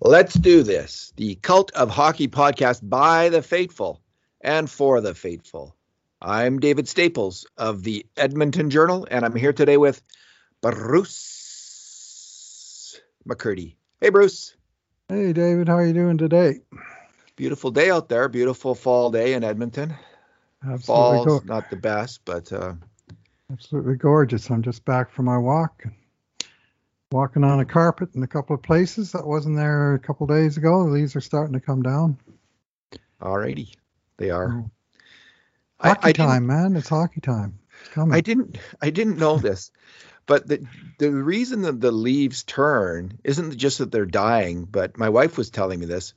Let's 0.00 0.34
do 0.34 0.62
this. 0.62 1.12
The 1.16 1.36
Cult 1.36 1.70
of 1.72 1.88
Hockey 1.90 2.28
podcast 2.28 2.80
by 2.82 3.28
the 3.28 3.42
faithful 3.42 4.00
and 4.40 4.68
for 4.68 5.00
the 5.00 5.14
faithful. 5.14 5.76
I'm 6.20 6.58
David 6.60 6.88
Staples 6.88 7.46
of 7.56 7.82
the 7.82 8.06
Edmonton 8.16 8.70
Journal, 8.70 9.06
and 9.10 9.24
I'm 9.24 9.34
here 9.36 9.52
today 9.52 9.76
with 9.76 10.02
Bruce 10.60 11.20
McCurdy. 13.28 13.74
Hey, 14.00 14.10
Bruce. 14.10 14.56
Hey, 15.08 15.32
David. 15.32 15.68
How 15.68 15.76
are 15.76 15.86
you 15.86 15.92
doing 15.92 16.18
today? 16.18 16.60
Beautiful 17.36 17.70
day 17.70 17.90
out 17.90 18.08
there. 18.08 18.28
Beautiful 18.28 18.74
fall 18.74 19.10
day 19.10 19.34
in 19.34 19.44
Edmonton. 19.44 19.94
Absolutely 20.62 20.84
Fall's 20.84 21.26
go- 21.26 21.42
not 21.44 21.70
the 21.70 21.76
best, 21.76 22.20
but 22.24 22.52
uh, 22.52 22.74
absolutely 23.52 23.96
gorgeous. 23.96 24.50
I'm 24.50 24.62
just 24.62 24.84
back 24.84 25.10
from 25.10 25.24
my 25.26 25.38
walk 25.38 25.84
walking 27.12 27.44
on 27.44 27.60
a 27.60 27.64
carpet 27.64 28.14
in 28.14 28.22
a 28.22 28.26
couple 28.26 28.56
of 28.56 28.62
places 28.62 29.12
that 29.12 29.26
wasn't 29.26 29.56
there 29.56 29.94
a 29.94 29.98
couple 29.98 30.26
days 30.26 30.56
ago. 30.56 30.84
The 30.84 30.90
leaves 30.90 31.14
are 31.14 31.20
starting 31.20 31.54
to 31.54 31.60
come 31.60 31.82
down. 31.82 32.18
Alrighty, 33.20 33.74
they 34.16 34.30
are. 34.30 34.64
Oh. 34.64 34.70
Hockey 35.78 36.06
I, 36.06 36.08
I 36.08 36.12
time, 36.12 36.46
man! 36.46 36.76
It's 36.76 36.88
hockey 36.88 37.20
time. 37.20 37.58
It's 37.86 37.98
I 37.98 38.20
didn't, 38.20 38.58
I 38.80 38.90
didn't 38.90 39.18
know 39.18 39.36
this, 39.36 39.70
but 40.26 40.46
the 40.46 40.66
the 40.98 41.10
reason 41.10 41.62
that 41.62 41.80
the 41.80 41.92
leaves 41.92 42.44
turn 42.44 43.18
isn't 43.24 43.56
just 43.56 43.78
that 43.78 43.90
they're 43.90 44.06
dying, 44.06 44.64
but 44.64 44.96
my 44.96 45.08
wife 45.08 45.36
was 45.36 45.50
telling 45.50 45.80
me 45.80 45.86
this. 45.86 46.14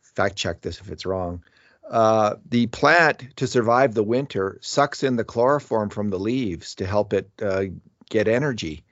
Fact 0.00 0.36
check 0.36 0.60
this 0.60 0.80
if 0.80 0.90
it's 0.90 1.06
wrong. 1.06 1.42
Uh, 1.88 2.36
the 2.48 2.66
plant 2.66 3.36
to 3.36 3.46
survive 3.46 3.94
the 3.94 4.02
winter 4.02 4.58
sucks 4.62 5.02
in 5.02 5.16
the 5.16 5.24
chloroform 5.24 5.90
from 5.90 6.08
the 6.08 6.18
leaves 6.18 6.76
to 6.76 6.86
help 6.86 7.12
it 7.12 7.28
uh, 7.42 7.64
get 8.08 8.26
energy 8.26 8.84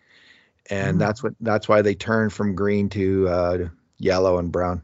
and 0.71 0.97
mm. 0.97 0.99
that's 0.99 1.23
what 1.23 1.35
that's 1.41 1.69
why 1.69 1.83
they 1.83 1.95
turn 1.95 2.31
from 2.31 2.55
green 2.55 2.89
to 2.91 3.29
uh, 3.29 3.69
yellow 3.99 4.39
and 4.39 4.53
brown. 4.53 4.83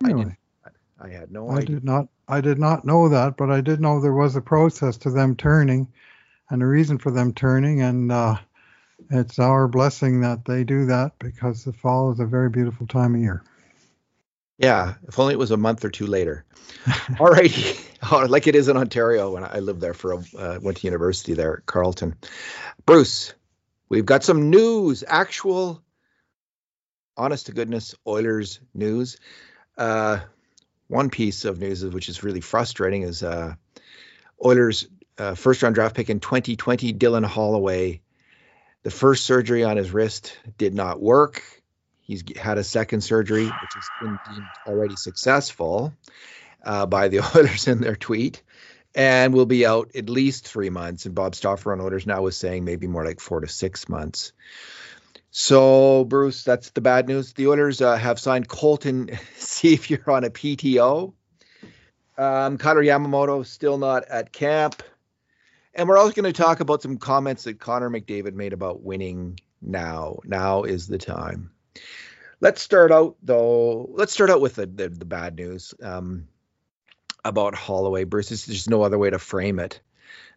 Really? 0.00 0.36
I, 0.64 0.70
I 1.00 1.08
had 1.08 1.30
no 1.30 1.48
I 1.48 1.58
idea. 1.58 1.76
did 1.76 1.84
not. 1.84 2.08
I 2.28 2.40
did 2.40 2.58
not 2.58 2.84
know 2.84 3.08
that, 3.08 3.36
but 3.36 3.50
I 3.50 3.60
did 3.60 3.80
know 3.80 4.00
there 4.00 4.12
was 4.12 4.36
a 4.36 4.40
process 4.40 4.98
to 4.98 5.10
them 5.10 5.34
turning, 5.34 5.88
and 6.50 6.62
a 6.62 6.66
reason 6.66 6.98
for 6.98 7.10
them 7.10 7.32
turning, 7.32 7.80
and 7.80 8.12
uh, 8.12 8.36
it's 9.10 9.38
our 9.38 9.66
blessing 9.68 10.20
that 10.20 10.44
they 10.44 10.64
do 10.64 10.86
that 10.86 11.18
because 11.18 11.64
the 11.64 11.72
fall 11.72 12.12
is 12.12 12.20
a 12.20 12.26
very 12.26 12.50
beautiful 12.50 12.86
time 12.86 13.14
of 13.14 13.20
year. 13.20 13.42
Yeah, 14.58 14.94
if 15.06 15.18
only 15.18 15.34
it 15.34 15.38
was 15.38 15.52
a 15.52 15.56
month 15.56 15.84
or 15.84 15.90
two 15.90 16.06
later. 16.06 16.44
All 17.20 17.28
righty, 17.28 17.78
oh, 18.10 18.26
like 18.28 18.46
it 18.46 18.56
is 18.56 18.68
in 18.68 18.76
Ontario 18.76 19.32
when 19.32 19.44
I 19.44 19.60
lived 19.60 19.80
there 19.80 19.94
for 19.94 20.12
a 20.12 20.18
uh, 20.36 20.58
went 20.60 20.78
to 20.78 20.86
university 20.86 21.34
there 21.34 21.58
at 21.58 21.66
Carleton. 21.66 22.16
Bruce, 22.84 23.34
We've 23.88 24.06
got 24.06 24.22
some 24.22 24.50
news, 24.50 25.02
actual, 25.06 25.82
honest 27.16 27.46
to 27.46 27.52
goodness 27.52 27.94
Oilers 28.06 28.60
news. 28.74 29.18
Uh, 29.76 30.20
one 30.88 31.08
piece 31.10 31.44
of 31.44 31.58
news, 31.58 31.84
which 31.84 32.08
is 32.08 32.22
really 32.22 32.40
frustrating, 32.40 33.02
is 33.02 33.22
uh, 33.22 33.54
Oilers' 34.44 34.88
uh, 35.16 35.34
first 35.34 35.62
round 35.62 35.74
draft 35.74 35.96
pick 35.96 36.10
in 36.10 36.20
2020, 36.20 36.92
Dylan 36.94 37.24
Holloway. 37.24 38.00
The 38.82 38.90
first 38.90 39.24
surgery 39.24 39.64
on 39.64 39.76
his 39.76 39.90
wrist 39.90 40.38
did 40.58 40.74
not 40.74 41.00
work. 41.00 41.42
He's 42.02 42.22
had 42.36 42.58
a 42.58 42.64
second 42.64 43.00
surgery, 43.02 43.44
which 43.44 43.74
has 43.74 43.88
been 44.00 44.18
deemed 44.30 44.46
already 44.66 44.96
successful 44.96 45.94
uh, 46.62 46.86
by 46.86 47.08
the 47.08 47.20
Oilers 47.36 47.68
in 47.68 47.80
their 47.80 47.96
tweet 47.96 48.42
and 48.94 49.34
will 49.34 49.46
be 49.46 49.66
out 49.66 49.92
at 49.94 50.08
least 50.08 50.46
three 50.46 50.70
months. 50.70 51.06
And 51.06 51.14
Bob 51.14 51.34
Stauffer 51.34 51.72
on 51.72 51.80
Oilers 51.80 52.06
Now 52.06 52.26
is 52.26 52.36
saying 52.36 52.64
maybe 52.64 52.86
more 52.86 53.04
like 53.04 53.20
four 53.20 53.40
to 53.40 53.48
six 53.48 53.88
months. 53.88 54.32
So, 55.30 56.04
Bruce, 56.04 56.42
that's 56.42 56.70
the 56.70 56.80
bad 56.80 57.06
news. 57.06 57.34
The 57.34 57.48
Oilers 57.48 57.80
uh, 57.80 57.96
have 57.96 58.18
signed 58.18 58.48
Colton 58.48 59.08
Sceviour 59.36 60.08
on 60.08 60.24
a 60.24 60.30
PTO. 60.30 61.12
Um, 62.16 62.58
Kailer 62.58 62.82
Yamamoto 62.82 63.46
still 63.46 63.78
not 63.78 64.04
at 64.06 64.32
camp. 64.32 64.82
And 65.74 65.88
we're 65.88 65.98
also 65.98 66.12
going 66.12 66.32
to 66.32 66.42
talk 66.42 66.60
about 66.60 66.82
some 66.82 66.96
comments 66.96 67.44
that 67.44 67.60
Connor 67.60 67.90
McDavid 67.90 68.34
made 68.34 68.52
about 68.52 68.82
winning 68.82 69.38
now. 69.62 70.18
Now 70.24 70.64
is 70.64 70.88
the 70.88 70.98
time. 70.98 71.50
Let's 72.40 72.62
start 72.62 72.90
out 72.90 73.16
though. 73.22 73.88
Let's 73.92 74.12
start 74.12 74.30
out 74.30 74.40
with 74.40 74.56
the 74.56 74.66
the, 74.66 74.88
the 74.88 75.04
bad 75.04 75.36
news. 75.36 75.74
Um, 75.82 76.28
about 77.24 77.54
Holloway. 77.54 78.04
Bruce, 78.04 78.28
there's 78.28 78.46
just 78.46 78.70
no 78.70 78.82
other 78.82 78.98
way 78.98 79.10
to 79.10 79.18
frame 79.18 79.58
it. 79.58 79.80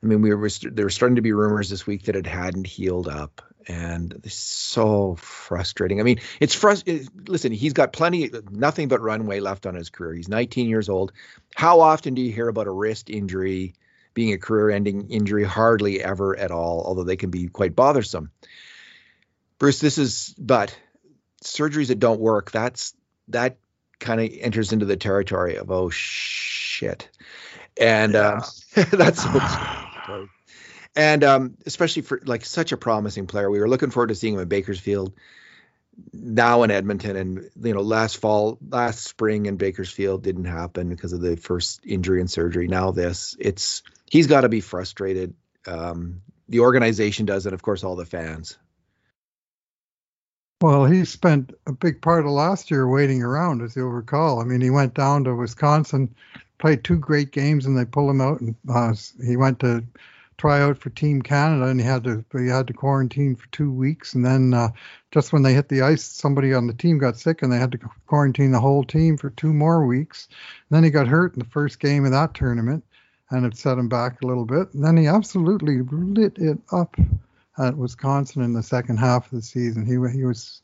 I 0.04 0.08
mean, 0.08 0.22
we 0.22 0.34
were 0.34 0.50
there 0.50 0.86
were 0.86 0.90
starting 0.90 1.18
to 1.18 1.22
be 1.22 1.34
rumors 1.34 1.70
this 1.70 1.86
week 1.86 2.04
that 2.04 2.16
it 2.16 2.26
hadn't 2.26 2.66
healed 2.66 3.08
up, 3.08 3.42
and 3.68 4.14
it's 4.24 4.34
so 4.34 5.16
frustrating. 5.16 6.00
I 6.00 6.04
mean, 6.04 6.20
it's 6.40 6.56
frustrating. 6.56 7.08
Listen, 7.28 7.52
he's 7.52 7.74
got 7.74 7.94
plenty, 7.94 8.32
nothing 8.50 8.88
but 8.88 9.02
runway 9.02 9.40
left 9.40 9.68
on 9.68 9.76
his 9.76 9.90
career. 9.90 10.16
He's 10.16 10.30
19 10.30 10.68
years 10.68 10.90
old. 10.90 11.12
How 11.56 11.82
often 11.82 12.16
do 12.16 12.22
you 12.22 12.32
hear 12.32 12.48
about 12.48 12.68
a 12.68 12.72
wrist 12.72 13.10
injury 13.10 13.76
being 14.14 14.34
a 14.34 14.40
career-ending 14.40 15.10
injury? 15.10 15.44
Hardly 15.44 16.04
ever 16.04 16.36
at 16.36 16.52
all. 16.52 16.84
Although 16.84 17.04
they 17.04 17.18
can 17.18 17.30
be 17.30 17.48
quite 17.48 17.76
bothersome. 17.76 18.32
Bruce, 19.60 19.80
this 19.80 20.00
is 20.00 20.34
but 20.40 20.76
surgeries 21.44 21.90
that 21.90 22.00
don't 22.00 22.20
work. 22.20 22.50
That's 22.50 22.96
that 23.28 23.58
kind 24.00 24.20
of 24.20 24.30
enters 24.40 24.74
into 24.74 24.86
the 24.86 24.98
territory 24.98 25.58
of 25.58 25.70
oh 25.70 25.92
shit, 26.82 27.10
and 27.80 28.16
uh, 28.16 28.42
yeah. 28.76 28.84
uh, 28.84 28.86
that's 28.92 29.26
and 30.96 31.24
um, 31.24 31.58
especially 31.66 32.02
for 32.02 32.22
like 32.26 32.44
such 32.44 32.72
a 32.72 32.78
promising 32.78 33.28
player. 33.28 33.50
We 33.50 33.60
were 33.60 33.70
looking 33.70 33.92
forward 33.92 34.08
to 34.08 34.16
seeing 34.16 34.34
him 34.34 34.40
in 34.40 34.48
Bakersfield, 34.48 35.14
now 36.12 36.64
in 36.64 36.72
Edmonton, 36.72 37.16
and 37.16 37.50
you 37.62 37.74
know 37.74 37.82
last 37.82 38.18
fall, 38.18 38.58
last 38.68 39.04
spring 39.04 39.46
in 39.46 39.58
Bakersfield 39.58 40.24
didn't 40.24 40.46
happen 40.46 40.90
because 40.90 41.14
of 41.14 41.22
the 41.22 41.38
first 41.38 41.82
injury 41.86 42.20
and 42.20 42.32
surgery. 42.32 42.68
Now 42.68 42.92
this, 42.92 43.36
it's 43.40 43.84
he's 44.10 44.28
got 44.28 44.42
to 44.42 44.50
be 44.50 44.62
frustrated. 44.62 45.36
Um, 45.68 46.22
the 46.50 46.62
organization 46.62 47.28
does, 47.28 47.46
and 47.46 47.54
of 47.54 47.62
course 47.62 47.84
all 47.84 47.96
the 47.96 48.06
fans. 48.06 48.58
Well, 50.62 50.86
he 50.86 51.06
spent 51.06 51.54
a 51.66 51.74
big 51.74 52.02
part 52.02 52.24
of 52.24 52.32
last 52.32 52.70
year 52.70 52.88
waiting 52.88 53.24
around, 53.24 53.64
as 53.64 53.76
you'll 53.76 53.90
recall. 53.90 54.40
I 54.40 54.44
mean, 54.44 54.62
he 54.62 54.70
went 54.70 54.94
down 54.94 55.24
to 55.24 55.34
Wisconsin, 55.34 56.14
played 56.62 56.84
two 56.84 56.98
great 56.98 57.32
games, 57.32 57.66
and 57.66 57.78
they 57.78 57.84
pulled 57.84 58.12
him 58.12 58.22
out. 58.22 58.40
And 58.40 58.56
uh, 58.70 58.94
he 59.26 59.36
went 59.36 59.60
to 59.60 59.84
try 60.38 60.62
out 60.62 60.78
for 60.78 60.90
Team 60.92 61.22
Canada, 61.22 61.66
and 61.66 61.80
he 61.80 61.86
had 61.86 62.04
to 62.06 62.24
he 62.38 62.48
had 62.48 62.68
to 62.68 62.74
quarantine 62.74 63.36
for 63.36 63.48
two 63.48 63.72
weeks. 63.72 64.14
And 64.14 64.26
then 64.26 64.54
uh, 64.54 64.70
just 65.12 65.34
when 65.34 65.44
they 65.44 65.54
hit 65.54 65.68
the 65.68 65.82
ice, 65.82 66.04
somebody 66.04 66.54
on 66.54 66.68
the 66.68 66.74
team 66.74 66.98
got 66.98 67.18
sick, 67.18 67.42
and 67.42 67.52
they 67.52 67.58
had 67.58 67.72
to 67.74 67.80
quarantine 68.08 68.52
the 68.52 68.60
whole 68.60 68.84
team 68.84 69.18
for 69.18 69.32
two 69.32 69.54
more 69.54 69.86
weeks. 69.86 70.30
And 70.70 70.78
then 70.78 70.84
he 70.84 70.90
got 70.90 71.08
hurt 71.08 71.34
in 71.34 71.40
the 71.40 71.46
first 71.46 71.80
game 71.80 72.06
of 72.06 72.12
that 72.12 72.34
tournament, 72.34 72.84
and 73.30 73.46
it 73.46 73.58
set 73.58 73.78
him 73.78 73.90
back 73.90 74.22
a 74.22 74.28
little 74.28 74.46
bit. 74.46 74.74
And 74.74 74.84
then 74.84 74.98
he 74.98 75.08
absolutely 75.08 75.82
lit 75.82 76.38
it 76.38 76.60
up 76.72 76.96
at 77.58 77.76
Wisconsin 77.76 78.42
in 78.44 78.54
the 78.54 78.64
second 78.64 78.98
half 78.98 79.26
of 79.26 79.32
the 79.32 79.42
season. 79.42 79.86
He 79.86 79.94
he 80.18 80.26
was 80.26 80.62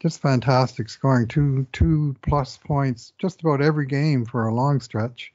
just 0.00 0.20
fantastic, 0.20 0.88
scoring 0.88 1.26
two 1.26 1.66
two 1.72 2.14
plus 2.22 2.56
points 2.56 3.12
just 3.18 3.40
about 3.40 3.60
every 3.60 3.86
game 3.86 4.24
for 4.24 4.46
a 4.46 4.54
long 4.54 4.80
stretch, 4.80 5.32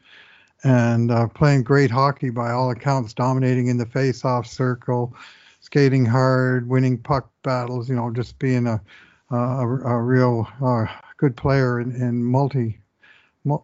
and 0.64 1.12
uh, 1.12 1.28
playing 1.28 1.64
great 1.64 1.92
hockey 1.92 2.30
by 2.30 2.52
all 2.52 2.72
accounts, 2.72 3.14
dominating 3.14 3.68
in 3.68 3.78
the 3.78 3.86
face-off 3.86 4.48
circle, 4.48 5.16
skating 5.60 6.06
hard, 6.06 6.70
winning 6.70 6.98
puck 6.98 7.30
battles. 7.44 7.90
You 7.90 7.96
know, 7.96 8.12
just 8.12 8.40
being 8.40 8.68
a 8.68 8.82
a, 9.30 9.36
a 9.36 10.02
real 10.02 10.48
uh, 10.64 10.86
good 11.18 11.36
player 11.36 11.80
in, 11.80 11.96
in 11.96 12.24
multi 12.24 12.80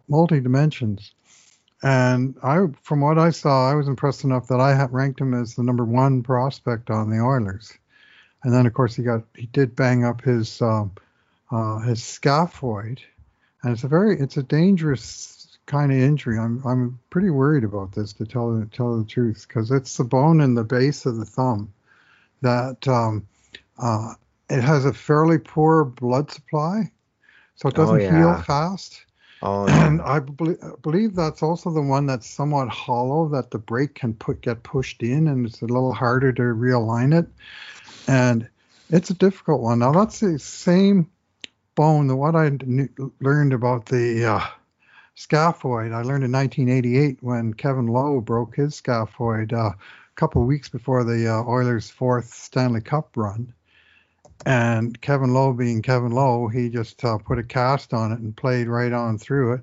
multi 0.08 0.40
dimensions. 0.40 1.14
And 1.82 2.36
I, 2.42 2.66
from 2.82 3.00
what 3.00 3.18
I 3.18 3.30
saw, 3.30 3.70
I 3.70 3.74
was 3.74 3.88
impressed 3.88 4.24
enough 4.24 4.48
that 4.48 4.60
I 4.60 4.84
ranked 4.84 5.20
him 5.20 5.32
as 5.32 5.54
the 5.54 5.62
number 5.62 5.84
one 5.84 6.22
prospect 6.22 6.90
on 6.90 7.08
the 7.08 7.20
Oilers. 7.20 7.72
And 8.42 8.52
then, 8.52 8.66
of 8.66 8.72
course, 8.72 8.94
he 8.94 9.02
got 9.02 9.24
he 9.34 9.46
did 9.46 9.76
bang 9.76 10.04
up 10.04 10.22
his 10.22 10.62
um, 10.62 10.92
uh, 11.50 11.80
his 11.80 12.00
scaphoid, 12.00 13.00
and 13.62 13.72
it's 13.72 13.84
a 13.84 13.88
very 13.88 14.18
it's 14.18 14.36
a 14.36 14.42
dangerous 14.42 15.58
kind 15.66 15.92
of 15.92 15.98
injury. 15.98 16.38
I'm 16.38 16.62
I'm 16.66 16.98
pretty 17.10 17.30
worried 17.30 17.64
about 17.64 17.92
this 17.92 18.12
to 18.14 18.26
tell 18.26 18.66
tell 18.72 18.98
the 18.98 19.04
truth 19.04 19.46
because 19.46 19.70
it's 19.70 19.96
the 19.96 20.04
bone 20.04 20.40
in 20.40 20.54
the 20.54 20.64
base 20.64 21.06
of 21.06 21.16
the 21.16 21.24
thumb 21.24 21.72
that 22.40 22.88
um, 22.88 23.26
uh, 23.78 24.14
it 24.48 24.62
has 24.62 24.84
a 24.84 24.92
fairly 24.92 25.38
poor 25.38 25.84
blood 25.84 26.30
supply, 26.30 26.90
so 27.56 27.68
it 27.68 27.74
doesn't 27.74 27.96
oh, 27.96 27.98
yeah. 27.98 28.18
heal 28.18 28.42
fast. 28.42 29.04
Oh, 29.42 29.66
yeah. 29.66 29.86
And 29.86 30.02
I 30.02 30.18
believe 30.18 31.14
that's 31.14 31.42
also 31.42 31.70
the 31.70 31.80
one 31.80 32.04
that's 32.04 32.28
somewhat 32.28 32.68
hollow 32.68 33.28
that 33.28 33.50
the 33.50 33.58
brake 33.58 33.94
can 33.94 34.12
put 34.14 34.42
get 34.42 34.62
pushed 34.62 35.02
in, 35.02 35.28
and 35.28 35.46
it's 35.46 35.62
a 35.62 35.66
little 35.66 35.94
harder 35.94 36.32
to 36.32 36.42
realign 36.42 37.18
it. 37.18 37.26
And 38.06 38.48
it's 38.88 39.10
a 39.10 39.14
difficult 39.14 39.60
one. 39.60 39.78
Now 39.78 39.92
that's 39.92 40.20
the 40.20 40.38
same 40.38 41.10
bone. 41.74 42.06
The 42.08 42.16
what 42.16 42.34
I 42.34 42.50
knew, 42.50 42.88
learned 43.20 43.52
about 43.52 43.86
the 43.86 44.24
uh, 44.24 44.46
scaphoid, 45.16 45.92
I 45.92 46.02
learned 46.02 46.24
in 46.24 46.32
1988 46.32 47.18
when 47.20 47.54
Kevin 47.54 47.86
Lowe 47.86 48.20
broke 48.20 48.56
his 48.56 48.80
scaphoid 48.80 49.52
uh, 49.52 49.70
a 49.70 49.76
couple 50.16 50.42
of 50.42 50.48
weeks 50.48 50.68
before 50.68 51.04
the 51.04 51.28
uh, 51.28 51.42
Oilers' 51.44 51.90
fourth 51.90 52.32
Stanley 52.32 52.80
Cup 52.80 53.16
run. 53.16 53.54
And 54.46 54.98
Kevin 55.00 55.34
Lowe, 55.34 55.52
being 55.52 55.82
Kevin 55.82 56.12
Lowe, 56.12 56.48
he 56.48 56.70
just 56.70 57.04
uh, 57.04 57.18
put 57.18 57.38
a 57.38 57.42
cast 57.42 57.92
on 57.92 58.12
it 58.12 58.20
and 58.20 58.34
played 58.34 58.68
right 58.68 58.92
on 58.92 59.18
through 59.18 59.54
it. 59.54 59.60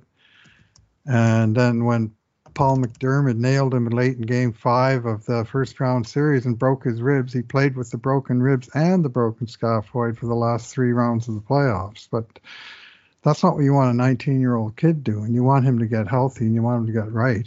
And 1.06 1.56
then 1.56 1.86
when 1.86 2.14
Paul 2.58 2.78
McDermott 2.78 3.38
nailed 3.38 3.76
him 3.76 3.86
late 3.86 4.18
in 4.18 4.24
game 4.24 4.52
five 4.52 5.06
of 5.06 5.24
the 5.26 5.46
first 5.46 5.80
round 5.80 6.08
series 6.08 6.48
and 6.48 6.58
broke 6.58 6.86
his 6.86 7.04
ribs, 7.04 7.32
he 7.32 7.44
played 7.44 7.78
with 7.78 7.92
the 7.92 8.00
broken 8.00 8.42
ribs 8.42 8.68
and 8.74 9.06
the 9.06 9.10
broken 9.10 9.46
scaphoid 9.46 10.18
for 10.18 10.26
the 10.26 10.34
last 10.34 10.74
three 10.74 10.92
rounds 10.92 11.28
of 11.28 11.36
the 11.36 11.42
playoffs. 11.42 12.08
But 12.10 12.26
that's 13.22 13.44
not 13.44 13.54
what 13.54 13.64
you 13.64 13.74
want 13.74 13.94
a 13.94 13.96
19 13.96 14.42
year 14.42 14.56
old 14.56 14.76
kid 14.76 15.04
doing. 15.04 15.36
You 15.36 15.44
want 15.44 15.66
him 15.66 15.78
to 15.78 15.86
get 15.86 16.08
healthy 16.08 16.46
and 16.46 16.56
you 16.56 16.64
want 16.64 16.80
him 16.80 16.88
to 16.88 17.00
get 17.00 17.14
right. 17.14 17.46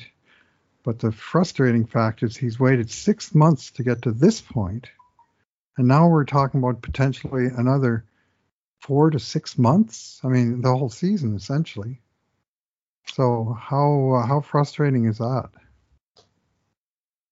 But 0.84 1.00
the 1.00 1.10
frustrating 1.10 1.86
fact 1.86 2.22
is 2.22 2.36
he's 2.36 2.60
waited 2.60 2.88
six 2.88 3.34
months 3.34 3.72
to 3.72 3.82
get 3.82 4.02
to 4.02 4.12
this 4.12 4.40
point, 4.40 4.86
and 5.76 5.88
now 5.88 6.06
we're 6.06 6.24
talking 6.24 6.60
about 6.60 6.82
potentially 6.82 7.46
another 7.46 8.04
four 8.78 9.10
to 9.10 9.18
six 9.18 9.58
months. 9.58 10.20
I 10.22 10.28
mean, 10.28 10.60
the 10.60 10.76
whole 10.76 10.88
season 10.88 11.34
essentially. 11.34 12.00
So 13.06 13.56
how 13.58 14.12
uh, 14.12 14.26
how 14.26 14.40
frustrating 14.40 15.06
is 15.06 15.18
that? 15.18 15.50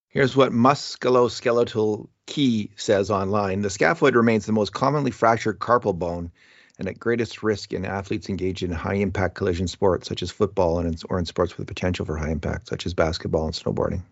Here's 0.09 0.35
what 0.35 0.53
musculoskeletal 0.53 2.09
key 2.27 2.71
says 2.77 3.11
online. 3.11 3.61
The 3.61 3.69
scaphoid 3.69 4.15
remains 4.15 4.47
the 4.47 4.53
most 4.53 4.73
commonly 4.73 5.11
fractured 5.11 5.59
carpal 5.59 5.97
bone 5.99 6.31
and 6.79 6.89
at 6.89 6.99
greatest 6.99 7.43
risk 7.43 7.73
in 7.73 7.85
athletes 7.85 8.29
engaged 8.29 8.63
in 8.63 8.71
high 8.71 8.95
impact 8.95 9.35
collision 9.35 9.67
sports 9.67 10.09
such 10.09 10.23
as 10.23 10.31
football 10.31 10.79
and 10.79 11.01
or 11.11 11.19
in 11.19 11.27
sports 11.27 11.59
with 11.59 11.67
potential 11.67 12.07
for 12.07 12.17
high 12.17 12.31
impact 12.31 12.69
such 12.69 12.87
as 12.87 12.95
basketball 12.95 13.47
and 13.47 13.55
snowboarding. 13.55 14.03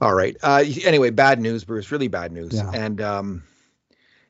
All 0.00 0.14
right. 0.14 0.36
Uh, 0.42 0.64
anyway, 0.84 1.10
bad 1.10 1.40
news, 1.40 1.64
Bruce. 1.64 1.90
Really 1.92 2.08
bad 2.08 2.32
news. 2.32 2.54
Yeah. 2.54 2.70
And 2.74 3.00
um, 3.00 3.44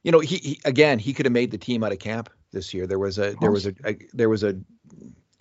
you 0.03 0.13
know, 0.13 0.21
he, 0.21 0.37
he, 0.37 0.61
again, 0.65 0.99
he 0.99 1.13
could 1.13 1.27
have 1.27 1.33
made 1.33 1.51
the 1.51 1.59
team 1.59 1.83
out 1.83 1.93
of 1.93 1.99
camp 1.99 2.29
this 2.53 2.75
year. 2.75 2.87
There 2.87 2.99
was 2.99 3.19
a 3.19 3.35
there 3.41 3.51
was 3.51 3.67
a, 3.67 3.75
a 3.85 3.97
there 4.13 4.29
was 4.29 4.43
a 4.43 4.59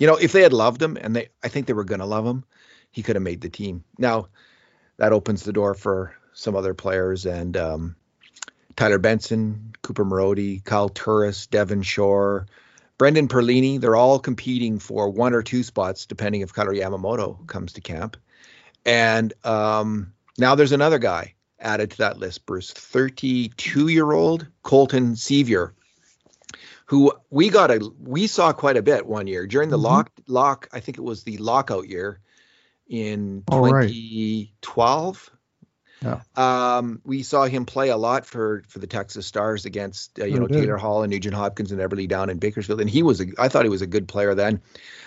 you 0.01 0.07
know, 0.07 0.15
if 0.15 0.31
they 0.31 0.41
had 0.41 0.51
loved 0.51 0.81
him 0.81 0.97
and 0.99 1.15
they 1.15 1.29
I 1.43 1.47
think 1.47 1.67
they 1.67 1.73
were 1.73 1.83
going 1.83 1.99
to 1.99 2.07
love 2.07 2.25
him, 2.25 2.43
he 2.89 3.03
could 3.03 3.15
have 3.15 3.21
made 3.21 3.39
the 3.39 3.51
team. 3.51 3.83
Now, 3.99 4.29
that 4.97 5.13
opens 5.13 5.43
the 5.43 5.53
door 5.53 5.75
for 5.75 6.15
some 6.33 6.55
other 6.55 6.73
players 6.73 7.27
and 7.27 7.55
um, 7.55 7.95
Tyler 8.75 8.97
Benson, 8.97 9.73
Cooper 9.83 10.03
Marody, 10.03 10.63
Kyle 10.63 10.89
Turris, 10.89 11.45
Devin 11.45 11.83
Shore, 11.83 12.47
Brendan 12.97 13.27
Perlini. 13.27 13.79
They're 13.79 13.95
all 13.95 14.17
competing 14.17 14.79
for 14.79 15.07
one 15.07 15.35
or 15.35 15.43
two 15.43 15.61
spots, 15.61 16.07
depending 16.07 16.41
if 16.41 16.51
Kailer 16.51 16.73
Yamamoto 16.73 17.45
comes 17.45 17.73
to 17.73 17.81
camp. 17.81 18.17
And 18.83 19.31
um, 19.43 20.13
now 20.35 20.55
there's 20.55 20.71
another 20.71 20.97
guy 20.97 21.35
added 21.59 21.91
to 21.91 21.97
that 21.99 22.17
list, 22.17 22.47
Bruce, 22.47 22.73
32 22.73 23.89
year 23.89 24.11
old 24.11 24.47
Colton 24.63 25.13
Sceviour, 25.13 25.73
who 26.91 27.13
we 27.29 27.47
got 27.47 27.71
a 27.71 27.89
we 28.03 28.27
saw 28.27 28.51
quite 28.51 28.75
a 28.75 28.81
bit 28.81 29.05
one 29.07 29.25
year 29.25 29.47
during 29.47 29.69
the 29.69 29.77
mm-hmm. 29.77 29.85
lock 29.85 30.11
lock. 30.27 30.67
I 30.73 30.81
think 30.81 30.97
it 30.97 31.01
was 31.01 31.23
the 31.23 31.37
lockout 31.37 31.87
year 31.87 32.19
in 32.89 33.43
2012. 33.49 35.31
Right. 36.03 36.19
Yeah. 36.35 36.75
Um, 36.75 36.99
we 37.05 37.23
saw 37.23 37.45
him 37.45 37.65
play 37.65 37.89
a 37.89 37.95
lot 37.95 38.25
for 38.25 38.63
for 38.67 38.79
the 38.79 38.87
Texas 38.87 39.25
Stars 39.25 39.63
against 39.63 40.19
uh, 40.19 40.25
you 40.25 40.35
oh, 40.35 40.39
know 40.39 40.47
Taylor 40.47 40.75
Hall 40.75 41.03
and 41.03 41.11
Nugent 41.11 41.33
Hopkins 41.33 41.71
and 41.71 41.79
Eberle 41.79 42.09
Down 42.09 42.29
in 42.29 42.39
Bakersfield, 42.39 42.81
and 42.81 42.89
he 42.89 43.03
was 43.03 43.21
a, 43.21 43.27
I 43.37 43.47
thought 43.47 43.63
he 43.63 43.69
was 43.69 43.81
a 43.81 43.87
good 43.87 44.09
player 44.09 44.35
then. 44.35 44.61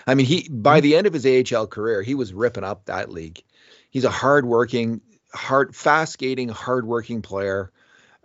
I 0.07 0.15
mean, 0.15 0.25
he 0.25 0.49
by 0.49 0.79
mm-hmm. 0.79 0.83
the 0.85 0.95
end 0.95 1.05
of 1.05 1.13
his 1.13 1.53
AHL 1.53 1.67
career, 1.67 2.01
he 2.01 2.15
was 2.15 2.33
ripping 2.33 2.63
up 2.63 2.85
that 2.85 3.11
league. 3.11 3.43
He's 3.91 4.05
a 4.05 4.09
hardworking, 4.09 5.01
hard, 5.35 5.75
fast 5.75 6.13
skating, 6.13 6.49
hardworking 6.49 7.21
player 7.21 7.71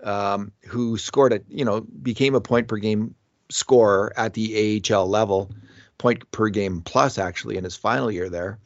um, 0.02 0.52
who 0.66 0.96
scored 0.96 1.34
a 1.34 1.40
you 1.48 1.66
know 1.66 1.82
became 1.82 2.34
a 2.34 2.40
point 2.40 2.66
per 2.66 2.78
game 2.78 3.16
scorer 3.50 4.12
at 4.16 4.34
the 4.34 4.82
AHL 4.92 5.08
level, 5.08 5.50
point 5.98 6.30
per 6.30 6.48
game 6.48 6.80
plus 6.80 7.18
actually 7.18 7.56
in 7.56 7.64
his 7.64 7.76
final 7.76 8.10
year 8.10 8.28
there 8.28 8.58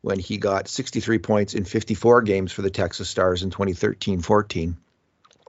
when 0.00 0.18
he 0.18 0.38
got 0.38 0.68
63 0.68 1.18
points 1.18 1.54
in 1.54 1.64
54 1.64 2.22
games 2.22 2.52
for 2.52 2.62
the 2.62 2.70
Texas 2.70 3.08
Stars 3.08 3.42
in 3.42 3.50
2013-14. 3.50 4.74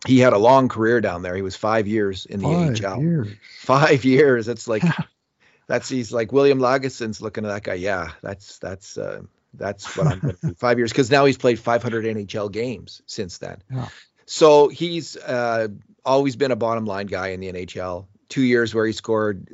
He 0.07 0.19
had 0.19 0.33
a 0.33 0.38
long 0.38 0.69
career 0.69 1.01
down 1.01 1.21
there. 1.21 1.36
He 1.36 1.41
was 1.41 1.56
five 1.56 1.88
years 1.88 2.25
in 2.25 2.39
the 2.39 2.47
five 2.47 2.86
AHL. 2.86 3.01
Years. 3.01 3.27
Five 3.59 4.06
years. 4.06 4.45
That's 4.45 4.68
like 4.68 4.83
that's 5.68 5.89
he's 5.89 6.12
like 6.12 6.31
William 6.31 6.59
Lagesson's 6.59 7.21
looking 7.21 7.45
at 7.45 7.50
that 7.50 7.63
guy. 7.63 7.74
Yeah, 7.75 8.12
that's 8.21 8.59
that's 8.59 8.97
uh, 8.97 9.21
that's 9.53 9.97
what 9.97 10.07
I'm 10.07 10.19
going 10.19 10.35
to 10.35 10.47
do. 10.47 10.53
Five 10.56 10.77
years 10.77 10.92
because 10.92 11.12
now 11.12 11.25
he's 11.25 11.38
played 11.38 11.59
500 11.59 12.06
NHL 12.06 12.51
games 12.51 13.01
since 13.07 13.39
then. 13.39 13.62
Yeah. 13.69 13.89
So 14.25 14.69
he's 14.69 15.18
uh, 15.18 15.68
always 16.06 16.35
been 16.35 16.51
a 16.51 16.56
bottom 16.56 16.85
line 16.85 17.07
guy 17.07 17.30
in 17.30 17.39
the 17.39 17.51
NHL. 17.51 18.06
Two 18.30 18.44
years 18.44 18.74
where 18.74 18.86
he 18.86 18.94
scored, 18.94 19.48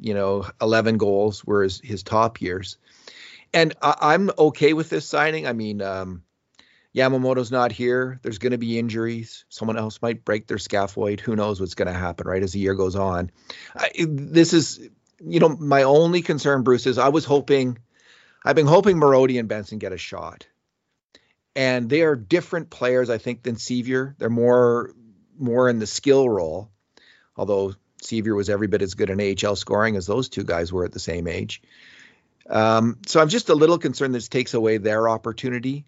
you 0.00 0.14
know, 0.14 0.46
11 0.60 0.96
goals 0.96 1.44
were 1.44 1.62
his, 1.62 1.80
his 1.84 2.02
top 2.02 2.40
years 2.40 2.78
and 3.52 3.74
I, 3.80 4.14
am 4.14 4.30
okay 4.38 4.72
with 4.72 4.90
this 4.90 5.06
signing. 5.06 5.46
I 5.46 5.52
mean, 5.52 5.80
um, 5.80 6.22
Yamamoto's 6.94 7.50
not 7.50 7.72
here. 7.72 8.18
There's 8.22 8.38
going 8.38 8.52
to 8.52 8.58
be 8.58 8.78
injuries. 8.78 9.44
Someone 9.48 9.78
else 9.78 10.02
might 10.02 10.24
break 10.24 10.46
their 10.46 10.58
scaphoid. 10.58 11.20
Who 11.20 11.36
knows 11.36 11.60
what's 11.60 11.74
going 11.74 11.92
to 11.92 11.98
happen, 11.98 12.26
right? 12.26 12.42
As 12.42 12.52
the 12.52 12.60
year 12.60 12.74
goes 12.74 12.96
on. 12.96 13.30
I, 13.74 13.90
this 14.06 14.52
is, 14.52 14.88
you 15.20 15.40
know, 15.40 15.48
my 15.48 15.84
only 15.84 16.22
concern, 16.22 16.62
Bruce, 16.62 16.86
is 16.86 16.98
I 16.98 17.08
was 17.08 17.24
hoping, 17.24 17.78
I've 18.44 18.56
been 18.56 18.66
hoping 18.66 18.96
Marody 18.96 19.38
and 19.38 19.48
Benson 19.48 19.78
get 19.78 19.92
a 19.92 19.98
shot. 19.98 20.46
And 21.56 21.88
they 21.88 22.02
are 22.02 22.14
different 22.14 22.70
players, 22.70 23.10
I 23.10 23.18
think, 23.18 23.42
than 23.42 23.56
Sceviour. 23.56 24.14
They're 24.18 24.30
more, 24.30 24.94
more 25.38 25.68
in 25.68 25.78
the 25.78 25.86
skill 25.86 26.28
role, 26.28 26.70
although 27.36 27.74
Sceviour 28.02 28.36
was 28.36 28.48
every 28.48 28.66
bit 28.66 28.82
as 28.82 28.94
good 28.94 29.10
in 29.10 29.20
AHL 29.20 29.56
scoring 29.56 29.96
as 29.96 30.06
those 30.06 30.28
two 30.28 30.44
guys 30.44 30.72
were 30.72 30.84
at 30.84 30.92
the 30.92 31.00
same 31.00 31.26
age. 31.26 31.62
Um, 32.48 32.98
so 33.06 33.20
I'm 33.20 33.28
just 33.28 33.48
a 33.48 33.54
little 33.54 33.78
concerned 33.78 34.14
this 34.14 34.28
takes 34.28 34.54
away 34.54 34.78
their 34.78 35.08
opportunity. 35.08 35.84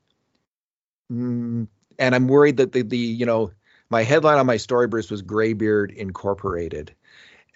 Mm, 1.11 1.69
and 1.99 2.15
I'm 2.15 2.29
worried 2.29 2.59
that 2.59 2.73
the, 2.73 2.83
the, 2.83 2.99
you 2.99 3.27
know, 3.27 3.53
my 3.89 4.03
headline 4.03 4.39
on 4.39 4.47
my 4.47 4.59
story, 4.59 4.87
Bruce, 4.87 5.11
was 5.11 5.23
Graybeard 5.23 5.91
Incorporated. 5.91 6.95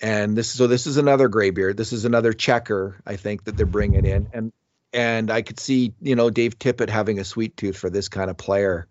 And 0.00 0.36
this, 0.36 0.50
so 0.50 0.66
this 0.66 0.86
is 0.86 0.96
another 0.96 1.28
Graybeard. 1.28 1.76
This 1.76 1.92
is 1.92 2.04
another 2.04 2.32
checker, 2.32 3.00
I 3.06 3.16
think, 3.16 3.44
that 3.44 3.56
they're 3.56 3.66
bringing 3.66 4.04
in. 4.04 4.28
And, 4.32 4.52
and 4.92 5.30
I 5.30 5.42
could 5.42 5.60
see, 5.60 5.94
you 6.00 6.16
know, 6.16 6.30
Dave 6.30 6.58
Tippett 6.58 6.88
having 6.88 7.20
a 7.20 7.24
sweet 7.24 7.56
tooth 7.56 7.76
for 7.76 7.90
this 7.90 8.08
kind 8.08 8.30
of 8.30 8.36
player, 8.36 8.88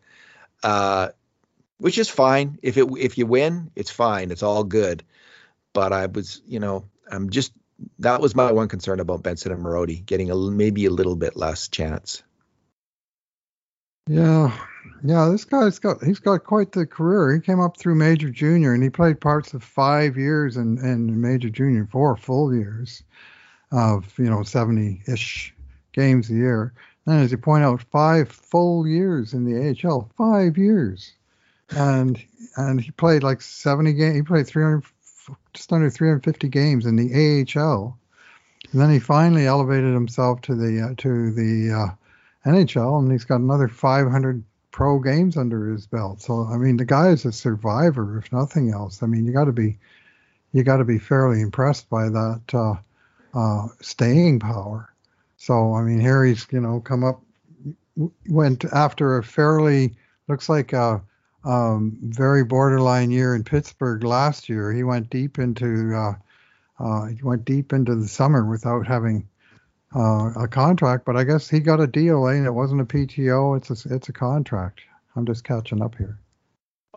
uh, 0.64 1.10
which 1.78 1.98
is 1.98 2.10
fine. 2.10 2.60
If 2.62 2.78
it, 2.78 2.88
if 2.98 3.18
you 3.18 3.26
win, 3.26 3.72
it's 3.76 3.92
fine. 3.92 4.32
It's 4.32 4.44
all 4.44 4.64
good. 4.64 5.04
But 5.74 5.94
I 5.94 6.06
was, 6.06 6.42
you 6.46 6.60
know, 6.60 6.86
I'm 7.12 7.30
just 7.30 7.52
that 8.00 8.22
was 8.22 8.36
my 8.36 8.52
one 8.52 8.68
concern 8.68 9.00
about 9.00 9.24
Benson 9.24 9.52
and 9.52 9.64
Marody 9.64 10.06
getting 10.06 10.32
a 10.32 10.36
maybe 10.36 10.86
a 10.86 10.92
little 10.92 11.16
bit 11.16 11.36
less 11.36 11.68
chance. 11.68 12.24
Yeah, 14.08 14.56
yeah, 15.04 15.30
this 15.30 15.46
guy's 15.46 15.80
got 15.80 16.04
he's 16.04 16.20
got 16.20 16.44
quite 16.44 16.74
the 16.74 16.86
career. 16.86 17.34
He 17.34 17.40
came 17.40 17.60
up 17.60 17.78
through 17.78 17.96
major 17.96 18.30
junior 18.30 18.74
and 18.74 18.84
he 18.84 18.90
played 18.90 19.22
parts 19.22 19.54
of 19.54 19.64
five 19.64 20.18
years 20.18 20.58
and 20.58 20.78
and 20.80 21.22
major 21.22 21.50
junior, 21.50 21.88
four 21.90 22.16
full 22.18 22.54
years 22.54 23.04
of 23.72 24.18
you 24.20 24.30
know 24.30 24.44
seventy 24.44 25.02
ish 25.08 25.54
games 25.94 26.30
a 26.30 26.34
year. 26.34 26.74
And 27.06 27.22
as 27.22 27.32
you 27.32 27.38
point 27.38 27.64
out, 27.64 27.82
five 27.82 28.30
full 28.30 28.88
years 28.88 29.34
in 29.34 29.46
the 29.46 29.78
AHL, 29.88 30.10
five 30.18 30.58
years, 30.58 31.14
and 31.70 32.22
and 32.58 32.80
he 32.80 32.92
played 32.92 33.24
like 33.24 33.42
seventy 33.42 33.94
games. 33.94 34.16
He 34.16 34.22
played 34.22 34.48
three 34.48 34.64
hundred 34.64 34.84
just 35.54 35.72
under 35.72 35.90
350 35.90 36.48
games 36.50 36.86
in 36.86 36.96
the 36.96 37.46
AHL. 37.56 37.98
And 38.72 38.82
then 38.82 38.92
he 38.92 39.00
finally 39.00 39.46
elevated 39.46 39.94
himself 39.94 40.42
to 40.42 40.56
the 40.56 40.82
uh, 40.82 40.96
to 40.98 41.32
the 41.32 41.72
uh, 41.72 42.50
NHL, 42.50 43.00
and 43.00 43.12
he's 43.12 43.26
got 43.26 43.40
another 43.40 43.68
500 43.68 44.44
pro 44.72 45.00
games 45.00 45.38
under 45.38 45.72
his 45.72 45.86
belt. 45.86 46.22
So 46.22 46.48
I 46.48 46.58
mean, 46.58 46.78
the 46.78 46.86
guy 46.86 47.10
is 47.10 47.26
a 47.26 47.32
survivor, 47.32 48.18
if 48.18 48.32
nothing 48.32 48.72
else. 48.72 49.04
I 49.04 49.08
mean, 49.08 49.26
you 49.26 49.34
got 49.34 49.46
to 49.46 49.52
be 49.52 49.78
you 50.54 50.64
got 50.64 50.78
to 50.78 50.86
be 50.86 51.00
fairly 51.00 51.42
impressed 51.42 51.90
by 51.90 52.10
that 52.10 52.42
uh, 52.54 52.76
uh, 53.34 53.68
staying 53.82 54.40
power. 54.40 54.94
So 55.38 55.76
I 55.76 55.84
mean, 55.84 56.00
here 56.00 56.24
he's 56.24 56.48
you 56.52 56.62
know 56.62 56.80
come 56.80 57.04
up 57.04 57.22
went 58.28 58.66
after 58.66 59.18
a 59.18 59.24
fairly 59.24 59.96
looks 60.28 60.50
like 60.50 60.74
a 60.74 61.02
um, 61.44 61.98
very 62.02 62.44
borderline 62.44 63.12
year 63.12 63.36
in 63.36 63.44
Pittsburgh 63.44 64.04
last 64.04 64.50
year. 64.50 64.72
He 64.72 64.84
went 64.84 65.10
deep 65.10 65.40
into 65.40 65.94
uh, 65.96 66.14
uh, 66.84 67.08
he 67.08 67.22
went 67.22 67.46
deep 67.46 67.74
into 67.74 67.96
the 67.96 68.08
summer 68.08 68.46
without 68.46 68.88
having 68.88 69.28
uh, 69.96 70.32
a 70.36 70.48
contract, 70.48 71.06
but 71.06 71.16
I 71.16 71.24
guess 71.24 71.50
he 71.50 71.60
got 71.60 71.80
a 71.80 71.88
deal. 71.88 72.28
Eh? 72.28 72.34
And 72.34 72.46
it 72.46 72.54
wasn't 72.54 72.82
a 72.82 72.86
PTO; 72.86 73.58
it's 73.58 73.86
a 73.86 73.94
it's 73.94 74.10
a 74.10 74.14
contract. 74.14 74.82
I'm 75.16 75.26
just 75.26 75.44
catching 75.44 75.82
up 75.82 75.96
here. 75.96 76.20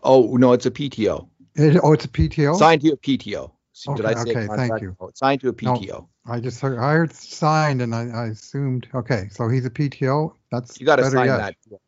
Oh 0.03 0.35
no, 0.37 0.53
it's 0.53 0.65
a 0.65 0.71
PTO. 0.71 1.27
It, 1.55 1.79
oh, 1.83 1.93
it's 1.93 2.05
a 2.05 2.09
PTO. 2.09 2.57
Signed 2.57 2.81
to 2.81 2.91
a 2.91 2.97
PTO. 2.97 3.51
So 3.73 3.93
okay, 3.93 4.15
okay, 4.19 4.47
thank 4.47 4.81
you. 4.81 4.95
Oh, 4.99 5.11
signed 5.13 5.41
to 5.41 5.49
a 5.49 5.53
PTO. 5.53 5.87
No, 5.87 6.09
I 6.25 6.39
just 6.39 6.59
heard, 6.61 6.79
I 6.79 6.93
heard 6.93 7.13
signed, 7.13 7.81
and 7.81 7.93
I, 7.93 8.07
I, 8.07 8.25
assumed 8.27 8.87
okay. 8.93 9.27
So 9.31 9.47
he's 9.49 9.65
a 9.65 9.69
PTO. 9.69 10.33
That's 10.51 10.79
you 10.79 10.85
got 10.85 10.95
to 10.95 11.09
sign 11.11 11.27
yet. 11.27 11.37
that. 11.37 11.79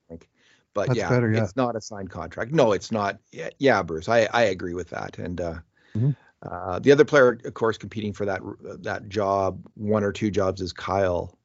But 0.73 0.87
That's 0.87 0.99
yeah, 0.99 1.09
better, 1.09 1.31
yeah. 1.31 1.43
it's 1.43 1.55
not 1.55 1.75
a 1.75 1.81
signed 1.81 2.09
contract. 2.09 2.51
No, 2.51 2.73
it's 2.73 2.91
not. 2.91 3.17
Yeah, 3.31 3.49
yeah 3.57 3.81
Bruce, 3.81 4.07
I, 4.07 4.29
I 4.33 4.43
agree 4.43 4.73
with 4.73 4.89
that. 4.89 5.17
And 5.17 5.41
uh, 5.41 5.55
Mhm. 5.95 6.15
uh, 6.43 6.79
the 6.79 6.91
other 6.91 7.05
player, 7.05 7.39
of 7.43 7.53
course, 7.53 7.77
competing 7.77 8.13
for 8.13 8.25
that 8.25 8.41
that 8.83 9.09
job, 9.09 9.65
one 9.73 10.03
or 10.03 10.11
two 10.11 10.29
jobs, 10.29 10.61
is 10.61 10.71
Kyle 10.71 11.37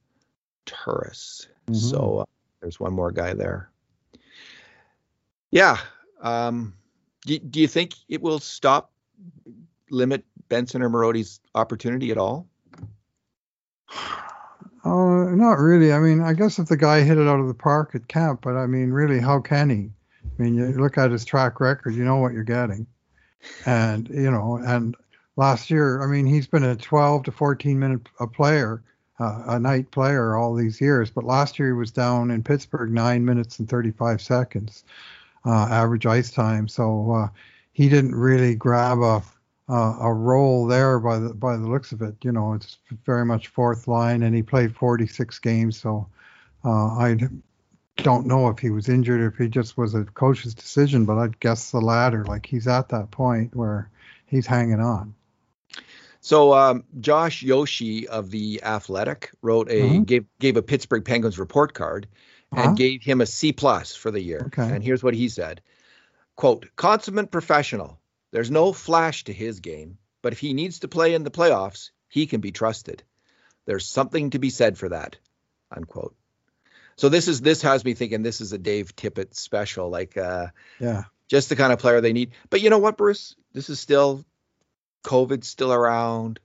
Turris. 0.66 1.48
Mhm. 1.66 1.76
So 1.76 2.18
uh, 2.18 2.24
there's 2.60 2.78
one 2.78 2.92
more 2.92 3.10
guy 3.10 3.32
there. 3.32 3.70
Yeah. 5.50 5.78
Um, 6.20 6.74
do, 7.26 7.38
do 7.38 7.60
you 7.60 7.68
think 7.68 7.94
it 8.08 8.20
will 8.20 8.40
stop, 8.40 8.92
limit 9.90 10.24
Benson 10.48 10.82
or 10.82 10.90
Marody's 10.90 11.40
opportunity 11.54 12.10
at 12.10 12.18
all? 12.18 12.46
Uh, 14.84 15.34
not 15.34 15.58
really. 15.58 15.92
I 15.92 15.98
mean, 15.98 16.20
I 16.20 16.34
guess 16.34 16.58
if 16.58 16.68
the 16.68 16.76
guy 16.76 17.00
hit 17.00 17.16
it 17.16 17.26
out 17.26 17.40
of 17.40 17.48
the 17.48 17.54
park 17.54 17.94
at 17.94 18.06
camp, 18.06 18.42
but 18.42 18.56
I 18.56 18.66
mean, 18.66 18.90
really, 18.90 19.18
how 19.18 19.40
can 19.40 19.70
he? 19.70 19.90
I 20.38 20.42
mean, 20.42 20.54
you 20.54 20.66
look 20.72 20.98
at 20.98 21.10
his 21.10 21.24
track 21.24 21.60
record, 21.60 21.94
you 21.94 22.04
know 22.04 22.16
what 22.16 22.32
you're 22.32 22.44
getting, 22.44 22.86
and 23.64 24.08
you 24.08 24.30
know, 24.30 24.56
and 24.62 24.94
last 25.36 25.70
year, 25.70 26.02
I 26.02 26.06
mean, 26.06 26.26
he's 26.26 26.46
been 26.46 26.64
a 26.64 26.76
12 26.76 27.24
to 27.24 27.32
14 27.32 27.78
minute 27.78 28.08
a 28.20 28.26
player, 28.26 28.82
uh, 29.18 29.44
a 29.46 29.58
night 29.58 29.90
player 29.90 30.36
all 30.36 30.54
these 30.54 30.80
years, 30.80 31.10
but 31.10 31.24
last 31.24 31.58
year 31.58 31.68
he 31.68 31.72
was 31.72 31.90
down 31.90 32.30
in 32.30 32.42
Pittsburgh 32.42 32.92
nine 32.92 33.24
minutes 33.24 33.58
and 33.58 33.68
35 33.68 34.20
seconds, 34.20 34.84
uh, 35.46 35.68
average 35.70 36.04
ice 36.04 36.30
time. 36.30 36.68
So 36.68 37.12
uh, 37.12 37.28
he 37.72 37.88
didn't 37.88 38.14
really 38.14 38.54
grab 38.54 38.98
a 38.98 39.22
uh, 39.68 39.96
a 40.00 40.12
role 40.12 40.66
there 40.66 40.98
by 40.98 41.18
the 41.18 41.34
by 41.34 41.56
the 41.56 41.66
looks 41.66 41.92
of 41.92 42.02
it. 42.02 42.14
You 42.22 42.32
know, 42.32 42.52
it's 42.54 42.78
very 43.04 43.24
much 43.24 43.48
fourth 43.48 43.88
line, 43.88 44.22
and 44.22 44.34
he 44.34 44.42
played 44.42 44.74
46 44.76 45.38
games. 45.38 45.80
So 45.80 46.06
uh, 46.64 46.70
I 46.98 47.16
don't 47.96 48.26
know 48.26 48.48
if 48.48 48.58
he 48.58 48.70
was 48.70 48.88
injured 48.88 49.20
or 49.20 49.28
if 49.28 49.36
he 49.36 49.48
just 49.48 49.76
was 49.76 49.94
a 49.94 50.04
coach's 50.04 50.54
decision, 50.54 51.04
but 51.04 51.18
I'd 51.18 51.40
guess 51.40 51.70
the 51.70 51.80
latter. 51.80 52.24
Like 52.24 52.46
he's 52.46 52.66
at 52.66 52.88
that 52.90 53.10
point 53.10 53.54
where 53.54 53.88
he's 54.26 54.46
hanging 54.46 54.80
on. 54.80 55.14
So 56.20 56.54
um, 56.54 56.84
Josh 57.00 57.42
Yohe 57.42 58.06
of 58.06 58.30
the 58.30 58.62
Athletic 58.62 59.30
wrote 59.42 59.68
a 59.70 59.98
Mhm. 59.98 60.06
gave 60.06 60.24
gave 60.38 60.56
a 60.56 60.62
Pittsburgh 60.62 61.04
Penguins 61.04 61.38
report 61.38 61.74
card 61.74 62.06
and 62.52 62.66
Uh-huh. 62.66 62.74
gave 62.74 63.02
him 63.02 63.20
a 63.20 63.26
C 63.26 63.52
plus 63.52 63.94
for 63.94 64.10
the 64.10 64.22
year. 64.22 64.46
Okay. 64.46 64.62
And 64.62 64.82
here's 64.82 65.02
what 65.02 65.14
he 65.14 65.28
said: 65.28 65.60
"Quote: 66.36 66.66
Consummate 66.76 67.30
professional. 67.30 67.98
There's 68.34 68.50
no 68.50 68.72
flash 68.72 69.22
to 69.24 69.32
his 69.32 69.60
game, 69.60 69.96
but 70.20 70.32
if 70.32 70.40
he 70.40 70.54
needs 70.54 70.80
to 70.80 70.88
play 70.88 71.14
in 71.14 71.22
the 71.22 71.30
playoffs, 71.30 71.90
he 72.08 72.26
can 72.26 72.40
be 72.40 72.50
trusted. 72.50 73.04
There's 73.64 73.88
something 73.88 74.30
to 74.30 74.40
be 74.40 74.50
said 74.50 74.76
for 74.76 74.88
that." 74.88 75.16
Unquote. 75.70 76.16
So 76.96 77.08
this 77.08 77.28
is 77.28 77.40
this 77.40 77.62
has 77.62 77.84
me 77.84 77.94
thinking 77.94 78.24
this 78.24 78.40
is 78.40 78.52
a 78.52 78.58
Dave 78.58 78.96
Tippett 78.96 79.36
special, 79.36 79.88
like 79.88 80.16
uh, 80.16 80.48
Yeah. 80.80 81.04
just 81.28 81.48
the 81.48 81.54
kind 81.54 81.72
of 81.72 81.78
player 81.78 82.00
they 82.00 82.12
need. 82.12 82.32
But 82.50 82.60
you 82.60 82.70
know 82.70 82.80
what, 82.80 82.96
Bruce? 82.96 83.36
This 83.52 83.70
is 83.70 83.78
still 83.78 84.24
COVID's 85.04 85.46
still 85.46 85.72
around. 85.72 86.40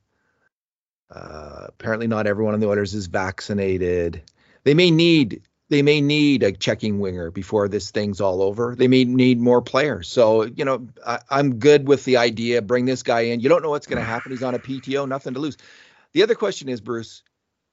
Uh, 1.10 1.66
apparently, 1.70 2.06
not 2.06 2.28
everyone 2.28 2.54
on 2.54 2.60
the 2.60 2.70
Oilers 2.70 2.94
is 2.94 3.08
vaccinated. 3.08 4.22
They 4.64 4.76
may 4.76 4.92
need 4.92 5.42
they 5.70 5.82
may 5.84 6.02
need 6.02 6.44
a 6.44 6.52
checking 6.52 7.00
winger 7.00 7.32
before 7.32 7.68
this 7.68 7.92
thing's 7.92 8.20
all 8.20 8.42
over. 8.42 8.76
They 8.76 8.88
may 8.88 9.06
need 9.06 9.40
more 9.40 9.62
players. 9.62 10.10
So 10.10 10.44
you 10.44 10.66
know, 10.66 10.88
I, 11.06 11.20
I'm 11.30 11.60
good 11.60 11.88
with 11.88 12.04
the 12.06 12.18
idea. 12.18 12.62
Bring 12.62 12.86
this 12.86 13.04
guy 13.04 13.22
in. 13.22 13.40
You 13.40 13.50
don't 13.50 13.62
know 13.64 13.70
what's 13.70 13.88
going 13.88 14.00
to 14.00 14.06
happen. 14.06 14.32
He's 14.32 14.44
on 14.44 14.56
a 14.56 14.60
PTO, 14.60 15.08
nothing 15.08 15.36
to 15.36 15.40
lose. 15.40 15.58
The 16.14 16.24
other 16.24 16.36
question 16.36 16.70
is, 16.70 16.82
Bruce, 16.82 17.22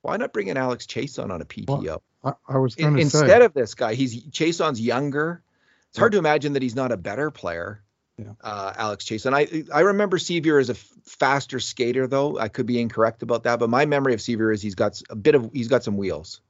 why 0.02 0.16
not 0.18 0.32
bring 0.32 0.48
in 0.48 0.56
Alex 0.56 0.86
Chiasson 0.86 1.30
on 1.30 1.40
a 1.40 1.46
PTO? 1.46 2.00
I, 2.22 2.32
I 2.48 2.58
was 2.58 2.74
In- 2.76 2.98
instead 2.98 3.42
of 3.42 3.54
this 3.54 3.74
guy, 3.74 3.94
he's 3.94 4.24
Chiasson's 4.26 4.80
younger. 4.80 5.42
It's 5.90 5.98
hard 5.98 6.12
to 6.12 6.18
imagine 6.18 6.52
that 6.52 6.62
he's 6.62 6.76
not 6.76 6.92
a 6.92 6.96
better 6.96 7.30
player. 7.30 7.82
Yeah. 8.18 8.32
Uh, 8.40 8.72
Alex 8.76 9.04
Chiasson. 9.04 9.34
I 9.34 9.64
I 9.74 9.80
remember 9.80 10.18
Sceviour 10.18 10.60
as 10.60 10.70
a 10.70 10.72
f- 10.72 10.90
faster 11.04 11.60
skater, 11.60 12.06
though. 12.06 12.38
I 12.38 12.48
could 12.48 12.64
be 12.66 12.80
incorrect 12.80 13.22
about 13.22 13.44
that, 13.44 13.58
but 13.58 13.68
my 13.68 13.84
memory 13.84 14.14
of 14.14 14.20
Sceviour 14.20 14.52
is 14.52 14.62
he's 14.62 14.74
got 14.74 15.00
a 15.10 15.16
bit 15.16 15.34
of 15.34 15.50
he's 15.52 15.68
got 15.68 15.84
some 15.84 15.96
wheels. 15.98 16.40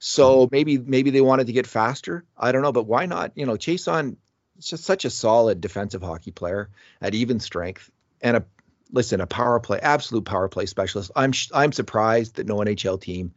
So 0.00 0.48
maybe 0.50 0.78
maybe 0.78 1.10
they 1.10 1.20
wanted 1.20 1.46
to 1.48 1.52
get 1.52 1.66
faster. 1.66 2.24
I 2.36 2.52
don't 2.52 2.62
know, 2.62 2.72
but 2.72 2.86
why 2.86 3.04
not? 3.04 3.32
You 3.34 3.44
know, 3.44 3.52
Chiasson 3.52 4.16
is 4.58 4.66
just 4.66 4.84
such 4.84 5.04
a 5.04 5.10
solid 5.10 5.60
defensive 5.60 6.02
hockey 6.02 6.30
player 6.30 6.70
at 7.02 7.14
even 7.14 7.38
strength 7.38 7.90
and 8.22 8.38
a 8.38 8.44
listen 8.90 9.20
a 9.20 9.26
power 9.26 9.60
play 9.60 9.78
absolute 9.78 10.24
power 10.24 10.48
play 10.48 10.64
specialist. 10.64 11.10
I'm 11.14 11.32
I'm 11.52 11.72
surprised 11.72 12.36
that 12.36 12.46
no 12.46 12.56
NHL 12.56 12.98
team 12.98 13.34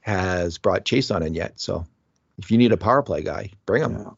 has 0.00 0.58
brought 0.58 0.84
Chiasson 0.84 1.24
in 1.24 1.34
yet. 1.34 1.60
So 1.60 1.86
if 2.38 2.50
you 2.50 2.58
need 2.58 2.72
a 2.72 2.76
power 2.76 3.02
play 3.02 3.22
guy, 3.22 3.52
bring 3.64 3.84
him. 3.84 3.92
Yeah. 3.92 4.10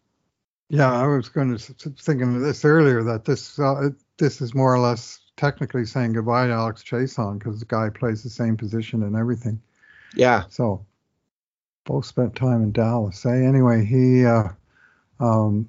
Yeah, 0.70 0.90
I 0.90 1.06
was 1.06 1.28
going 1.28 1.54
to 1.54 1.74
thinking 1.98 2.36
of 2.36 2.40
this 2.40 2.64
earlier 2.64 3.02
that 3.02 3.26
this 3.26 3.58
uh, 3.58 3.90
this 4.16 4.40
is 4.40 4.54
more 4.54 4.74
or 4.74 4.78
less 4.78 5.20
technically 5.36 5.84
saying 5.84 6.14
goodbye 6.14 6.46
to 6.46 6.52
Alex 6.54 6.82
Chiasson 6.82 7.38
because 7.38 7.60
the 7.60 7.66
guy 7.66 7.90
plays 7.90 8.22
the 8.22 8.30
same 8.30 8.56
position 8.56 9.02
and 9.02 9.14
everything. 9.14 9.60
Yeah. 10.14 10.44
So 10.48 10.86
both 11.84 12.06
spent 12.06 12.34
time 12.34 12.62
in 12.62 12.72
Dallas. 12.72 13.24
Eh? 13.26 13.30
Anyway, 13.30 13.84
he 13.84 14.24
uh, 14.24 14.48
um, 15.20 15.68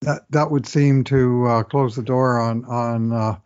that 0.00 0.24
that 0.30 0.50
would 0.50 0.66
seem 0.66 1.04
to 1.04 1.46
uh, 1.46 1.62
close 1.62 1.96
the 1.96 2.02
door 2.02 2.38
on 2.38 2.64
on 2.64 3.12
uh, 3.12 3.36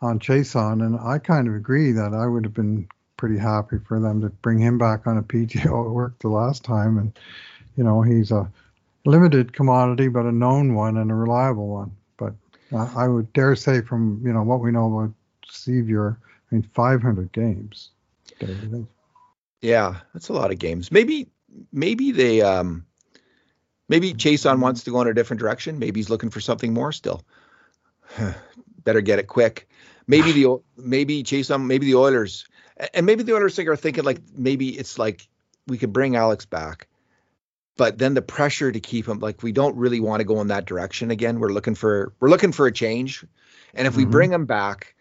on 0.00 0.18
Chiasson, 0.18 0.84
and 0.84 0.98
I 0.98 1.18
kind 1.18 1.48
of 1.48 1.54
agree 1.54 1.92
that 1.92 2.14
I 2.14 2.26
would 2.26 2.44
have 2.44 2.54
been 2.54 2.88
pretty 3.16 3.38
happy 3.38 3.78
for 3.86 3.98
them 4.00 4.20
to 4.20 4.28
bring 4.28 4.58
him 4.58 4.78
back 4.78 5.06
on 5.06 5.18
a 5.18 5.22
PTO. 5.22 5.86
It 5.86 5.90
worked 5.90 6.22
the 6.22 6.28
last 6.28 6.64
time, 6.64 6.98
and 6.98 7.18
you 7.76 7.84
know 7.84 8.02
he's 8.02 8.30
a 8.30 8.50
limited 9.04 9.52
commodity, 9.52 10.08
but 10.08 10.26
a 10.26 10.32
known 10.32 10.74
one 10.74 10.96
and 10.96 11.10
a 11.10 11.14
reliable 11.14 11.68
one. 11.68 11.92
But 12.16 12.34
I, 12.72 13.04
I 13.04 13.08
would 13.08 13.32
dare 13.32 13.56
say, 13.56 13.80
from 13.80 14.20
you 14.24 14.32
know 14.32 14.42
what 14.42 14.60
we 14.60 14.70
know 14.70 14.86
about 14.86 15.14
Sceviour, 15.46 16.16
I 16.50 16.54
mean, 16.54 16.62
500 16.74 17.32
games. 17.32 17.90
Yeah, 19.60 19.96
that's 20.12 20.28
a 20.28 20.32
lot 20.32 20.52
of 20.52 20.58
games. 20.58 20.92
Maybe 20.92 21.28
maybe 21.72 22.12
they 22.12 22.42
um 22.42 22.86
maybe 23.88 24.14
Chiasson 24.14 24.60
wants 24.60 24.84
to 24.84 24.90
go 24.90 25.00
in 25.00 25.08
a 25.08 25.14
different 25.14 25.40
direction. 25.40 25.78
Maybe 25.78 26.00
he's 26.00 26.10
looking 26.10 26.30
for 26.30 26.40
something 26.40 26.72
more 26.72 26.92
still. 26.92 27.22
Better 28.84 29.00
get 29.00 29.18
it 29.18 29.26
quick. 29.26 29.68
Maybe 30.06 30.32
the 30.32 30.58
maybe 30.76 31.22
Chiasson 31.22 31.66
maybe 31.66 31.86
the 31.86 31.96
Oilers 31.96 32.46
and 32.94 33.04
maybe 33.06 33.22
the 33.24 33.34
Oilers 33.34 33.56
think 33.56 33.68
are 33.68 33.76
thinking 33.76 34.04
like 34.04 34.20
maybe 34.36 34.68
it's 34.68 34.98
like 34.98 35.28
we 35.66 35.78
could 35.78 35.92
bring 35.92 36.16
Alex 36.16 36.46
back. 36.46 36.88
But 37.76 37.98
then 37.98 38.14
the 38.14 38.22
pressure 38.22 38.72
to 38.72 38.80
keep 38.80 39.06
him 39.06 39.18
like 39.18 39.42
we 39.42 39.52
don't 39.52 39.76
really 39.76 40.00
want 40.00 40.20
to 40.20 40.24
go 40.24 40.40
in 40.40 40.48
that 40.48 40.64
direction 40.66 41.10
again. 41.10 41.38
We're 41.40 41.52
looking 41.52 41.74
for 41.74 42.12
we're 42.20 42.30
looking 42.30 42.52
for 42.52 42.66
a 42.66 42.72
change. 42.72 43.24
And 43.74 43.86
if 43.86 43.96
we 43.96 44.04
Mhm. 44.04 44.10
bring 44.10 44.32
him 44.32 44.46
back 44.46 44.94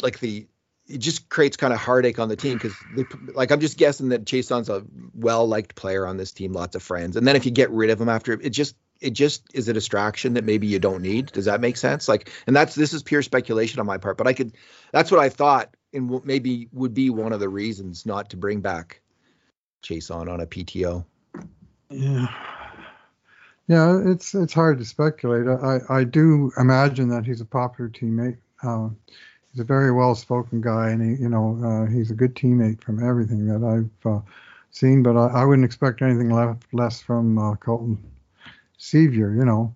like 0.00 0.18
the 0.20 0.46
it 0.92 0.98
just 0.98 1.28
creates 1.28 1.56
kind 1.56 1.72
of 1.72 1.78
heartache 1.78 2.18
on 2.18 2.28
the 2.28 2.36
team 2.36 2.58
because 2.58 2.74
like 3.34 3.50
I'm 3.50 3.60
just 3.60 3.78
guessing 3.78 4.10
that 4.10 4.24
Chiasson's 4.24 4.68
a 4.68 4.84
well 5.14 5.46
liked 5.46 5.74
player 5.74 6.06
on 6.06 6.16
this 6.16 6.32
team, 6.32 6.52
lots 6.52 6.76
of 6.76 6.82
friends. 6.82 7.16
And 7.16 7.26
then 7.26 7.36
if 7.36 7.44
you 7.44 7.50
get 7.50 7.70
rid 7.70 7.90
of 7.90 8.00
him 8.00 8.08
after 8.08 8.32
it 8.32 8.50
just 8.50 8.76
it 9.00 9.14
just 9.14 9.42
is 9.52 9.68
a 9.68 9.72
distraction 9.72 10.34
that 10.34 10.44
maybe 10.44 10.68
you 10.68 10.78
don't 10.78 11.02
need. 11.02 11.32
Does 11.32 11.46
that 11.46 11.60
make 11.60 11.76
sense? 11.76 12.08
Like, 12.08 12.30
and 12.46 12.54
that's 12.54 12.74
this 12.74 12.92
is 12.92 13.02
pure 13.02 13.22
speculation 13.22 13.80
on 13.80 13.86
my 13.86 13.98
part, 13.98 14.16
but 14.16 14.26
I 14.26 14.32
could 14.32 14.52
that's 14.92 15.10
what 15.10 15.20
I 15.20 15.28
thought 15.28 15.74
and 15.92 16.08
w- 16.08 16.22
maybe 16.24 16.68
would 16.72 16.94
be 16.94 17.10
one 17.10 17.32
of 17.32 17.40
the 17.40 17.48
reasons 17.48 18.06
not 18.06 18.30
to 18.30 18.36
bring 18.36 18.60
back 18.60 19.00
Chiasson 19.82 20.30
on 20.30 20.40
a 20.40 20.46
PTO. 20.46 21.04
Yeah. 21.90 22.26
Yeah, 23.68 24.02
it's 24.04 24.34
it's 24.34 24.52
hard 24.52 24.78
to 24.78 24.84
speculate. 24.84 25.46
I, 25.46 25.78
I 25.88 26.04
do 26.04 26.52
imagine 26.58 27.08
that 27.10 27.24
he's 27.24 27.40
a 27.40 27.46
popular 27.46 27.88
teammate. 27.88 28.38
Um, 28.62 28.98
he's 29.52 29.60
a 29.60 29.64
very 29.64 29.92
well-spoken 29.92 30.60
guy, 30.60 30.90
and 30.90 31.02
he, 31.02 31.22
you 31.22 31.28
know, 31.28 31.58
uh, 31.64 31.90
he's 31.90 32.10
a 32.10 32.14
good 32.14 32.34
teammate 32.34 32.82
from 32.82 33.06
everything 33.06 33.46
that 33.46 33.62
I've 33.64 34.10
uh, 34.10 34.20
seen. 34.70 35.02
But 35.02 35.16
I, 35.16 35.42
I 35.42 35.44
wouldn't 35.44 35.64
expect 35.64 36.02
anything 36.02 36.30
left, 36.30 36.64
less 36.72 37.00
from 37.00 37.38
uh, 37.38 37.54
Colton 37.56 38.02
Sceviour, 38.78 39.36
you 39.36 39.44
know. 39.44 39.74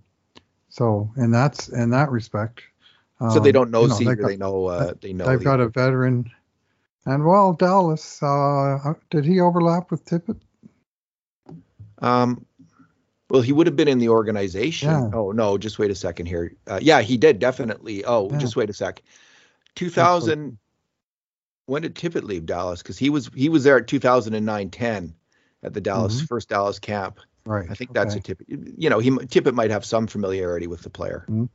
So, 0.68 1.10
in 1.16 1.30
that's 1.30 1.68
in 1.68 1.90
that 1.90 2.10
respect. 2.10 2.62
so 3.30 3.38
they 3.40 3.50
um, 3.50 3.52
don't 3.52 3.70
know 3.70 3.82
you 3.82 3.88
know, 3.88 3.94
Seager, 3.94 4.10
they 4.10 4.20
got- 4.22 4.28
they 4.28 4.36
know 4.36 4.66
uh, 4.66 4.92
they 5.00 5.12
know 5.12 5.26
They've 5.26 5.38
the- 5.38 5.44
got 5.44 5.60
a 5.60 5.68
veteran, 5.68 6.30
and 7.06 7.24
well, 7.24 7.52
Dallas. 7.52 8.22
Uh, 8.22 8.94
did 9.10 9.24
he 9.24 9.40
overlap 9.40 9.90
with 9.90 10.04
Tippett? 10.04 10.40
Um, 11.98 12.44
well, 13.30 13.40
he 13.42 13.52
would 13.52 13.66
have 13.66 13.74
been 13.76 13.88
in 13.88 13.98
the 13.98 14.08
organization. 14.10 14.88
Yeah. 14.90 15.10
Oh 15.12 15.32
no, 15.32 15.58
just 15.58 15.78
wait 15.78 15.90
a 15.90 15.94
second 15.94 16.26
here. 16.26 16.54
Uh, 16.66 16.78
yeah, 16.82 17.00
he 17.00 17.16
did 17.16 17.38
definitely. 17.38 18.04
Oh, 18.04 18.30
Yeah. 18.30 18.38
just 18.38 18.54
wait 18.56 18.70
a 18.70 18.72
sec. 18.74 19.02
2000. 19.76 20.58
When 21.66 21.82
did 21.82 21.94
Tippett 21.94 22.22
leave 22.22 22.46
Dallas? 22.46 22.82
Because 22.82 22.98
he 22.98 23.10
was 23.10 23.30
he 23.34 23.48
was 23.48 23.64
there 23.64 23.78
at 23.78 23.86
2009 23.86 24.70
10 24.70 25.14
at 25.62 25.74
the 25.74 25.80
Dallas 25.80 26.20
Mhm. 26.22 26.28
first 26.28 26.48
Dallas 26.48 26.78
camp. 26.78 27.18
Right. 27.44 27.68
I 27.70 27.74
think 27.74 27.92
that's 27.92 28.16
okay. 28.16 28.32
a 28.32 28.34
Tippett. 28.36 28.74
You 28.78 28.90
know, 28.90 28.98
he 28.98 29.10
Tippett 29.10 29.54
might 29.54 29.70
have 29.70 29.84
some 29.84 30.06
familiarity 30.06 30.66
with 30.66 30.82
the 30.82 30.90
player. 30.90 31.24
Mhm. 31.28 31.48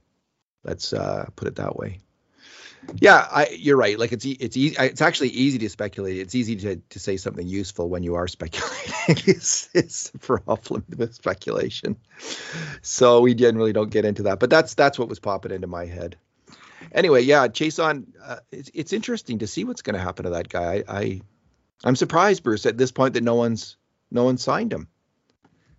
Let's 0.63 0.93
uh, 0.93 1.27
put 1.35 1.47
it 1.47 1.55
that 1.55 1.75
way. 1.75 1.99
Yeah, 2.99 3.27
I, 3.31 3.47
you're 3.57 3.77
right. 3.77 3.97
Like 3.97 4.11
it's 4.11 4.25
it's 4.25 4.57
easy. 4.57 4.75
It's 4.79 5.01
actually 5.01 5.29
easy 5.29 5.59
to 5.59 5.69
speculate. 5.69 6.17
It's 6.17 6.33
easy 6.35 6.55
to, 6.57 6.75
to 6.77 6.99
say 6.99 7.15
something 7.17 7.47
useful 7.47 7.87
when 7.89 8.03
you 8.03 8.15
are 8.15 8.27
speculating. 8.37 9.17
it's, 9.27 9.69
it's 9.73 10.09
the 10.09 10.17
problem 10.19 10.83
with 10.97 11.13
speculation. 11.13 11.95
So 12.81 13.21
we 13.21 13.33
generally 13.35 13.71
don't 13.71 13.91
get 13.91 14.03
into 14.05 14.23
that. 14.23 14.39
But 14.39 14.49
that's 14.49 14.73
that's 14.73 14.97
what 14.99 15.09
was 15.09 15.19
popping 15.19 15.51
into 15.51 15.67
my 15.67 15.85
head. 15.85 16.17
Anyway, 16.91 17.21
yeah, 17.21 17.47
Chiasson. 17.47 18.05
Uh, 18.23 18.37
it's 18.51 18.71
it's 18.73 18.93
interesting 18.93 19.39
to 19.39 19.47
see 19.47 19.63
what's 19.63 19.81
going 19.81 19.95
to 19.95 20.01
happen 20.01 20.25
to 20.25 20.31
that 20.31 20.49
guy. 20.49 20.83
I, 20.87 20.99
I 20.99 21.21
I'm 21.83 21.95
surprised, 21.95 22.43
Bruce, 22.43 22.65
at 22.65 22.77
this 22.77 22.91
point 22.91 23.13
that 23.15 23.23
no 23.23 23.35
one's 23.35 23.77
no 24.11 24.23
one 24.23 24.37
signed 24.37 24.73
him. 24.73 24.87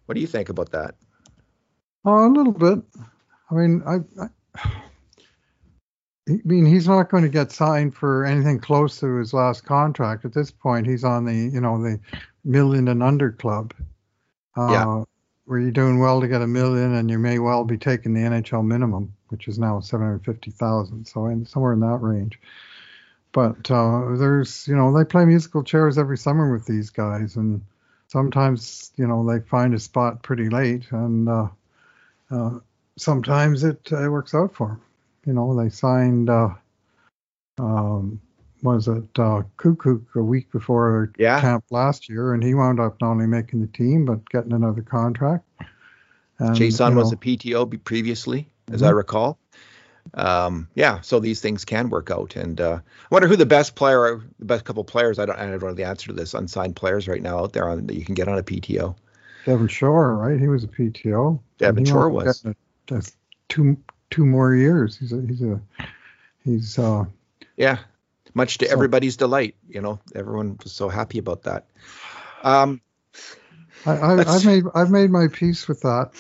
What 0.07 0.15
do 0.15 0.21
you 0.21 0.27
think 0.27 0.49
about 0.49 0.73
that? 0.73 0.95
Oh, 2.05 2.27
a 2.27 2.33
little 2.33 2.53
bit. 2.53 2.81
I 3.51 3.55
mean, 3.55 3.83
I, 3.87 3.99
I, 4.21 4.29
I 6.29 6.41
mean, 6.45 6.67
he's 6.67 6.89
not 6.89 7.11
going 7.11 7.23
to 7.23 7.29
get 7.29 7.53
signed 7.53 7.95
for 7.95 8.25
anything 8.25 8.59
close 8.59 8.99
to 9.01 9.17
his 9.17 9.33
last 9.33 9.65
contract 9.65 10.25
at 10.25 10.33
this 10.33 10.51
point. 10.51 10.87
He's 10.87 11.05
on 11.05 11.25
the, 11.25 11.35
you 11.35 11.61
know, 11.61 11.81
the 11.83 12.01
million 12.45 12.89
and 12.89 13.03
under 13.03 13.31
club. 13.31 13.75
Uh, 14.57 14.69
yeah. 14.71 15.05
Where 15.45 15.59
you're 15.59 15.71
doing 15.71 15.99
well 15.99 16.21
to 16.21 16.29
get 16.29 16.41
a 16.41 16.47
million, 16.47 16.95
and 16.95 17.11
you 17.11 17.19
may 17.19 17.39
well 17.39 17.65
be 17.65 17.77
taking 17.77 18.15
the 18.15 18.21
NHL 18.21 18.65
minimum, 18.65 19.13
which 19.33 19.49
is 19.49 19.59
now 19.59 19.81
seven 19.81 20.07
hundred 20.07 20.25
fifty 20.25 20.53
thousand. 20.53 21.07
So 21.07 21.27
in, 21.27 21.47
somewhere 21.47 21.73
in 21.73 21.81
that 21.81 21.99
range. 22.01 22.39
But 23.33 23.71
uh, 23.71 24.15
there's, 24.17 24.69
you 24.69 24.77
know, 24.77 24.97
they 24.97 25.05
play 25.05 25.25
musical 25.25 25.65
chairs 25.65 25.97
every 25.97 26.19
summer 26.19 26.53
with 26.53 26.67
these 26.67 26.91
guys, 26.91 27.37
and 27.37 27.63
sometimes, 28.09 28.93
you 28.97 29.07
know, 29.07 29.27
they 29.27 29.41
find 29.41 29.73
a 29.73 29.79
spot 29.79 30.23
pretty 30.23 30.51
late, 30.51 30.85
and 30.93 31.29
uh, 31.29 31.49
uh, 32.31 32.59
sometimes 32.99 33.65
it, 33.65 33.89
uh, 33.91 34.11
works 34.11 34.35
out 34.35 34.55
for 34.55 34.69
them. 34.69 34.83
You 35.25 35.33
know, 35.33 35.59
they 35.59 35.71
signed, 35.71 36.29
uh, 36.29 36.51
um, 37.59 38.21
was 38.63 38.87
it 38.87 39.19
uh, 39.19 39.43
Kukuk 39.57 40.05
a 40.15 40.23
week 40.23 40.53
before 40.53 41.11
yeah. 41.17 41.41
camp 41.41 41.65
last 41.71 42.11
year, 42.11 42.35
and 42.35 42.45
he 42.45 42.53
wound 42.53 42.81
up 42.81 43.01
not 43.01 43.13
only 43.13 43.27
making 43.27 43.63
the 43.63 43.67
team 43.67 44.05
but 44.05 44.29
getting 44.29 44.53
another 44.53 44.83
contract. 44.83 45.45
And, 46.39 46.57
Chiasson 46.57 46.97
was 46.97 47.13
a 47.13 47.17
PTO 47.17 47.83
previously, 47.85 48.49
as 48.71 48.81
mm-hmm. 48.81 48.89
I 48.89 48.91
recall. 48.91 49.39
Um, 50.15 50.69
yeah, 50.75 51.01
so 51.01 51.21
these 51.21 51.41
things 51.41 51.65
can 51.65 51.89
work 51.89 52.11
out. 52.11 52.37
And 52.37 52.61
uh, 52.61 52.81
I 52.83 53.07
wonder 53.11 53.29
who 53.29 53.37
the 53.37 53.47
best 53.47 53.75
player, 53.75 54.21
the 54.39 54.45
best 54.45 54.65
couple 54.65 54.85
players. 54.85 55.19
I 55.19 55.27
don't, 55.27 55.39
I 55.39 55.47
don't 55.47 55.63
know 55.63 55.75
the 55.75 55.85
answer 55.85 56.09
to 56.09 56.13
this. 56.13 56.35
Unsigned 56.35 56.77
players 56.77 57.09
right 57.09 57.23
now 57.23 57.39
out 57.39 57.53
there 57.53 57.69
on 57.69 57.87
that 57.87 57.95
you 57.95 58.05
can 58.05 58.15
get 58.15 58.29
on 58.29 58.39
a 58.39 58.43
PTO. 58.43 58.97
Devin 59.47 59.69
Shore, 59.69 60.15
right? 60.15 60.39
He 60.39 60.49
was 60.49 60.65
a 60.65 60.69
PTO. 60.69 61.41
Devin 61.59 61.85
Shore 61.85 62.11
was. 62.11 62.45
A, 62.45 62.55
a 62.95 63.03
two 63.49 63.77
two 64.11 64.27
more 64.27 64.55
years. 64.55 64.97
He's 64.99 65.13
a 65.13 65.21
he's 65.21 65.43
a 65.43 65.61
he's 66.45 66.79
uh 66.79 67.05
yeah. 67.57 67.79
Much 68.35 68.59
to 68.59 68.67
so, 68.67 68.73
everybody's 68.73 69.17
delight, 69.19 69.57
you 69.69 69.83
know, 69.83 70.01
everyone 70.15 70.59
was 70.63 70.73
so 70.73 70.89
happy 70.89 71.19
about 71.19 71.43
that. 71.43 71.67
Um, 72.43 72.81
I, 73.85 73.93
I 73.93 74.25
have 74.25 74.47
made 74.47 74.65
I've 74.75 74.91
made 74.91 75.11
my 75.11 75.29
peace 75.29 75.69
with 75.69 75.83
that. 75.83 76.13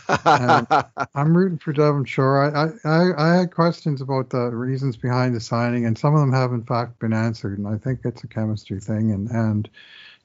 I'm 1.14 1.36
rooting 1.36 1.58
for 1.58 1.72
Devin 1.72 2.04
Shore. 2.04 2.54
I, 2.54 2.88
I 2.88 3.12
I 3.16 3.36
had 3.36 3.54
questions 3.54 4.00
about 4.00 4.30
the 4.30 4.50
reasons 4.50 4.96
behind 4.96 5.34
the 5.34 5.40
signing, 5.40 5.86
and 5.86 5.96
some 5.96 6.14
of 6.14 6.20
them 6.20 6.32
have 6.32 6.52
in 6.52 6.64
fact 6.64 6.98
been 6.98 7.12
answered. 7.12 7.58
And 7.58 7.68
I 7.68 7.76
think 7.76 8.00
it's 8.04 8.24
a 8.24 8.28
chemistry 8.28 8.80
thing, 8.80 9.12
and 9.12 9.30
and 9.30 9.68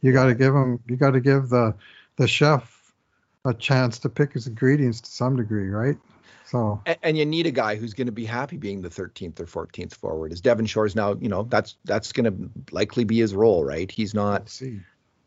you 0.01 0.13
got 0.13 0.25
to 0.25 0.35
give 0.35 0.53
him 0.53 0.79
you 0.87 0.95
got 0.95 1.11
to 1.11 1.21
give 1.21 1.49
the 1.49 1.75
the 2.17 2.27
chef 2.27 2.93
a 3.45 3.53
chance 3.53 3.99
to 3.99 4.09
pick 4.09 4.33
his 4.33 4.47
ingredients 4.47 5.01
to 5.01 5.11
some 5.11 5.35
degree, 5.35 5.69
right? 5.69 5.97
So 6.45 6.81
and, 6.85 6.97
and 7.03 7.17
you 7.17 7.25
need 7.25 7.45
a 7.45 7.51
guy 7.51 7.75
who's 7.75 7.93
going 7.93 8.07
to 8.07 8.11
be 8.11 8.25
happy 8.25 8.57
being 8.57 8.81
the 8.81 8.89
13th 8.89 9.39
or 9.39 9.45
14th 9.45 9.93
forward. 9.93 10.31
As 10.31 10.41
Devin 10.41 10.65
Shore's 10.65 10.95
now, 10.95 11.13
you 11.13 11.29
know, 11.29 11.43
that's 11.43 11.75
that's 11.85 12.11
going 12.11 12.25
to 12.25 12.73
likely 12.73 13.03
be 13.03 13.19
his 13.19 13.35
role, 13.35 13.63
right? 13.63 13.89
He's 13.91 14.13
not. 14.13 14.49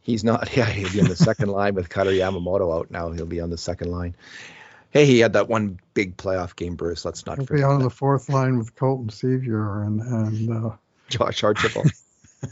He's 0.03 0.25
not. 0.25 0.49
Yeah, 0.57 0.67
he'll 0.67 0.93
be 0.93 0.99
in 0.99 1.09
the 1.09 1.17
second 1.17 1.49
line 1.53 1.75
with 1.75 1.89
Kailer 1.89 2.13
Yamamoto 2.13 2.79
out 2.79 2.91
now. 2.91 3.11
He'll 3.13 3.25
be 3.27 3.41
on 3.41 3.51
the 3.51 3.59
second 3.59 3.91
line. 3.91 4.15
Hey, 4.91 5.07
he 5.07 5.21
had 5.21 5.33
that 5.33 5.49
one 5.49 5.79
big 5.95 6.17
playoff 6.19 6.55
game, 6.55 6.75
Bruce. 6.75 7.05
Let's 7.05 7.25
not 7.25 7.39
he'll 7.39 7.47
forget. 7.47 7.61
Be 7.61 7.65
on 7.65 7.79
that. 7.79 7.85
the 7.85 7.91
fourth 7.91 8.29
line 8.29 8.59
with 8.59 8.75
Colton 8.75 9.09
Sceviour 9.09 9.87
and 9.87 10.01
and 10.01 10.67
uh... 10.67 10.71
Josh 11.09 11.43
Archibald. 11.43 11.91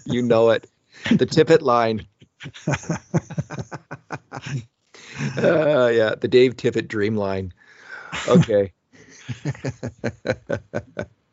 you 0.06 0.22
know 0.22 0.50
it. 0.50 0.68
The 1.10 1.26
Tippett 1.26 1.60
line. 1.62 2.06
uh, 5.36 5.88
yeah, 5.88 6.14
the 6.14 6.28
Dave 6.28 6.56
Tippett 6.56 6.88
dream 6.88 7.16
line. 7.16 7.52
Okay. 8.28 8.72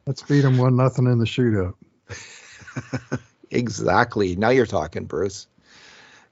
Let's 0.06 0.22
beat 0.24 0.44
him 0.44 0.58
one 0.58 0.76
nothing 0.76 1.06
in 1.06 1.20
the 1.20 1.26
shootout. 1.26 1.74
exactly. 3.52 4.36
Now 4.36 4.50
you're 4.50 4.66
talking, 4.66 5.06
Bruce. 5.06 5.48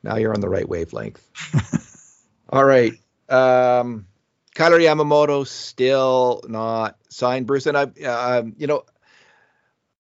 Now 0.06 0.18
you're 0.18 0.34
on 0.34 0.39
the 0.39 0.50
right 0.50 0.68
wavelength. 0.68 1.28
All 2.50 2.63
right. 2.63 2.94
Um, 3.28 4.06
Kailer 4.54 4.80
Yamamoto 4.80 5.48
still 5.48 6.44
not 6.48 6.98
signed, 7.10 7.48
Bruce, 7.48 7.65
and 7.65 7.76
I, 7.76 7.84
um, 8.06 8.54
you 8.58 8.68
know, 8.68 8.84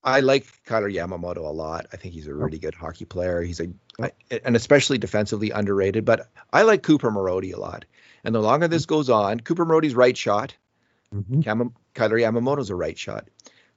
I 0.03 0.19
like 0.19 0.45
Kailer 0.65 0.91
Yamamoto 0.91 1.37
a 1.37 1.51
lot. 1.51 1.87
I 1.91 1.97
think 1.97 2.13
he's 2.13 2.27
a 2.27 2.33
really 2.35 2.59
good 2.59 2.75
hockey 2.75 3.05
player. 3.05 3.41
He's 3.41 3.59
a 3.59 3.67
and 4.43 4.55
especially 4.55 4.99
defensively 4.99 5.49
underrated. 5.49 6.05
But 6.05 6.29
I 6.53 6.61
like 6.61 6.83
Cooper 6.83 7.09
Marody 7.09 7.53
a 7.53 7.59
lot. 7.59 7.85
And 8.23 8.35
the 8.35 8.41
longer 8.41 8.67
this 8.67 8.85
goes 8.85 9.09
on, 9.09 9.39
Cooper 9.39 9.65
Marody's 9.65 9.95
right 9.95 10.15
shot. 10.15 10.55
Mm-hmm. 11.13 11.41
Kailer 11.95 12.17
Yamamoto's 12.17 12.69
a 12.69 12.75
right 12.75 12.97
shot. 12.97 13.27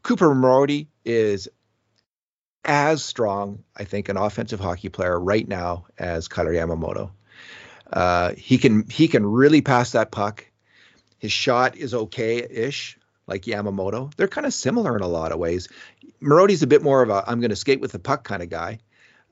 Cooper 0.02 0.34
Marody 0.34 0.88
is 1.04 1.48
as 2.68 3.02
strong, 3.02 3.64
I 3.74 3.84
think, 3.84 4.10
an 4.10 4.18
offensive 4.18 4.60
hockey 4.60 4.90
player 4.90 5.18
right 5.18 5.48
now 5.48 5.86
as 5.98 6.28
Kailer 6.28 6.52
Yamamoto. 6.52 7.10
Uh, 7.90 8.34
he 8.36 8.58
can 8.58 8.88
he 8.90 9.08
can 9.08 9.24
really 9.24 9.62
pass 9.62 9.92
that 9.92 10.12
puck. 10.12 10.44
His 11.18 11.32
shot 11.32 11.76
is 11.76 11.94
okay-ish, 11.94 12.98
like 13.26 13.42
Yamamoto. 13.42 14.14
They're 14.14 14.28
kind 14.28 14.46
of 14.46 14.52
similar 14.52 14.94
in 14.94 15.02
a 15.02 15.08
lot 15.08 15.32
of 15.32 15.38
ways. 15.38 15.68
Marody's 16.20 16.62
a 16.62 16.66
bit 16.66 16.82
more 16.82 17.02
of 17.02 17.08
a 17.08 17.24
I'm 17.26 17.40
going 17.40 17.50
to 17.50 17.56
skate 17.56 17.80
with 17.80 17.92
the 17.92 17.98
puck 17.98 18.22
kind 18.22 18.42
of 18.42 18.50
guy. 18.50 18.80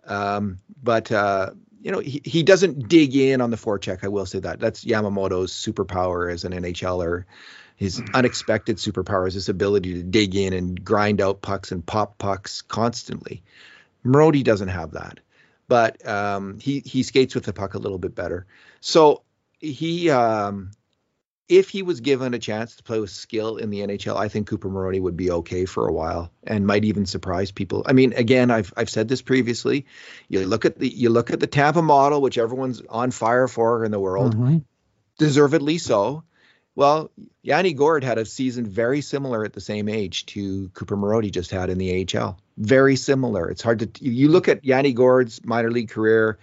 Um, 0.07 0.59
but 0.83 1.13
uh, 1.13 1.51
you 1.83 1.93
know, 1.93 1.99
he, 1.99 2.23
he 2.25 2.43
doesn't 2.43 2.89
dig 2.89 3.15
in 3.15 3.43
on 3.43 3.51
the 3.51 3.59
forecheck. 3.59 4.03
I 4.03 4.09
will 4.09 4.27
say 4.27 4.41
that. 4.41 4.59
That's 4.59 4.85
Yamamoto's 4.85 5.53
superpower 5.53 6.33
as 6.33 6.45
an 6.45 6.53
NHLer. 6.53 7.25
His 7.77 8.03
unexpected 8.15 8.79
superpower 8.79 9.29
is 9.29 9.35
his 9.35 9.49
ability 9.51 9.95
to 9.95 10.03
dig 10.03 10.35
in 10.35 10.55
and 10.55 10.83
grind 10.83 11.21
out 11.21 11.43
pucks 11.43 11.73
and 11.73 11.85
pop 11.85 12.17
pucks 12.17 12.63
constantly. 12.63 13.43
Marody 14.05 14.43
doesn't 14.43 14.69
have 14.69 14.93
that, 14.93 15.21
but 15.69 16.07
um, 16.09 16.59
he 16.59 16.81
he 16.81 17.03
skates 17.03 17.35
with 17.35 17.45
the 17.45 17.53
puck 17.53 17.75
a 17.75 17.79
little 17.79 17.99
bit 17.99 18.15
better. 18.15 18.47
So 18.81 19.23
he 19.61 20.09
um, 20.11 20.71
if 21.49 21.69
he 21.69 21.83
was 21.83 22.01
given 22.01 22.35
a 22.35 22.39
chance 22.39 22.77
to 22.77 22.83
play 22.83 22.99
with 22.99 23.11
skill 23.11 23.57
in 23.57 23.71
the 23.71 23.81
NHL, 23.81 24.17
I 24.17 24.29
think 24.29 24.49
Cooper 24.49 24.69
Marody 24.69 25.01
would 25.01 25.17
be 25.17 25.31
okay 25.31 25.65
for 25.65 25.87
a 25.87 25.93
while 25.93 26.31
and 26.45 26.67
might 26.67 26.85
even 26.85 27.07
surprise 27.07 27.53
people. 27.53 27.85
I 27.87 27.93
mean, 27.93 28.15
again, 28.15 28.51
I've 28.51 28.73
I've 28.77 28.91
said 28.91 29.09
this 29.09 29.23
previously. 29.23 29.87
You 30.29 30.47
look 30.47 30.65
at 30.65 30.79
the 30.79 30.89
you 30.89 31.11
look 31.11 31.31
at 31.31 31.41
the 31.41 31.47
Tampa 31.47 31.83
model, 31.83 32.21
which 32.21 32.39
everyone's 32.39 32.83
on 32.89 33.11
fire 33.11 33.49
for 33.49 33.85
in 33.85 33.91
the 33.91 34.01
world, 34.01 34.35
mm-hmm. 34.35 34.59
deservedly 35.19 35.79
so. 35.79 36.25
Well, 36.77 37.11
Yanni 37.43 37.73
Gourde 37.73 38.05
had 38.05 38.19
a 38.19 38.25
season 38.25 38.67
very 38.67 39.01
similar 39.01 39.45
at 39.45 39.55
the 39.55 39.61
same 39.61 39.89
age 39.89 40.27
to 40.27 40.69
Cooper 40.75 40.97
Marody 40.97 41.33
just 41.33 41.51
had 41.51 41.71
in 41.71 41.79
the 41.79 42.07
AHL. 42.15 42.39
Very 42.57 42.95
similar. 42.95 43.51
It's 43.51 43.63
hard 43.63 43.81
to 43.81 44.05
you 44.05 44.29
look 44.29 44.47
at 44.47 44.65
Yanni 44.65 44.93
Gourde's 44.93 45.45
minor 45.45 45.71
league 45.71 45.91
career 45.91 46.39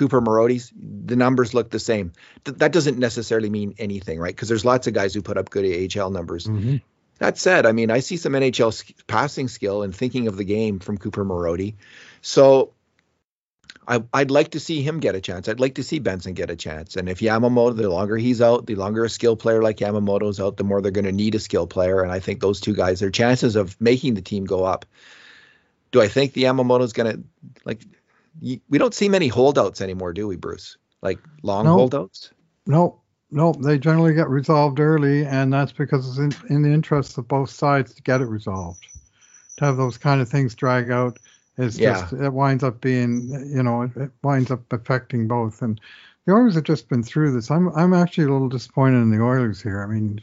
Cooper 0.00 0.22
Marody's, 0.22 0.72
the 0.74 1.14
numbers 1.14 1.52
look 1.52 1.68
the 1.68 1.78
same. 1.78 2.12
Th- 2.46 2.56
that 2.56 2.72
doesn't 2.72 2.98
necessarily 2.98 3.50
mean 3.50 3.74
anything, 3.78 4.18
right? 4.18 4.34
Because 4.34 4.48
there's 4.48 4.64
lots 4.64 4.86
of 4.86 4.94
guys 4.94 5.12
who 5.12 5.20
put 5.20 5.36
up 5.36 5.50
good 5.50 5.66
AHL 5.94 6.10
numbers. 6.10 6.46
Mm-hmm. 6.46 6.76
That 7.18 7.36
said, 7.36 7.66
I 7.66 7.72
mean, 7.72 7.90
I 7.90 8.00
see 8.00 8.16
some 8.16 8.32
NHL 8.32 9.06
passing 9.06 9.48
skill 9.48 9.82
and 9.82 9.94
thinking 9.94 10.26
of 10.26 10.38
the 10.38 10.44
game 10.44 10.78
from 10.78 10.96
Cooper 10.96 11.22
Marody. 11.22 11.74
So 12.22 12.72
I, 13.90 14.20
would 14.20 14.30
like 14.30 14.50
to 14.52 14.60
see 14.60 14.82
him 14.82 15.00
get 15.00 15.16
a 15.16 15.20
chance. 15.20 15.48
I'd 15.48 15.58
like 15.58 15.74
to 15.74 15.82
see 15.82 15.98
Benson 15.98 16.34
get 16.34 16.48
a 16.48 16.54
chance. 16.54 16.94
And 16.94 17.08
if 17.08 17.18
Yamamoto, 17.18 17.76
the 17.76 17.90
longer 17.90 18.16
he's 18.16 18.40
out, 18.40 18.66
the 18.66 18.76
longer 18.76 19.04
a 19.04 19.08
skill 19.08 19.34
player 19.34 19.62
like 19.62 19.78
Yamamoto's 19.78 20.38
out, 20.38 20.56
the 20.56 20.64
more 20.64 20.80
they're 20.80 20.92
going 20.92 21.06
to 21.06 21.12
need 21.12 21.34
a 21.34 21.40
skill 21.40 21.66
player. 21.66 22.02
And 22.02 22.12
I 22.12 22.20
think 22.20 22.40
those 22.40 22.60
two 22.60 22.74
guys, 22.74 23.00
their 23.00 23.10
chances 23.10 23.56
of 23.56 23.80
making 23.80 24.14
the 24.14 24.22
team 24.22 24.44
go 24.44 24.64
up. 24.64 24.86
Do 25.90 26.00
I 26.00 26.06
think 26.06 26.34
the 26.34 26.44
Yamamoto's 26.44 26.92
going 26.92 27.16
to 27.16 27.24
like? 27.64 27.82
we 28.40 28.78
don't 28.78 28.94
see 28.94 29.08
many 29.08 29.26
holdouts 29.26 29.80
anymore, 29.80 30.12
do 30.12 30.28
we, 30.28 30.36
Bruce? 30.36 30.76
Like 31.02 31.18
long 31.42 31.66
holdouts? 31.66 32.30
Nope. 32.66 33.02
Nope. 33.32 33.56
They 33.60 33.76
generally 33.76 34.14
get 34.14 34.28
resolved 34.28 34.78
early, 34.78 35.26
and 35.26 35.52
that's 35.52 35.72
because 35.72 36.08
it's 36.08 36.18
in, 36.18 36.54
in 36.54 36.62
the 36.62 36.70
interest 36.70 37.18
of 37.18 37.26
both 37.26 37.50
sides 37.50 37.94
to 37.94 38.02
get 38.02 38.20
it 38.20 38.26
resolved. 38.26 38.86
To 39.56 39.64
have 39.64 39.76
those 39.76 39.98
kind 39.98 40.20
of 40.20 40.28
things 40.28 40.54
drag 40.54 40.92
out 40.92 41.18
is 41.56 41.78
yeah. 41.78 42.00
just 42.00 42.12
it 42.12 42.32
winds 42.32 42.64
up 42.64 42.80
being 42.80 43.28
you 43.54 43.62
know 43.62 43.82
it, 43.82 43.96
it 43.96 44.10
winds 44.22 44.50
up 44.50 44.72
affecting 44.72 45.28
both 45.28 45.62
and 45.62 45.80
the 46.26 46.32
Oilers 46.32 46.54
have 46.54 46.64
just 46.64 46.88
been 46.88 47.02
through 47.02 47.32
this. 47.32 47.50
I'm 47.50 47.68
I'm 47.76 47.94
actually 47.94 48.24
a 48.24 48.32
little 48.32 48.48
disappointed 48.48 48.98
in 48.98 49.10
the 49.10 49.22
Oilers 49.22 49.60
here. 49.60 49.82
I 49.82 49.86
mean, 49.86 50.20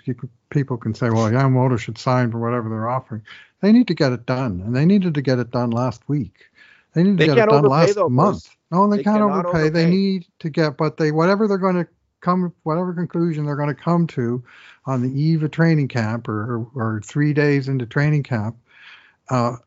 people 0.49 0.77
can 0.77 0.93
say, 0.93 1.09
well, 1.09 1.29
Yamamoto 1.29 1.79
should 1.79 1.97
sign 1.97 2.31
for 2.31 2.39
whatever 2.39 2.69
they're 2.69 2.89
offering. 2.89 3.23
They 3.61 3.71
need 3.71 3.87
to 3.87 3.93
get 3.93 4.13
it 4.13 4.25
done, 4.25 4.61
and 4.65 4.75
they 4.75 4.85
needed 4.85 5.15
to 5.15 5.21
get 5.21 5.39
it 5.39 5.51
done 5.51 5.71
last 5.71 6.07
week. 6.07 6.45
They 6.93 7.03
need 7.03 7.17
to 7.17 7.27
they 7.27 7.35
get 7.35 7.47
it 7.47 7.51
done 7.51 7.63
last 7.63 7.95
though, 7.95 8.09
month. 8.09 8.55
No, 8.71 8.87
they, 8.87 8.97
they 8.97 9.03
can't 9.03 9.21
overpay. 9.21 9.49
overpay. 9.49 9.69
They 9.69 9.89
need 9.89 10.27
to 10.39 10.49
get, 10.49 10.77
but 10.77 10.97
they 10.97 11.11
whatever 11.11 11.47
they're 11.47 11.57
going 11.57 11.75
to 11.75 11.87
come, 12.21 12.53
whatever 12.63 12.93
conclusion 12.93 13.45
they're 13.45 13.55
going 13.55 13.75
to 13.75 13.81
come 13.81 14.07
to 14.07 14.43
on 14.85 15.01
the 15.01 15.19
eve 15.19 15.43
of 15.43 15.51
training 15.51 15.87
camp 15.87 16.27
or 16.27 16.57
or, 16.57 16.67
or 16.75 17.01
three 17.03 17.33
days 17.33 17.67
into 17.67 17.85
training 17.85 18.23
camp. 18.23 18.55
Uh, 19.29 19.57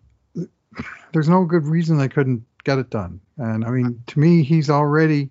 there's 1.13 1.29
no 1.29 1.45
good 1.45 1.65
reason 1.67 1.99
they 1.99 2.09
couldn't 2.09 2.45
get 2.65 2.79
it 2.79 2.91
done. 2.91 3.21
And 3.37 3.65
I 3.65 3.71
mean, 3.71 4.03
to 4.09 4.19
me, 4.19 4.43
he's 4.43 4.71
already 4.71 5.31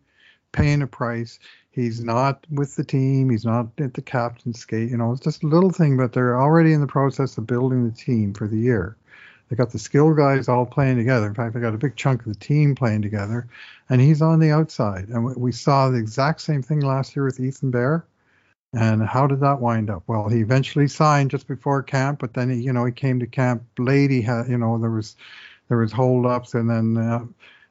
paying 0.52 0.82
a 0.82 0.88
price. 0.88 1.40
He's 1.72 2.04
not 2.04 2.46
with 2.50 2.76
the 2.76 2.84
team. 2.84 3.30
He's 3.30 3.46
not 3.46 3.68
at 3.80 3.94
the 3.94 4.02
captain's 4.02 4.60
skate. 4.60 4.90
You 4.90 4.98
know, 4.98 5.12
it's 5.12 5.22
just 5.22 5.44
a 5.44 5.48
little 5.48 5.70
thing, 5.72 5.98
but 5.98 6.14
they're 6.14 6.40
already 6.40 6.74
in 6.74 6.82
the 6.82 6.88
process 6.88 7.38
of 7.38 7.48
building 7.48 7.86
the 7.86 7.96
team 7.96 8.34
for 8.34 8.48
the 8.48 8.58
year. 8.58 8.98
They 9.50 9.56
got 9.56 9.72
the 9.72 9.80
skill 9.80 10.14
guys 10.14 10.48
all 10.48 10.66
playing 10.66 10.98
together. 10.98 11.28
In 11.28 11.34
fact, 11.34 11.54
they 11.54 11.60
got 11.60 11.74
a 11.74 11.78
big 11.78 11.96
chunk 11.96 12.22
of 12.22 12.28
the 12.28 12.40
team 12.40 12.76
playing 12.76 13.02
together, 13.02 13.48
and 13.90 14.00
he's 14.00 14.22
on 14.22 14.40
the 14.40 14.52
outside. 14.52 15.10
And 15.10 15.36
we 15.36 15.52
saw 15.52 15.90
the 15.90 15.98
exact 15.98 16.42
same 16.42 16.62
thing 16.62 16.82
last 16.82 17.16
year 17.16 17.26
with 17.26 17.40
Ethan 17.40 17.72
Bear. 17.72 18.06
And 18.74 19.02
how 19.02 19.26
did 19.26 19.40
that 19.40 19.60
wind 19.60 19.90
up? 19.90 20.04
Well, 20.06 20.30
he 20.30 20.42
eventually 20.42 20.88
signed 20.88 21.32
just 21.32 21.48
before 21.48 21.82
camp, 21.82 22.20
but 22.20 22.34
then 22.34 22.52
he, 22.52 22.62
you 22.62 22.72
know, 22.72 22.86
he 22.86 22.92
came 22.92 23.20
to 23.20 23.26
camp 23.26 23.64
late. 23.80 24.12
He 24.12 24.22
had, 24.22 24.48
you 24.48 24.58
know, 24.58 24.78
there 24.78 24.92
was 24.92 25.16
there 25.70 25.78
was 25.78 25.92
holdups, 25.92 26.54
and 26.54 26.70
then 26.70 26.98
uh, 26.98 27.26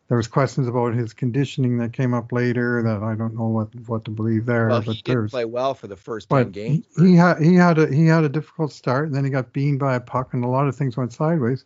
there 0.08 0.16
was 0.16 0.26
questions 0.26 0.66
about 0.66 0.94
his 0.94 1.12
conditioning 1.12 1.78
that 1.78 1.92
came 1.92 2.14
up 2.14 2.32
later 2.32 2.82
that 2.82 3.02
I 3.02 3.14
don't 3.14 3.34
know 3.34 3.46
what 3.46 3.68
what 3.86 4.04
to 4.06 4.10
believe 4.10 4.46
there. 4.46 4.68
Well, 4.68 4.82
but 4.82 4.96
he 4.96 5.02
did 5.02 5.30
play 5.30 5.44
well 5.44 5.74
for 5.74 5.86
the 5.86 5.96
first 5.96 6.30
ten 6.30 6.50
games. 6.50 6.86
He, 6.96 7.10
he 7.10 7.14
had 7.14 7.40
he 7.40 7.54
had 7.54 7.78
a 7.78 7.94
he 7.94 8.06
had 8.06 8.24
a 8.24 8.28
difficult 8.28 8.72
start, 8.72 9.06
and 9.06 9.14
then 9.14 9.24
he 9.24 9.30
got 9.30 9.52
beamed 9.52 9.78
by 9.78 9.94
a 9.94 10.00
puck, 10.00 10.34
and 10.34 10.44
a 10.44 10.48
lot 10.48 10.66
of 10.66 10.74
things 10.74 10.96
went 10.96 11.12
sideways. 11.12 11.64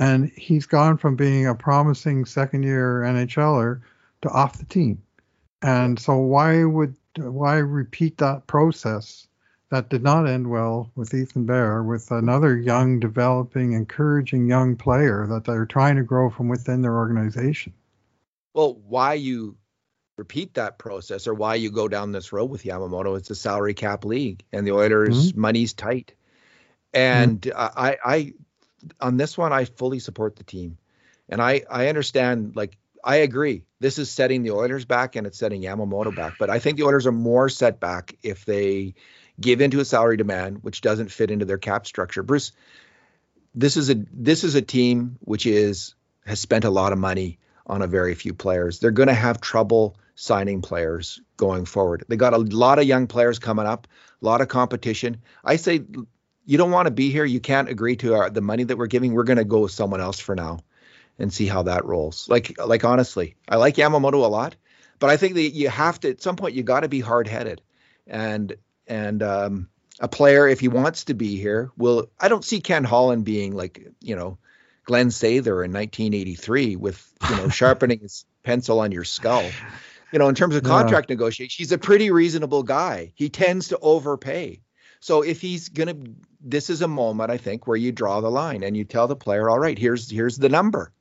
And 0.00 0.32
he's 0.36 0.66
gone 0.66 0.96
from 0.96 1.14
being 1.14 1.46
a 1.46 1.54
promising 1.54 2.24
second 2.24 2.64
year 2.64 3.02
NHLer 3.06 3.80
to 4.22 4.28
off 4.30 4.58
the 4.58 4.64
team. 4.64 5.00
And 5.62 5.98
so 5.98 6.16
why 6.16 6.64
would 6.64 6.96
why 7.18 7.56
repeat 7.56 8.18
that 8.18 8.46
process 8.46 9.26
that 9.70 9.88
did 9.88 10.02
not 10.02 10.28
end 10.28 10.48
well 10.48 10.90
with 10.94 11.14
Ethan 11.14 11.46
Bear, 11.46 11.82
with 11.82 12.10
another 12.10 12.56
young, 12.56 13.00
developing, 13.00 13.72
encouraging 13.72 14.46
young 14.46 14.76
player 14.76 15.26
that 15.28 15.44
they're 15.44 15.66
trying 15.66 15.96
to 15.96 16.02
grow 16.02 16.30
from 16.30 16.48
within 16.48 16.82
their 16.82 16.94
organization. 16.94 17.72
Well, 18.52 18.74
why 18.86 19.14
you 19.14 19.56
repeat 20.16 20.54
that 20.54 20.78
process 20.78 21.26
or 21.26 21.34
why 21.34 21.56
you 21.56 21.70
go 21.70 21.88
down 21.88 22.12
this 22.12 22.32
road 22.32 22.50
with 22.50 22.62
Yamamoto, 22.62 23.18
it's 23.18 23.30
a 23.30 23.34
salary 23.34 23.74
cap 23.74 24.04
league 24.04 24.44
and 24.52 24.66
the 24.66 24.72
Oilers' 24.72 25.32
mm-hmm. 25.32 25.40
money's 25.40 25.72
tight. 25.72 26.14
And 26.92 27.40
mm-hmm. 27.40 27.78
I, 27.78 27.96
I, 28.04 28.34
on 29.00 29.16
this 29.16 29.36
one, 29.36 29.52
I 29.52 29.64
fully 29.64 29.98
support 29.98 30.36
the 30.36 30.44
team. 30.44 30.78
And 31.28 31.42
I, 31.42 31.64
I 31.68 31.88
understand, 31.88 32.54
like, 32.54 32.76
I 33.04 33.16
agree. 33.16 33.64
This 33.80 33.98
is 33.98 34.10
setting 34.10 34.42
the 34.42 34.52
Oilers 34.52 34.86
back 34.86 35.14
and 35.14 35.26
it's 35.26 35.38
setting 35.38 35.62
Yamamoto 35.62 36.16
back. 36.16 36.36
But 36.38 36.48
I 36.48 36.58
think 36.58 36.78
the 36.78 36.84
Oilers 36.84 37.06
are 37.06 37.12
more 37.12 37.50
set 37.50 37.78
back 37.78 38.16
if 38.22 38.46
they 38.46 38.94
give 39.38 39.60
into 39.60 39.80
a 39.80 39.84
salary 39.84 40.16
demand 40.16 40.62
which 40.62 40.80
doesn't 40.80 41.12
fit 41.12 41.30
into 41.30 41.44
their 41.44 41.58
cap 41.58 41.86
structure. 41.86 42.22
Bruce, 42.22 42.52
this 43.54 43.76
is 43.76 43.90
a 43.90 43.96
this 44.12 44.42
is 44.42 44.54
a 44.54 44.62
team 44.62 45.18
which 45.20 45.44
is 45.44 45.94
has 46.24 46.40
spent 46.40 46.64
a 46.64 46.70
lot 46.70 46.92
of 46.92 46.98
money 46.98 47.38
on 47.66 47.82
a 47.82 47.86
very 47.86 48.14
few 48.14 48.32
players. 48.32 48.78
They're 48.78 48.90
going 48.90 49.08
to 49.08 49.14
have 49.14 49.40
trouble 49.40 49.96
signing 50.14 50.62
players 50.62 51.20
going 51.36 51.66
forward. 51.66 52.04
They 52.08 52.16
got 52.16 52.32
a 52.32 52.38
lot 52.38 52.78
of 52.78 52.86
young 52.86 53.06
players 53.06 53.38
coming 53.38 53.66
up, 53.66 53.86
a 54.22 54.24
lot 54.24 54.40
of 54.40 54.48
competition. 54.48 55.18
I 55.44 55.56
say 55.56 55.84
you 56.46 56.58
don't 56.58 56.70
want 56.70 56.86
to 56.86 56.90
be 56.90 57.10
here. 57.10 57.24
You 57.24 57.40
can't 57.40 57.68
agree 57.68 57.96
to 57.96 58.14
our, 58.14 58.30
the 58.30 58.40
money 58.40 58.64
that 58.64 58.78
we're 58.78 58.86
giving. 58.86 59.12
We're 59.12 59.24
going 59.24 59.38
to 59.38 59.44
go 59.44 59.60
with 59.60 59.72
someone 59.72 60.00
else 60.00 60.20
for 60.20 60.34
now 60.34 60.60
and 61.18 61.32
see 61.32 61.46
how 61.46 61.62
that 61.64 61.84
rolls. 61.84 62.28
Like 62.28 62.58
like 62.64 62.84
honestly, 62.84 63.36
I 63.48 63.56
like 63.56 63.76
Yamamoto 63.76 64.24
a 64.24 64.28
lot, 64.28 64.56
but 64.98 65.10
I 65.10 65.16
think 65.16 65.34
that 65.34 65.50
you 65.50 65.68
have 65.68 66.00
to 66.00 66.10
at 66.10 66.22
some 66.22 66.36
point 66.36 66.54
you 66.54 66.62
got 66.62 66.80
to 66.80 66.88
be 66.88 67.00
hard 67.00 67.28
headed. 67.28 67.62
And 68.06 68.54
and 68.86 69.22
um, 69.22 69.68
a 70.00 70.08
player 70.08 70.48
if 70.48 70.60
he 70.60 70.68
wants 70.68 71.04
to 71.04 71.14
be 71.14 71.36
here 71.36 71.70
will. 71.76 72.10
I 72.20 72.28
don't 72.28 72.44
see 72.44 72.60
Ken 72.60 72.84
Holland 72.84 73.24
being 73.24 73.54
like 73.54 73.86
you 74.00 74.16
know 74.16 74.38
Glenn 74.84 75.08
Sather 75.08 75.64
in 75.64 75.72
1983 75.72 76.76
with 76.76 77.12
you 77.28 77.36
know 77.36 77.48
sharpening 77.50 78.00
his 78.00 78.24
pencil 78.42 78.80
on 78.80 78.92
your 78.92 79.04
skull. 79.04 79.48
You 80.12 80.18
know, 80.18 80.28
in 80.28 80.36
terms 80.36 80.54
of 80.54 80.62
contract 80.62 81.10
yeah. 81.10 81.14
negotiation, 81.14 81.56
he's 81.56 81.72
a 81.72 81.78
pretty 81.78 82.10
reasonable 82.12 82.62
guy. 82.62 83.12
He 83.16 83.30
tends 83.30 83.68
to 83.68 83.78
overpay. 83.78 84.60
So 85.00 85.20
if 85.22 85.42
he's 85.42 85.68
gonna, 85.68 85.96
this 86.40 86.70
is 86.70 86.80
a 86.80 86.88
moment 86.88 87.30
I 87.30 87.36
think 87.36 87.66
where 87.66 87.76
you 87.76 87.92
draw 87.92 88.22
the 88.22 88.30
line 88.30 88.62
and 88.62 88.74
you 88.74 88.84
tell 88.84 89.06
the 89.06 89.16
player, 89.16 89.50
all 89.50 89.58
right, 89.58 89.78
here's 89.78 90.10
here's 90.10 90.38
the 90.38 90.48
number. 90.48 90.93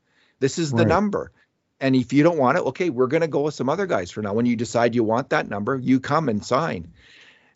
This 0.44 0.60
is 0.60 0.72
the 0.72 0.80
right. 0.80 0.88
number. 0.90 1.32
And 1.80 1.96
if 1.96 2.12
you 2.12 2.22
don't 2.22 2.38
want 2.38 2.58
it, 2.58 2.66
okay, 2.66 2.90
we're 2.90 3.08
going 3.08 3.22
to 3.22 3.30
go 3.30 3.44
with 3.44 3.54
some 3.54 3.70
other 3.70 3.86
guys 3.86 4.12
for 4.12 4.22
now. 4.22 4.34
When 4.34 4.46
you 4.46 4.58
decide 4.58 4.94
you 4.94 5.02
want 5.02 5.30
that 5.30 5.50
number, 5.50 5.78
you 5.78 6.02
come 6.02 6.28
and 6.28 6.44
sign. 6.44 6.92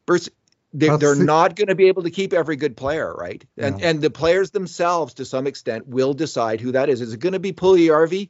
Bruce, 0.05 0.29
they're, 0.71 0.97
they're 0.97 1.15
not 1.15 1.57
going 1.57 1.67
to 1.67 1.75
be 1.75 1.89
able 1.89 2.03
to 2.03 2.09
keep 2.09 2.31
every 2.31 2.55
good 2.55 2.77
player, 2.77 3.13
right? 3.13 3.43
Yeah. 3.57 3.65
And 3.65 3.81
and 3.81 4.01
the 4.01 4.09
players 4.09 4.51
themselves, 4.51 5.15
to 5.15 5.25
some 5.25 5.47
extent, 5.47 5.85
will 5.85 6.13
decide 6.13 6.61
who 6.61 6.71
that 6.71 6.87
is. 6.87 7.01
Is 7.01 7.13
it 7.13 7.19
going 7.19 7.33
to 7.33 7.39
be 7.39 7.51
Puljujarvi 7.51 8.29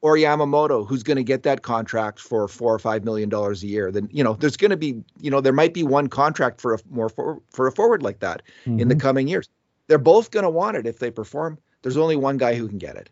or 0.00 0.16
Yamamoto 0.16 0.88
who's 0.88 1.02
going 1.02 1.18
to 1.18 1.22
get 1.22 1.42
that 1.42 1.60
contract 1.60 2.18
for 2.18 2.48
four 2.48 2.74
or 2.74 2.78
five 2.78 3.04
million 3.04 3.28
dollars 3.28 3.62
a 3.62 3.66
year? 3.66 3.92
Then 3.92 4.08
you 4.10 4.24
know 4.24 4.32
there's 4.32 4.56
going 4.56 4.70
to 4.70 4.78
be 4.78 5.04
you 5.20 5.30
know 5.30 5.42
there 5.42 5.52
might 5.52 5.74
be 5.74 5.82
one 5.82 6.08
contract 6.08 6.62
for 6.62 6.72
a 6.72 6.78
more 6.88 7.10
for, 7.10 7.42
for 7.50 7.66
a 7.66 7.72
forward 7.72 8.02
like 8.02 8.20
that 8.20 8.40
mm-hmm. 8.64 8.80
in 8.80 8.88
the 8.88 8.94
mm-hmm. 8.94 9.02
coming 9.02 9.28
years. 9.28 9.50
They're 9.86 9.98
both 9.98 10.30
going 10.30 10.44
to 10.44 10.50
want 10.50 10.78
it 10.78 10.86
if 10.86 10.98
they 10.98 11.10
perform. 11.10 11.58
There's 11.82 11.98
only 11.98 12.16
one 12.16 12.38
guy 12.38 12.54
who 12.54 12.68
can 12.68 12.78
get 12.78 12.96
it. 12.96 13.10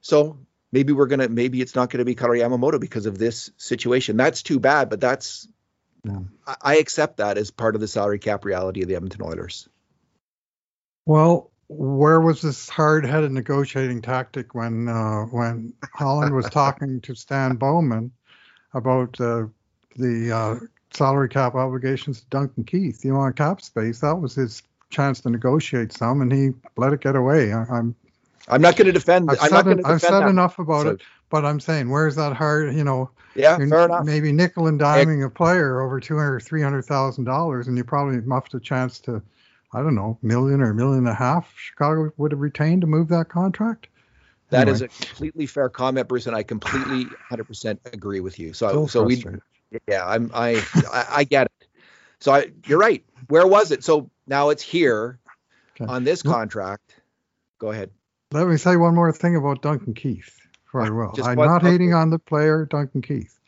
So 0.00 0.38
maybe 0.72 0.92
we're 0.92 1.06
gonna 1.06 1.28
maybe 1.28 1.60
it's 1.60 1.74
not 1.74 1.90
going 1.90 1.98
to 1.98 2.04
be 2.04 2.14
Kari 2.14 2.40
Yamamoto 2.40 2.80
because 2.80 3.06
of 3.06 3.18
this 3.18 3.50
situation. 3.56 4.16
That's 4.16 4.42
too 4.42 4.60
bad, 4.60 4.90
but 4.90 5.00
that's 5.00 5.48
yeah. 6.04 6.20
I 6.62 6.76
accept 6.76 7.18
that 7.18 7.38
as 7.38 7.50
part 7.50 7.74
of 7.74 7.80
the 7.80 7.88
salary 7.88 8.18
cap 8.18 8.44
reality 8.44 8.82
of 8.82 8.88
the 8.88 8.96
Edmonton 8.96 9.22
Oilers. 9.22 9.68
Well, 11.06 11.50
where 11.68 12.20
was 12.20 12.40
this 12.40 12.68
hard-headed 12.68 13.32
negotiating 13.32 14.02
tactic 14.02 14.54
when 14.54 14.88
uh, 14.88 15.22
when 15.24 15.74
Holland 15.94 16.34
was 16.34 16.48
talking 16.50 17.00
to 17.02 17.14
Stan 17.14 17.56
Bowman 17.56 18.12
about 18.72 19.20
uh, 19.20 19.46
the 19.96 20.32
uh, 20.32 20.66
salary 20.92 21.28
cap 21.28 21.54
obligations 21.54 22.20
to 22.20 22.26
Duncan 22.30 22.64
Keith? 22.64 23.04
You 23.04 23.12
know, 23.12 23.30
cap 23.32 23.60
space. 23.60 24.00
That 24.00 24.16
was 24.16 24.34
his 24.34 24.62
chance 24.90 25.20
to 25.20 25.30
negotiate 25.30 25.92
some, 25.92 26.22
and 26.22 26.32
he 26.32 26.50
let 26.76 26.92
it 26.92 27.00
get 27.00 27.16
away. 27.16 27.52
I, 27.52 27.78
am 27.78 27.94
I'm 28.48 28.62
not 28.62 28.76
going 28.76 28.86
to 28.86 28.92
defend. 28.92 29.30
I've 29.30 29.38
I'm 29.40 29.48
said, 29.50 29.64
defend 29.64 29.86
I've 29.86 30.00
said 30.00 30.28
enough 30.28 30.58
about 30.58 30.82
so, 30.82 30.90
it, 30.90 31.02
but 31.30 31.44
I'm 31.44 31.60
saying, 31.60 31.90
where's 31.90 32.16
that 32.16 32.34
hard? 32.34 32.74
You 32.74 32.84
know, 32.84 33.10
yeah, 33.34 33.56
fair 33.56 33.84
enough. 33.84 34.04
Maybe 34.04 34.32
nickel 34.32 34.66
and 34.66 34.80
diming 34.80 35.24
a 35.24 35.30
player 35.30 35.80
over 35.80 36.00
two 36.00 36.16
hundred, 36.16 36.40
three 36.40 36.62
hundred 36.62 36.82
thousand 36.82 37.24
dollars, 37.24 37.68
and 37.68 37.76
you 37.76 37.84
probably 37.84 38.20
muffed 38.20 38.54
a 38.54 38.60
chance 38.60 38.98
to, 39.00 39.22
I 39.72 39.82
don't 39.82 39.94
know, 39.94 40.18
million 40.22 40.62
or 40.62 40.72
million 40.74 41.00
and 41.00 41.08
a 41.08 41.14
half. 41.14 41.52
Chicago 41.56 42.10
would 42.16 42.32
have 42.32 42.40
retained 42.40 42.80
to 42.82 42.86
move 42.86 43.08
that 43.08 43.28
contract. 43.28 43.88
That 44.50 44.62
anyway. 44.62 44.74
is 44.74 44.82
a 44.82 44.88
completely 44.88 45.46
fair 45.46 45.68
comment, 45.68 46.08
Bruce, 46.08 46.26
and 46.26 46.34
I 46.34 46.42
completely 46.42 47.04
100% 47.30 47.78
agree 47.92 48.20
with 48.20 48.38
you. 48.38 48.54
So, 48.54 48.86
so 48.86 49.02
we, 49.02 49.22
yeah, 49.86 50.06
I'm, 50.06 50.30
I, 50.32 50.64
I, 50.90 51.06
I 51.10 51.24
get 51.24 51.46
it. 51.46 51.68
So 52.20 52.32
I, 52.32 52.50
you're 52.64 52.78
right. 52.78 53.04
Where 53.28 53.46
was 53.46 53.72
it? 53.72 53.84
So 53.84 54.10
now 54.26 54.48
it's 54.48 54.62
here 54.62 55.18
okay. 55.78 55.90
on 55.90 56.04
this 56.04 56.22
contract. 56.22 56.94
Go 57.58 57.72
ahead. 57.72 57.90
Let 58.30 58.46
me 58.46 58.58
say 58.58 58.76
one 58.76 58.94
more 58.94 59.10
thing 59.10 59.36
about 59.36 59.62
Duncan 59.62 59.94
Keith. 59.94 60.38
Very 60.72 60.90
well. 60.94 61.14
I'm 61.24 61.38
not 61.38 61.62
hating 61.62 61.94
on 61.94 62.10
the 62.10 62.18
player 62.18 62.66
Duncan 62.66 63.00
Keith. 63.00 63.38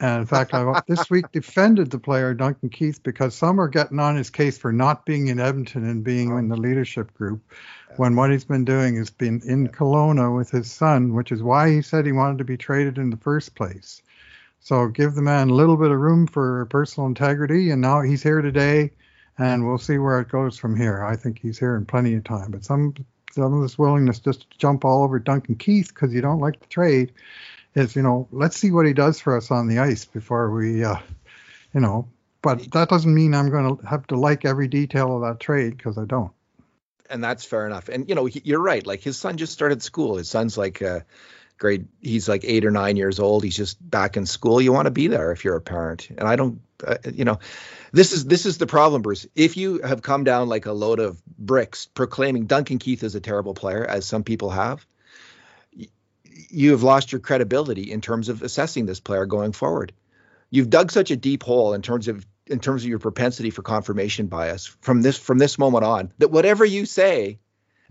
And 0.00 0.20
in 0.20 0.26
fact, 0.26 0.52
I 0.52 0.82
this 0.86 1.08
week 1.08 1.32
defended 1.32 1.90
the 1.90 1.98
player 1.98 2.34
Duncan 2.34 2.68
Keith 2.68 3.02
because 3.02 3.34
some 3.34 3.58
are 3.58 3.68
getting 3.68 3.98
on 3.98 4.16
his 4.16 4.28
case 4.28 4.58
for 4.58 4.70
not 4.70 5.06
being 5.06 5.28
in 5.28 5.40
Edmonton 5.40 5.88
and 5.88 6.04
being 6.04 6.36
in 6.36 6.48
the 6.48 6.58
leadership 6.58 7.12
group, 7.14 7.40
when 7.96 8.16
what 8.16 8.30
he's 8.30 8.44
been 8.44 8.66
doing 8.66 8.96
is 8.96 9.08
been 9.08 9.40
in 9.46 9.68
Kelowna 9.68 10.36
with 10.36 10.50
his 10.50 10.70
son, 10.70 11.14
which 11.14 11.32
is 11.32 11.42
why 11.42 11.70
he 11.70 11.80
said 11.80 12.04
he 12.04 12.12
wanted 12.12 12.36
to 12.38 12.44
be 12.44 12.58
traded 12.58 12.98
in 12.98 13.08
the 13.08 13.16
first 13.16 13.54
place. 13.54 14.02
So 14.60 14.88
give 14.88 15.14
the 15.14 15.22
man 15.22 15.48
a 15.48 15.54
little 15.54 15.78
bit 15.78 15.90
of 15.90 15.98
room 15.98 16.26
for 16.26 16.66
personal 16.66 17.06
integrity, 17.06 17.70
and 17.70 17.80
now 17.80 18.02
he's 18.02 18.22
here 18.22 18.42
today, 18.42 18.90
and 19.38 19.66
we'll 19.66 19.78
see 19.78 19.96
where 19.96 20.20
it 20.20 20.28
goes 20.28 20.58
from 20.58 20.76
here. 20.76 21.02
I 21.02 21.16
think 21.16 21.38
he's 21.38 21.58
here 21.58 21.76
in 21.76 21.86
plenty 21.86 22.14
of 22.14 22.24
time, 22.24 22.50
but 22.50 22.64
some 22.64 22.94
some 23.38 23.54
of 23.54 23.62
this 23.62 23.78
willingness 23.78 24.18
just 24.18 24.50
to 24.50 24.58
jump 24.58 24.84
all 24.84 25.02
over 25.02 25.18
Duncan 25.18 25.54
Keith 25.54 25.88
because 25.88 26.12
you 26.12 26.20
don't 26.20 26.40
like 26.40 26.60
the 26.60 26.66
trade 26.66 27.12
is, 27.74 27.94
you 27.96 28.02
know, 28.02 28.28
let's 28.32 28.56
see 28.56 28.70
what 28.70 28.86
he 28.86 28.92
does 28.92 29.20
for 29.20 29.36
us 29.36 29.50
on 29.50 29.68
the 29.68 29.78
ice 29.78 30.04
before 30.04 30.50
we, 30.50 30.84
uh, 30.84 30.96
you 31.72 31.80
know, 31.80 32.08
but 32.42 32.70
that 32.72 32.88
doesn't 32.88 33.12
mean 33.12 33.34
I'm 33.34 33.50
going 33.50 33.76
to 33.76 33.86
have 33.86 34.06
to 34.08 34.16
like 34.16 34.44
every 34.44 34.68
detail 34.68 35.16
of 35.16 35.22
that 35.22 35.40
trade 35.40 35.76
because 35.76 35.98
I 35.98 36.04
don't. 36.04 36.32
And 37.10 37.24
that's 37.24 37.44
fair 37.44 37.66
enough. 37.66 37.88
And, 37.88 38.08
you 38.08 38.14
know, 38.14 38.26
you're 38.26 38.60
right. 38.60 38.86
Like 38.86 39.00
his 39.00 39.16
son 39.16 39.36
just 39.36 39.52
started 39.52 39.82
school. 39.82 40.16
His 40.16 40.28
son's 40.28 40.58
like, 40.58 40.82
uh, 40.82 41.00
grade 41.58 41.88
he's 42.00 42.28
like 42.28 42.44
eight 42.44 42.64
or 42.64 42.70
nine 42.70 42.96
years 42.96 43.18
old 43.18 43.42
he's 43.42 43.56
just 43.56 43.78
back 43.90 44.16
in 44.16 44.24
school 44.24 44.60
you 44.60 44.72
want 44.72 44.86
to 44.86 44.92
be 44.92 45.08
there 45.08 45.32
if 45.32 45.44
you're 45.44 45.56
a 45.56 45.60
parent 45.60 46.08
and 46.10 46.22
i 46.22 46.36
don't 46.36 46.60
uh, 46.86 46.96
you 47.12 47.24
know 47.24 47.38
this 47.92 48.12
is 48.12 48.24
this 48.24 48.46
is 48.46 48.58
the 48.58 48.66
problem 48.66 49.02
bruce. 49.02 49.26
If 49.34 49.56
you 49.56 49.80
have 49.82 50.02
come 50.02 50.24
down 50.24 50.48
like 50.48 50.66
a 50.66 50.72
load 50.72 51.00
of 51.00 51.22
bricks 51.26 51.86
proclaiming 51.86 52.46
duncan 52.46 52.78
keith 52.78 53.02
is 53.02 53.14
a 53.14 53.20
terrible 53.20 53.54
player 53.54 53.84
as 53.84 54.06
some 54.06 54.24
people 54.24 54.50
have 54.50 54.86
you 56.50 56.70
have 56.72 56.82
lost 56.82 57.12
your 57.12 57.20
credibility 57.20 57.90
in 57.90 58.00
terms 58.00 58.28
of 58.28 58.42
assessing 58.42 58.86
this 58.86 59.00
player 59.00 59.26
going 59.26 59.52
forward. 59.52 59.92
You've 60.50 60.70
dug 60.70 60.90
such 60.90 61.10
a 61.10 61.16
deep 61.16 61.42
hole 61.42 61.74
in 61.74 61.82
terms 61.82 62.08
of 62.08 62.26
in 62.46 62.60
terms 62.60 62.82
of 62.82 62.88
your 62.88 62.98
propensity 62.98 63.50
for 63.50 63.60
confirmation 63.60 64.26
bias 64.26 64.66
from 64.80 65.02
this 65.02 65.18
from 65.18 65.36
this 65.36 65.58
moment 65.58 65.84
on 65.84 66.12
that 66.18 66.30
whatever 66.30 66.64
you 66.64 66.86
say 66.86 67.38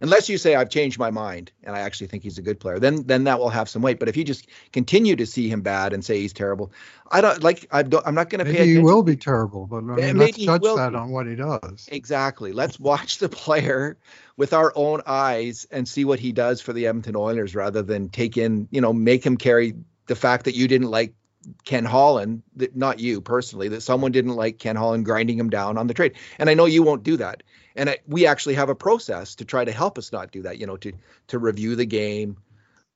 unless 0.01 0.29
you 0.29 0.38
say 0.38 0.55
I've 0.55 0.69
changed 0.69 0.99
my 0.99 1.12
mind 1.12 1.51
and 1.63 1.75
I 1.75 1.79
actually 1.79 2.07
think 2.07 2.23
he's 2.23 2.38
a 2.38 2.41
good 2.41 2.60
player, 2.60 2.79
then 2.79 3.03
then 3.05 3.23
that 3.25 3.39
will 3.39 3.49
have 3.49 3.69
some 3.69 3.81
weight. 3.81 3.99
But 3.99 4.10
if 4.10 4.17
you 4.17 4.23
just 4.23 4.47
continue 4.71 5.15
to 5.15 5.25
see 5.25 5.49
him 5.49 5.62
bad 5.62 5.93
and 5.93 6.03
say 6.03 6.19
he's 6.19 6.33
terrible, 6.33 6.71
I 7.12 7.21
don't 7.21 7.43
like. 7.43 7.67
I 7.71 7.83
don't, 7.83 8.05
I'm 8.05 8.15
not 8.15 8.29
going 8.29 8.39
to 8.39 8.45
pay. 8.45 8.60
Maybe 8.60 8.73
He 8.73 8.79
will 8.79 9.03
be 9.03 9.15
terrible, 9.15 9.67
but 9.67 9.77
I 9.77 9.81
mean, 9.81 10.17
let's 10.17 10.38
judge 10.38 10.62
that 10.62 10.91
be. 10.91 10.95
on 10.95 11.12
what 11.12 11.27
he 11.27 11.36
does. 11.36 11.88
Exactly. 11.91 12.51
Let's 12.51 12.79
watch 12.79 13.17
the 13.17 13.29
player 13.29 13.97
with 14.36 14.53
our 14.53 14.71
own 14.75 15.01
eyes 15.05 15.67
and 15.71 15.88
see 15.88 16.05
what 16.05 16.19
he 16.19 16.31
does 16.31 16.62
for 16.62 16.73
the 16.73 16.88
Edmonton 16.88 17.15
Oilers, 17.15 17.55
rather 17.55 17.81
than 17.81 18.10
take 18.10 18.38
in, 18.38 18.67
you 18.71 18.81
know, 18.81 18.93
make 18.93 19.25
him 19.25 19.38
carry 19.38 19.73
the 20.05 20.15
fact 20.15 20.45
that 20.45 20.55
you 20.55 20.67
didn't 20.67 20.89
like 20.89 21.13
Ken 21.63 21.86
Holland, 21.86 22.43
that 22.57 22.75
not 22.75 22.99
you 22.99 23.21
personally, 23.21 23.69
that 23.69 23.81
someone 23.81 24.12
didn't 24.12 24.36
like 24.36 24.60
Ken 24.60 24.75
Holland 24.75 25.05
grinding 25.05 25.39
him 25.39 25.49
down 25.49 25.77
on 25.77 25.88
the 25.88 25.93
trade. 25.93 26.13
And 26.39 26.49
I 26.49 26.53
know 26.53 26.65
you 26.65 26.83
won't 26.83 27.03
do 27.03 27.17
that 27.17 27.43
and 27.77 27.91
I, 27.91 27.99
we 28.07 28.25
actually 28.25 28.55
have 28.55 28.69
a 28.69 28.75
process 28.75 29.35
to 29.35 29.45
try 29.45 29.63
to 29.63 29.71
help 29.71 29.97
us 29.97 30.11
not 30.11 30.31
do 30.31 30.41
that 30.41 30.57
you 30.57 30.67
know 30.67 30.77
to 30.77 30.91
to 31.27 31.39
review 31.39 31.75
the 31.75 31.85
game 31.85 32.37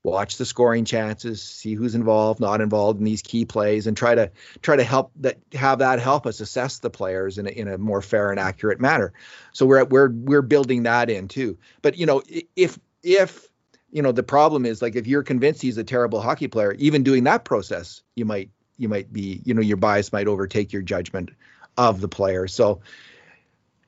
watch 0.03 0.37
the 0.37 0.45
scoring 0.45 0.83
chances 0.83 1.41
see 1.41 1.75
who's 1.75 1.93
involved 1.93 2.39
not 2.39 2.59
involved 2.59 2.99
in 2.99 3.05
these 3.05 3.21
key 3.21 3.45
plays 3.45 3.85
and 3.85 3.95
try 3.95 4.15
to 4.15 4.31
try 4.61 4.75
to 4.75 4.83
help 4.83 5.11
that 5.15 5.37
have 5.53 5.79
that 5.79 5.99
help 5.99 6.25
us 6.25 6.39
assess 6.39 6.79
the 6.79 6.89
players 6.89 7.37
in 7.37 7.45
a, 7.45 7.49
in 7.49 7.67
a 7.67 7.77
more 7.77 8.01
fair 8.01 8.31
and 8.31 8.39
accurate 8.39 8.79
manner. 8.79 9.13
So 9.53 9.65
we're 9.65 9.85
we're 9.85 10.09
we're 10.09 10.41
building 10.41 10.83
that 10.83 11.09
in 11.09 11.27
too. 11.27 11.57
But 11.81 11.97
you 11.97 12.07
know 12.07 12.23
if 12.55 12.79
if 13.03 13.47
you 13.91 14.01
know 14.01 14.11
the 14.11 14.23
problem 14.23 14.65
is 14.65 14.81
like 14.81 14.95
if 14.95 15.05
you're 15.05 15.23
convinced 15.23 15.61
he's 15.61 15.77
a 15.77 15.83
terrible 15.83 16.19
hockey 16.19 16.47
player 16.47 16.73
even 16.79 17.03
doing 17.03 17.25
that 17.25 17.45
process 17.45 18.01
you 18.15 18.25
might 18.25 18.49
you 18.77 18.89
might 18.89 19.13
be 19.13 19.41
you 19.45 19.53
know 19.53 19.61
your 19.61 19.77
bias 19.77 20.11
might 20.11 20.27
overtake 20.27 20.73
your 20.73 20.81
judgment 20.81 21.29
of 21.77 22.01
the 22.01 22.07
player. 22.07 22.47
So 22.47 22.81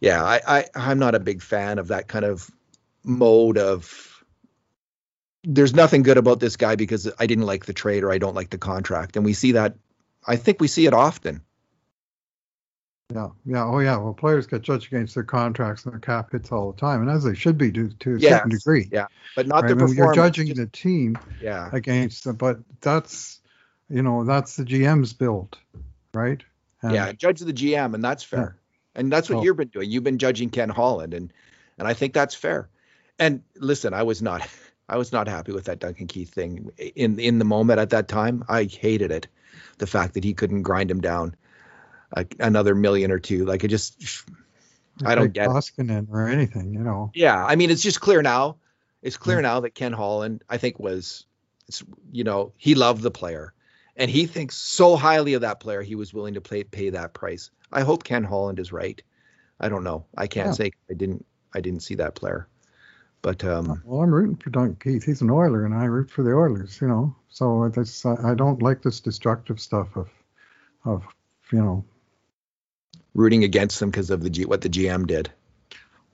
yeah, 0.04 0.22
I, 0.22 0.42
I 0.46 0.66
I'm 0.76 1.00
not 1.00 1.16
a 1.16 1.20
big 1.20 1.42
fan 1.42 1.80
of 1.80 1.88
that 1.88 2.10
kind 2.10 2.26
of 2.26 2.52
mode 3.06 3.58
of 3.58 4.26
there's 5.46 5.74
nothing 5.74 6.04
good 6.04 6.18
about 6.18 6.42
this 6.42 6.58
guy 6.58 6.76
because 6.76 7.10
I 7.18 7.26
didn't 7.26 7.46
like 7.46 7.66
the 7.66 7.74
trade 7.74 8.04
or 8.04 8.12
I 8.12 8.18
don't 8.18 8.36
like 8.36 8.50
the 8.50 8.58
contract. 8.58 9.16
And 9.16 9.24
we 9.24 9.32
see 9.32 9.54
that 9.54 9.76
I 10.28 10.36
think 10.36 10.60
we 10.60 10.68
see 10.68 10.88
it 10.88 10.94
often. 10.94 11.42
Yeah, 13.16 13.30
yeah, 13.46 13.63
oh 13.63 13.80
yeah. 13.80 13.96
Well, 13.96 14.13
players 14.13 14.46
get 14.46 14.62
judged 14.62 14.88
against 14.88 15.13
their 15.13 15.24
contracts 15.24 15.86
and 15.86 15.94
their 15.94 16.02
cap 16.02 16.34
hits 16.34 16.52
all 16.52 16.74
the 16.74 16.80
time, 16.80 17.02
and 17.02 17.10
as 17.10 17.24
they 17.24 17.36
should 17.36 17.58
be 17.58 17.72
to, 17.72 17.89
to 18.00 18.16
a 18.16 18.20
yes, 18.20 18.32
certain 18.32 18.50
degree. 18.50 18.89
Yeah, 18.92 19.08
but 19.38 19.48
not 19.48 19.63
right? 19.63 19.70
the 19.70 19.76
performance. 19.76 19.98
You're 19.98 20.16
judging 20.16 20.48
just, 20.48 20.60
the 20.60 20.68
team. 20.68 21.18
Yeah. 21.42 21.70
Against 21.72 22.26
them, 22.26 22.36
but 22.36 22.60
that's 22.82 23.39
you 23.89 24.02
know 24.02 24.26
that's 24.26 24.58
the 24.58 24.66
GM's 24.66 25.13
build, 25.13 25.58
right? 26.13 26.44
And, 26.82 26.94
yeah, 26.94 27.12
judge 27.13 27.39
the 27.39 27.54
GM, 27.54 27.94
and 27.94 28.04
that's 28.04 28.24
fair 28.24 28.58
and 28.95 29.12
that's 29.12 29.29
what 29.29 29.39
oh. 29.39 29.43
you've 29.43 29.58
been 29.58 29.69
doing. 29.69 29.89
You've 29.89 30.03
been 30.03 30.17
judging 30.17 30.49
Ken 30.49 30.69
Holland, 30.69 31.13
and 31.13 31.32
and 31.77 31.88
I 31.88 31.93
think 31.93 32.13
that's 32.13 32.36
fair. 32.36 32.69
And 33.19 33.41
listen, 33.56 33.93
I 33.93 34.03
was 34.03 34.21
not 34.21 34.47
I 34.89 34.97
was 34.97 35.12
not 35.12 35.27
happy 35.27 35.51
with 35.51 35.65
that 35.65 35.79
Duncan 35.79 36.08
Keith 36.08 36.34
thing 36.34 36.71
in 36.77 37.19
in 37.19 37.39
the 37.39 37.45
moment 37.45 37.79
at 37.79 37.91
that 37.91 38.08
time. 38.08 38.43
I 38.47 38.63
hated 38.63 39.12
it, 39.12 39.27
the 39.77 39.88
fact 39.88 40.13
that 40.13 40.23
he 40.23 40.34
couldn't 40.34 40.63
grind 40.63 40.89
him 40.91 41.01
down 41.01 41.36
like 42.15 42.36
another 42.39 42.75
million 42.75 43.12
or 43.12 43.19
two. 43.19 43.45
Like 43.45 43.63
it 43.63 43.69
just 43.69 44.25
I 45.06 45.15
don't 45.15 45.34
get 45.34 45.49
Koskinen 45.49 46.08
or 46.12 46.27
anything, 46.27 46.73
you 46.73 46.79
know. 46.79 47.12
Yeah, 47.13 47.43
I 47.43 47.56
mean 47.56 47.69
it's 47.69 47.84
just 47.84 48.01
clear 48.01 48.21
now. 48.21 48.58
It's 49.01 49.17
clear 49.17 49.39
mm. 49.39 49.43
now 49.43 49.60
that 49.62 49.75
Ken 49.75 49.91
Holland, 49.91 50.43
I 50.49 50.58
think, 50.58 50.79
was, 50.79 51.25
it's 51.67 51.84
you 52.12 52.23
know, 52.23 52.53
he 52.58 52.73
loved 52.73 53.01
the 53.01 53.12
player, 53.12 53.53
and 53.95 54.10
he 54.10 54.25
thinks 54.25 54.56
so 54.56 54.95
highly 54.95 55.34
of 55.34 55.41
that 55.41 55.60
player, 55.60 55.82
he 55.82 55.95
was 55.95 56.13
willing 56.13 56.34
to 56.36 56.41
pay 56.41 56.63
pay 56.63 56.89
that 56.91 57.13
price. 57.13 57.51
I 57.71 57.82
hope 57.82 58.03
Ken 58.03 58.23
Holland 58.23 58.60
is 58.60 58.71
right. 58.71 59.01
I 59.60 59.69
don't 59.69 59.84
know. 59.84 60.06
I 60.17 60.27
can't 60.27 60.47
yeah. 60.47 60.53
say 60.53 60.71
I 60.89 60.93
didn't 60.93 61.25
I 61.53 61.62
didn't 61.62 61.82
see 61.82 61.95
that 61.95 62.15
player. 62.15 62.47
But 63.21 63.43
um, 63.45 63.82
well, 63.86 64.01
I'm 64.01 64.13
rooting 64.13 64.36
for 64.36 64.49
Duncan 64.49 64.75
Keith. 64.75 65.06
He's 65.06 65.21
an 65.21 65.29
Oiler, 65.29 65.65
and 65.65 65.73
I 65.73 65.86
root 65.86 66.12
for 66.12 66.23
the 66.23 66.34
Oilers. 66.34 66.79
You 66.82 66.88
know, 66.88 67.15
so 67.29 67.71
that's 67.73 68.06
I 68.06 68.34
don't 68.36 68.62
like 68.62 68.82
this 68.82 68.99
destructive 68.99 69.60
stuff 69.60 69.95
of 69.95 70.10
of 70.84 71.03
you 71.51 71.60
know 71.60 71.86
rooting 73.13 73.43
against 73.43 73.79
them 73.79 73.91
because 73.91 74.10
of 74.10 74.21
the 74.21 74.29
G, 74.29 74.45
what 74.45 74.62
the 74.62 74.69
GM 74.69 75.08
did. 75.08 75.32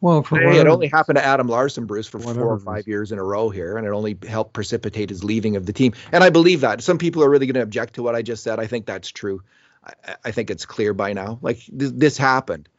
Well, 0.02 0.24
for 0.24 0.42
it 0.42 0.68
only 0.68 0.88
happened 0.88 1.18
to 1.18 1.26
Adam 1.26 1.48
Larsson, 1.48 1.86
Bruce, 1.86 2.08
for 2.08 2.20
four 2.20 2.54
or 2.54 2.60
five 2.60 2.88
years 2.88 3.12
in 3.12 3.20
a 3.20 3.24
row 3.24 3.50
here, 3.50 3.78
and 3.78 3.86
it 3.86 3.92
only 3.92 4.18
helped 4.28 4.54
precipitate 4.54 5.10
his 5.10 5.24
leaving 5.24 5.58
of 5.58 5.66
the 5.66 5.74
team. 5.74 5.94
And 6.12 6.24
I 6.24 6.30
believe 6.30 6.62
that. 6.62 6.82
Some 6.82 6.98
people 6.98 7.24
are 7.24 7.30
really 7.30 7.48
going 7.48 7.56
to 7.56 7.62
object 7.62 7.96
to 7.96 8.04
what 8.04 8.16
I 8.16 8.22
just 8.22 8.44
said. 8.44 8.60
I 8.60 8.68
think 8.68 8.86
that's 8.86 9.10
true. 9.10 9.44
I, 9.84 10.16
I 10.26 10.32
think 10.32 10.50
it's 10.50 10.66
clear 10.66 10.94
by 10.94 11.14
now. 11.14 11.40
Like 11.42 11.58
th- 11.58 11.94
this 11.96 12.18
happened. 12.18 12.70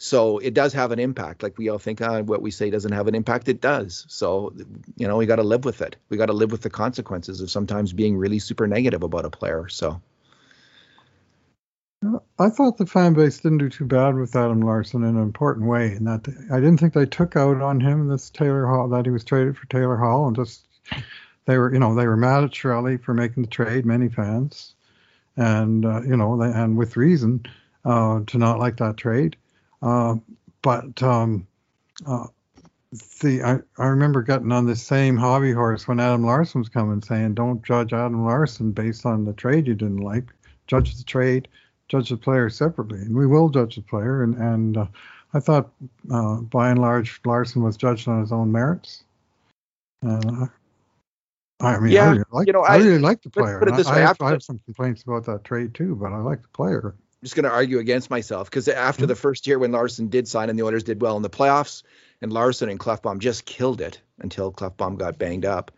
So 0.00 0.38
it 0.38 0.54
does 0.54 0.72
have 0.74 0.92
an 0.92 1.00
impact. 1.00 1.42
Like 1.42 1.58
we 1.58 1.68
all 1.68 1.78
think 1.78 2.00
uh, 2.00 2.22
what 2.22 2.42
we 2.42 2.52
say 2.52 2.70
doesn't 2.70 2.92
have 2.92 3.08
an 3.08 3.16
impact. 3.16 3.48
It 3.48 3.60
does. 3.60 4.06
So, 4.08 4.52
you 4.96 5.08
know, 5.08 5.16
we 5.16 5.26
got 5.26 5.36
to 5.36 5.42
live 5.42 5.64
with 5.64 5.82
it. 5.82 5.96
We 6.08 6.16
got 6.16 6.26
to 6.26 6.32
live 6.32 6.52
with 6.52 6.62
the 6.62 6.70
consequences 6.70 7.40
of 7.40 7.50
sometimes 7.50 7.92
being 7.92 8.16
really 8.16 8.38
super 8.38 8.68
negative 8.68 9.02
about 9.02 9.24
a 9.24 9.30
player. 9.30 9.68
So. 9.68 10.00
I 12.38 12.48
thought 12.48 12.78
the 12.78 12.86
fan 12.86 13.14
base 13.14 13.38
didn't 13.40 13.58
do 13.58 13.68
too 13.68 13.84
bad 13.84 14.14
with 14.14 14.36
Adam 14.36 14.60
Larsson 14.60 15.02
in 15.02 15.16
an 15.16 15.22
important 15.22 15.66
way, 15.66 15.92
and 15.92 16.06
that 16.06 16.28
I 16.52 16.60
didn't 16.60 16.78
think 16.78 16.94
they 16.94 17.06
took 17.06 17.34
out 17.34 17.60
on 17.60 17.80
him 17.80 18.06
this 18.06 18.30
Taylor 18.30 18.66
Hall 18.66 18.88
that 18.88 19.04
he 19.04 19.10
was 19.10 19.24
traded 19.24 19.56
for 19.56 19.66
Taylor 19.66 19.96
Hall, 19.96 20.28
and 20.28 20.36
just 20.36 20.64
they 21.46 21.58
were, 21.58 21.72
you 21.72 21.80
know, 21.80 21.94
they 21.96 22.06
were 22.06 22.16
mad 22.16 22.44
at 22.44 22.50
Chiarelli 22.50 23.02
for 23.02 23.14
making 23.14 23.42
the 23.42 23.48
trade. 23.48 23.84
Many 23.84 24.08
fans, 24.08 24.74
and 25.36 25.84
uh, 25.84 26.02
you 26.02 26.16
know, 26.16 26.40
and 26.40 26.76
with 26.76 26.96
reason 26.96 27.44
uh, 27.84 28.20
to 28.28 28.38
not 28.38 28.60
like 28.60 28.76
that 28.76 28.96
trade. 28.96 29.36
Uh, 29.82 30.16
but 30.62 31.02
um, 31.02 31.48
uh, 32.06 32.26
the 33.20 33.42
I, 33.42 33.58
I 33.76 33.86
remember 33.86 34.22
getting 34.22 34.52
on 34.52 34.66
the 34.66 34.76
same 34.76 35.16
hobby 35.16 35.52
horse 35.52 35.88
when 35.88 35.98
Adam 35.98 36.24
Larsson 36.24 36.60
was 36.60 36.68
coming, 36.68 37.02
saying, 37.02 37.34
"Don't 37.34 37.64
judge 37.64 37.92
Adam 37.92 38.24
Larsson 38.24 38.70
based 38.70 39.04
on 39.04 39.24
the 39.24 39.32
trade 39.32 39.66
you 39.66 39.74
didn't 39.74 39.96
like. 39.96 40.26
Judge 40.68 40.96
the 40.96 41.04
trade, 41.04 41.48
judge 41.88 42.10
the 42.10 42.16
player 42.16 42.48
separately, 42.50 42.98
and 42.98 43.16
we 43.16 43.26
will 43.26 43.48
judge 43.48 43.76
the 43.76 43.82
player." 43.82 44.22
And 44.22 44.34
and 44.36 44.76
uh, 44.76 44.86
I 45.34 45.40
thought, 45.40 45.70
uh, 46.10 46.36
by 46.36 46.70
and 46.70 46.80
large, 46.80 47.20
Larsson 47.24 47.62
was 47.62 47.76
judged 47.76 48.08
on 48.08 48.20
his 48.20 48.32
own 48.32 48.50
merits. 48.50 49.04
Uh, 50.04 50.46
I 51.60 51.78
mean, 51.80 51.92
yeah, 51.92 52.04
I 52.04 52.10
really 52.10 52.24
like, 52.30 52.46
you 52.46 52.52
know, 52.52 52.62
I, 52.62 52.74
I 52.74 52.76
really 52.78 52.98
like 52.98 53.22
the 53.22 53.30
player. 53.30 53.58
Put 53.58 53.68
it 53.68 53.76
this 53.76 53.88
way, 53.88 53.96
I, 53.96 54.00
have, 54.00 54.20
I 54.22 54.30
have 54.30 54.42
some 54.42 54.58
complaints 54.60 55.02
about 55.02 55.24
that 55.26 55.44
trade 55.44 55.74
too, 55.74 55.96
but 55.96 56.12
I 56.12 56.18
like 56.18 56.42
the 56.42 56.48
player. 56.48 56.94
I'm 56.94 57.24
just 57.24 57.34
going 57.34 57.44
to 57.44 57.50
argue 57.50 57.80
against 57.80 58.10
myself 58.10 58.48
because 58.48 58.68
after 58.68 59.02
mm-hmm. 59.02 59.08
the 59.08 59.16
first 59.16 59.46
year 59.46 59.58
when 59.58 59.72
Larsson 59.72 60.08
did 60.08 60.28
sign 60.28 60.50
and 60.50 60.58
the 60.58 60.62
Oilers 60.62 60.84
did 60.84 61.02
well 61.02 61.16
in 61.16 61.22
the 61.22 61.30
playoffs, 61.30 61.82
and 62.22 62.32
Larsson 62.32 62.68
and 62.68 62.78
Klefbom 62.78 63.18
just 63.18 63.44
killed 63.44 63.80
it 63.80 64.00
until 64.20 64.52
Klefbom 64.52 64.98
got 64.98 65.18
banged 65.18 65.44
up. 65.44 65.72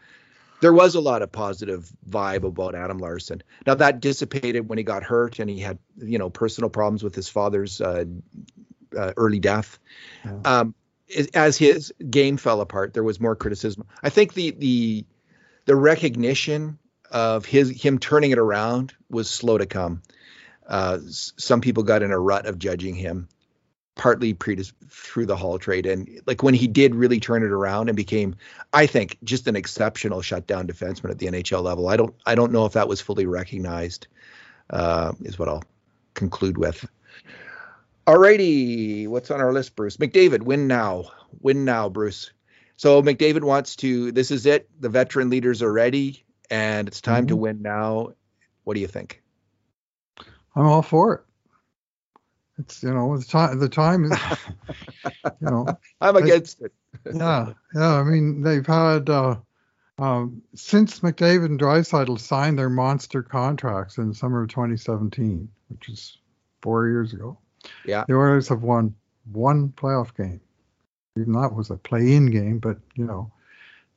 There 0.60 0.72
was 0.72 0.94
a 0.94 1.00
lot 1.00 1.22
of 1.22 1.32
positive 1.32 1.90
vibe 2.08 2.44
about 2.44 2.74
Adam 2.74 2.98
Larsson. 2.98 3.42
Now 3.66 3.74
that 3.76 4.00
dissipated 4.00 4.68
when 4.68 4.78
he 4.78 4.84
got 4.84 5.02
hurt 5.02 5.38
and 5.38 5.48
he 5.48 5.58
had, 5.58 5.78
you 5.96 6.18
know, 6.18 6.30
personal 6.30 6.70
problems 6.70 7.02
with 7.02 7.14
his 7.14 7.28
father's 7.28 7.80
uh, 7.80 8.04
uh, 8.96 9.12
early 9.16 9.38
death. 9.40 9.78
Um, 10.44 10.74
as 11.34 11.56
his 11.56 11.92
game 12.08 12.36
fell 12.36 12.60
apart, 12.60 12.94
there 12.94 13.02
was 13.02 13.20
more 13.20 13.36
criticism. 13.36 13.86
I 14.02 14.10
think 14.10 14.34
the 14.34 14.50
the 14.52 15.04
the 15.64 15.76
recognition 15.76 16.78
of 17.10 17.44
his 17.44 17.70
him 17.70 17.98
turning 17.98 18.30
it 18.30 18.38
around 18.38 18.94
was 19.08 19.28
slow 19.28 19.58
to 19.58 19.66
come. 19.66 20.02
Uh, 20.66 20.98
some 21.08 21.60
people 21.60 21.82
got 21.82 22.02
in 22.02 22.12
a 22.12 22.18
rut 22.18 22.46
of 22.46 22.58
judging 22.58 22.94
him, 22.94 23.28
partly 24.00 24.32
predis- 24.32 24.72
through 24.88 25.26
the 25.26 25.36
Hall 25.36 25.58
trade, 25.58 25.84
and 25.84 26.22
like 26.24 26.42
when 26.42 26.54
he 26.54 26.66
did 26.66 26.94
really 26.94 27.20
turn 27.20 27.42
it 27.42 27.50
around 27.50 27.90
and 27.90 27.96
became, 27.96 28.34
I 28.72 28.86
think, 28.86 29.18
just 29.24 29.46
an 29.46 29.56
exceptional 29.56 30.22
shutdown 30.22 30.66
defenseman 30.66 31.10
at 31.10 31.18
the 31.18 31.26
NHL 31.26 31.62
level. 31.62 31.86
I 31.86 31.98
don't 31.98 32.14
I 32.24 32.34
don't 32.34 32.50
know 32.50 32.64
if 32.64 32.72
that 32.72 32.88
was 32.88 33.02
fully 33.02 33.26
recognized. 33.26 34.06
Uh, 34.70 35.12
is 35.20 35.38
what 35.38 35.50
I'll 35.50 35.64
conclude 36.14 36.56
with. 36.56 36.88
Alrighty, 38.06 39.06
what's 39.06 39.30
on 39.30 39.42
our 39.42 39.52
list, 39.52 39.76
Bruce? 39.76 39.98
McDavid, 39.98 40.44
win 40.44 40.66
now, 40.66 41.10
win 41.38 41.66
now, 41.66 41.90
Bruce. 41.90 42.30
So 42.78 43.02
McDavid 43.02 43.42
wants 43.42 43.76
to. 43.76 44.12
This 44.12 44.30
is 44.30 44.46
it. 44.46 44.66
The 44.80 44.88
veteran 44.88 45.28
leaders 45.28 45.60
are 45.60 45.70
ready, 45.70 46.24
and 46.50 46.88
it's 46.88 47.02
time 47.02 47.24
mm-hmm. 47.24 47.28
to 47.28 47.36
win 47.36 47.60
now. 47.60 48.14
What 48.64 48.74
do 48.74 48.80
you 48.80 48.88
think? 48.88 49.20
I'm 50.56 50.64
all 50.64 50.80
for 50.80 51.14
it. 51.16 51.20
It's 52.60 52.82
you 52.82 52.92
know 52.92 53.16
the 53.16 53.24
time. 53.24 53.58
The 53.58 53.68
time 53.68 54.04
is 54.04 54.18
you 55.40 55.50
know. 55.50 55.66
I'm 56.00 56.16
against 56.16 56.60
it. 56.60 56.72
yeah, 57.14 57.52
yeah. 57.74 57.94
I 57.94 58.02
mean 58.02 58.42
they've 58.42 58.66
had 58.66 59.08
uh, 59.08 59.36
Um, 59.98 60.40
since 60.54 61.00
McDavid 61.00 61.44
and 61.46 61.60
Draisaitl 61.60 62.18
signed 62.18 62.58
their 62.58 62.70
monster 62.70 63.22
contracts 63.22 63.98
in 63.98 64.14
summer 64.14 64.42
of 64.42 64.48
2017, 64.48 65.46
which 65.68 65.90
is 65.90 66.16
four 66.62 66.88
years 66.88 67.12
ago, 67.12 67.36
yeah, 67.84 68.04
the 68.08 68.14
Oilers 68.14 68.48
have 68.48 68.62
won 68.62 68.94
one 69.30 69.68
playoff 69.70 70.16
game. 70.16 70.40
Even 71.18 71.32
that 71.32 71.52
was 71.54 71.68
a 71.70 71.76
play-in 71.76 72.30
game, 72.30 72.58
but 72.58 72.78
you 72.94 73.04
know, 73.04 73.30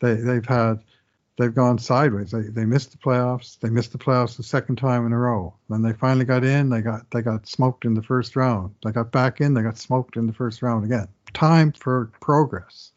they 0.02 0.16
they've 0.16 0.46
had 0.46 0.84
they've 1.38 1.54
gone 1.54 1.78
sideways. 1.78 2.32
They 2.32 2.42
they 2.42 2.66
missed 2.66 2.92
the 2.92 2.98
playoffs. 2.98 3.60
They 3.60 3.70
missed 3.70 3.92
the 3.92 3.98
playoffs 3.98 4.38
the 4.38 4.44
second 4.44 4.78
time 4.78 5.06
in 5.06 5.14
a 5.14 5.18
row. 5.18 5.54
Then 5.70 5.82
they 5.82 5.94
finally 5.94 6.26
got 6.26 6.44
in. 6.44 6.70
They 6.70 6.82
got 6.82 7.10
they 7.12 7.22
got 7.22 7.48
smoked 7.48 7.86
in 7.86 7.94
the 7.94 8.04
first 8.04 8.36
round. 8.36 8.74
They 8.84 8.92
got 8.92 9.12
back 9.12 9.42
in. 9.42 9.54
They 9.54 9.62
got 9.62 9.78
smoked 9.78 10.18
in 10.18 10.28
the 10.28 10.34
first 10.34 10.62
round 10.62 10.86
again. 10.86 11.08
Time 11.34 11.72
for 11.72 12.12
progress, 12.22 12.92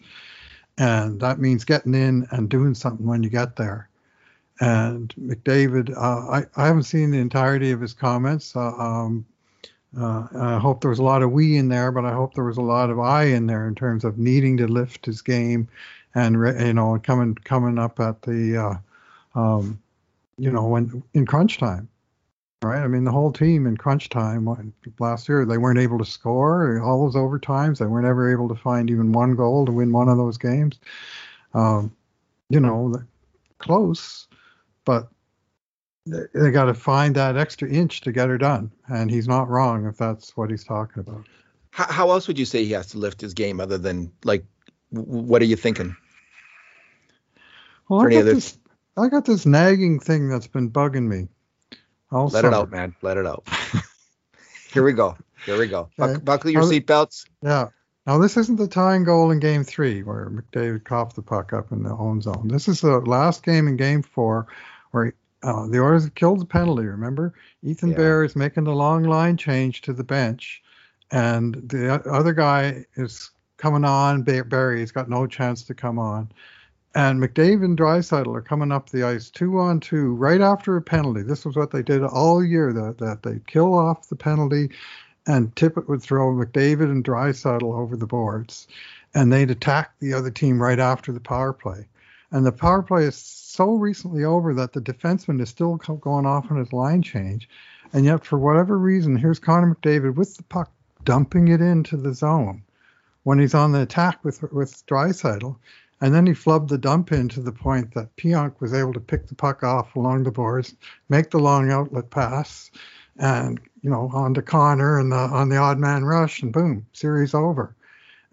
and 0.79 1.21
that 1.21 1.39
means 1.39 1.65
getting 1.65 1.95
in 1.95 2.27
and 2.31 2.49
doing 2.49 2.75
something 2.75 3.07
when 3.07 3.23
you 3.23 3.31
get 3.31 3.57
there. 3.57 3.89
And 4.61 5.15
McDavid, 5.17 5.97
uh, 5.97 6.31
I 6.31 6.47
I 6.57 6.67
haven't 6.67 6.85
seen 6.85 7.11
the 7.11 7.19
entirety 7.19 7.71
of 7.71 7.81
his 7.81 7.95
comments. 7.95 8.55
Uh, 8.55 8.75
um, 8.77 9.27
uh, 9.99 10.27
I 10.35 10.59
hope 10.59 10.83
there 10.83 10.91
was 10.91 10.99
a 10.99 11.05
lot 11.05 11.23
of 11.23 11.33
we 11.33 11.57
in 11.57 11.69
there, 11.69 11.91
but 11.91 12.05
I 12.05 12.13
hope 12.13 12.35
there 12.35 12.45
was 12.45 12.59
a 12.59 12.63
lot 12.63 12.91
of 12.91 12.99
I 12.99 13.25
in 13.25 13.47
there 13.47 13.67
in 13.67 13.75
terms 13.75 14.05
of 14.05 14.19
needing 14.19 14.59
to 14.59 14.67
lift 14.67 15.07
his 15.07 15.23
game 15.23 15.69
and 16.17 16.35
you 16.61 16.73
know 16.73 16.99
coming 17.03 17.35
coming 17.37 17.79
up 17.79 18.01
at 18.01 18.23
the 18.23 18.57
uh, 18.57 19.39
um, 19.39 19.81
you 20.39 20.51
know 20.51 20.67
when 20.67 21.03
in 21.15 21.27
crunch 21.27 21.59
time 21.59 21.89
right? 22.63 22.83
I 22.83 22.89
mean 22.89 23.05
the 23.05 23.13
whole 23.13 23.33
team 23.33 23.67
in 23.67 23.77
crunch 23.77 24.09
time 24.09 24.49
last 24.99 25.29
year 25.29 25.45
they 25.45 25.59
weren't 25.59 25.79
able 25.79 25.99
to 25.99 26.05
score 26.05 26.81
all 26.81 27.05
those 27.05 27.15
overtimes. 27.15 27.79
They 27.79 27.87
weren't 27.87 28.07
ever 28.07 28.33
able 28.33 28.49
to 28.49 28.55
find 28.55 28.91
even 28.91 29.13
one 29.13 29.37
goal 29.37 29.67
to 29.67 29.73
win 29.73 29.93
one 29.93 30.09
of 30.09 30.17
those 30.17 30.39
games. 30.39 30.81
Um, 31.55 31.95
you 32.49 32.61
know 32.61 32.95
close 33.59 34.27
but 34.85 35.09
they 36.07 36.51
got 36.51 36.67
to 36.67 36.75
find 36.75 37.17
that 37.17 37.37
extra 37.37 37.69
inch 37.69 38.03
to 38.03 38.13
get 38.13 38.29
her 38.29 38.39
done 38.39 38.71
and 38.89 39.11
he's 39.11 39.27
not 39.27 39.49
wrong 39.49 39.87
if 39.87 39.97
that's 39.97 40.37
what 40.37 40.51
he's 40.51 40.63
talking 40.63 41.01
about. 41.01 41.27
How, 41.71 41.91
how 41.91 42.11
else 42.11 42.29
would 42.29 42.39
you 42.39 42.45
say 42.45 42.65
he 42.65 42.73
has 42.73 42.87
to 42.89 42.99
lift 42.99 43.21
his 43.21 43.35
game 43.35 43.61
other 43.61 43.79
than 43.79 44.13
like 44.25 44.45
what 44.91 45.43
are 45.43 45.47
you 45.47 45.57
thinking 45.57 45.97
well, 47.89 48.07
I 48.07 48.11
got, 48.11 48.25
this, 48.25 48.59
I 48.97 49.09
got 49.09 49.25
this 49.25 49.47
nagging 49.47 50.01
thing 50.01 50.29
that's 50.29 50.47
been 50.47 50.71
bugging 50.71 51.07
me. 51.07 51.29
Also, 52.11 52.37
Let 52.37 52.45
it 52.45 52.55
out, 52.55 52.71
man. 52.71 52.95
Let 53.03 53.17
it 53.17 53.27
out. 53.27 53.47
Here 54.73 54.83
we 54.83 54.93
go. 54.93 55.17
Here 55.45 55.59
we 55.59 55.67
go. 55.67 55.89
Okay. 55.99 56.21
buckle 56.21 56.51
your 56.51 56.63
seatbelts. 56.63 57.27
Yeah. 57.43 57.69
Now, 58.07 58.19
this 58.19 58.37
isn't 58.37 58.57
the 58.57 58.69
tying 58.69 59.05
goal 59.05 59.31
in 59.33 59.41
game 59.41 59.65
three 59.65 60.03
where 60.03 60.31
McDavid 60.31 60.85
coughed 60.85 61.17
the 61.17 61.23
puck 61.23 61.53
up 61.53 61.73
in 61.73 61.83
the 61.83 61.91
own 61.91 62.23
zone. 62.23 62.49
This 62.49 62.69
is 62.69 62.81
the 62.81 63.01
last 63.01 63.43
game 63.43 63.67
in 63.67 63.77
game 63.77 64.03
four 64.03 64.47
where 64.93 65.15
uh, 65.43 65.67
the 65.67 65.81
Oilers 65.81 66.09
killed 66.11 66.41
the 66.41 66.47
penalty, 66.47 66.85
remember? 66.85 67.35
Ethan 67.63 67.91
yeah. 67.91 67.97
Bear 67.97 68.25
is 68.25 68.37
making 68.37 68.65
the 68.65 68.75
long 68.75 69.03
line 69.05 69.37
change 69.37 69.83
to 69.83 69.93
the 69.93 70.05
bench, 70.05 70.63
and 71.11 71.55
the 71.55 71.95
other 72.09 72.33
guy 72.33 72.85
is 72.97 73.31
coming 73.57 73.85
on. 73.85 74.23
Barrie's 74.23 74.93
got 74.93 75.09
no 75.09 75.27
chance 75.27 75.65
to 75.65 75.75
come 75.75 75.99
on 75.99 76.31
and 76.97 77.23
McDavid 77.23 77.67
and 77.67 77.77
Draisaitl 77.77 78.35
are 78.35 78.41
coming 78.41 78.73
up 78.73 78.89
the 78.89 79.03
ice 79.03 79.29
two 79.29 79.59
on 79.59 79.81
two 79.81 80.15
right 80.15 80.41
after 80.41 80.79
a 80.79 80.83
penalty. 80.83 81.21
This 81.21 81.45
was 81.45 81.55
what 81.55 81.71
they 81.71 81.83
did 81.83 82.03
all 82.03 82.43
year 82.43 82.73
that, 82.73 82.97
that 82.99 83.23
they'd 83.23 83.47
kill 83.47 83.75
off 83.75 84.09
the 84.09 84.17
penalty 84.17 84.71
and 85.27 85.55
Tippett 85.55 85.89
would 85.89 86.01
throw 86.01 86.33
McDavid 86.33 86.91
and 86.91 87.05
Draisaitl 87.05 87.65
over 87.65 87.99
the 87.99 88.07
boards 88.07 88.67
and 89.15 89.31
they'd 89.31 89.51
attack 89.51 89.93
the 90.01 90.15
other 90.15 90.31
team 90.31 90.61
right 90.61 90.79
after 90.79 91.13
the 91.13 91.21
power 91.21 91.53
play. 91.53 91.87
And 92.31 92.47
the 92.47 92.53
power 92.53 92.83
play 92.83 93.05
is 93.05 93.17
so 93.17 93.75
recently 93.75 94.25
over 94.25 94.55
that 94.55 94.73
the 94.73 94.81
defenseman 94.81 95.43
is 95.43 95.51
still 95.51 95.77
going 95.77 96.25
off 96.25 96.51
on 96.51 96.57
his 96.57 96.73
line 96.73 97.03
change. 97.03 97.47
And 97.93 98.07
yet, 98.07 98.25
for 98.25 98.39
whatever 98.39 98.79
reason, 98.79 99.17
here's 99.17 99.39
Connor 99.39 99.75
McDavid 99.75 100.15
with 100.15 100.39
the 100.39 100.43
puck 100.45 100.73
dumping 101.05 101.49
it 101.49 101.61
into 101.61 101.99
the 101.99 102.15
zone 102.15 102.63
when 103.23 103.39
he's 103.39 103.55
on 103.55 103.73
the 103.73 103.83
attack 103.83 104.25
with 104.25 104.43
with 104.53 104.87
Draisaitl 104.87 105.57
and 106.01 106.15
then 106.15 106.27
he 106.27 106.33
flubbed 106.33 106.69
the 106.69 106.79
dump 106.79 107.13
in 107.13 107.29
to 107.31 107.41
the 107.41 107.53
point 107.53 107.95
that 107.95 108.15
Pionk 108.17 108.61
was 108.61 108.75
able 108.75 108.93
to 108.93 109.01
pick 109.01 109.27
the 109.27 109.35
puck 109.35 109.63
off 109.63 109.97
along 109.97 110.25
the 110.25 110.31
boards, 110.31 110.75
make 111.09 111.31
the 111.31 111.39
long 111.39 111.71
outlet 111.71 112.11
pass, 112.11 112.71
and 113.19 113.61
you 113.83 113.91
know 113.91 114.11
on 114.13 114.35
to 114.35 114.43
Connor 114.43 114.99
and 114.99 115.11
the, 115.11 115.17
on 115.17 115.49
the 115.49 115.57
odd 115.57 115.79
man 115.79 116.05
rush, 116.05 116.43
and 116.43 116.53
boom, 116.53 116.87
series 116.93 117.35
over. 117.35 117.75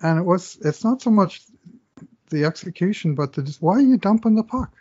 And 0.02 0.20
it 0.20 0.24
was 0.24 0.58
it's 0.62 0.84
not 0.84 1.02
so 1.02 1.10
much 1.10 1.42
the 2.30 2.46
execution, 2.46 3.16
but 3.16 3.34
the 3.34 3.44
just 3.44 3.62
why 3.62 3.76
are 3.76 3.82
you 3.82 3.98
dumping 3.98 4.36
the 4.36 4.44
puck? 4.44 4.74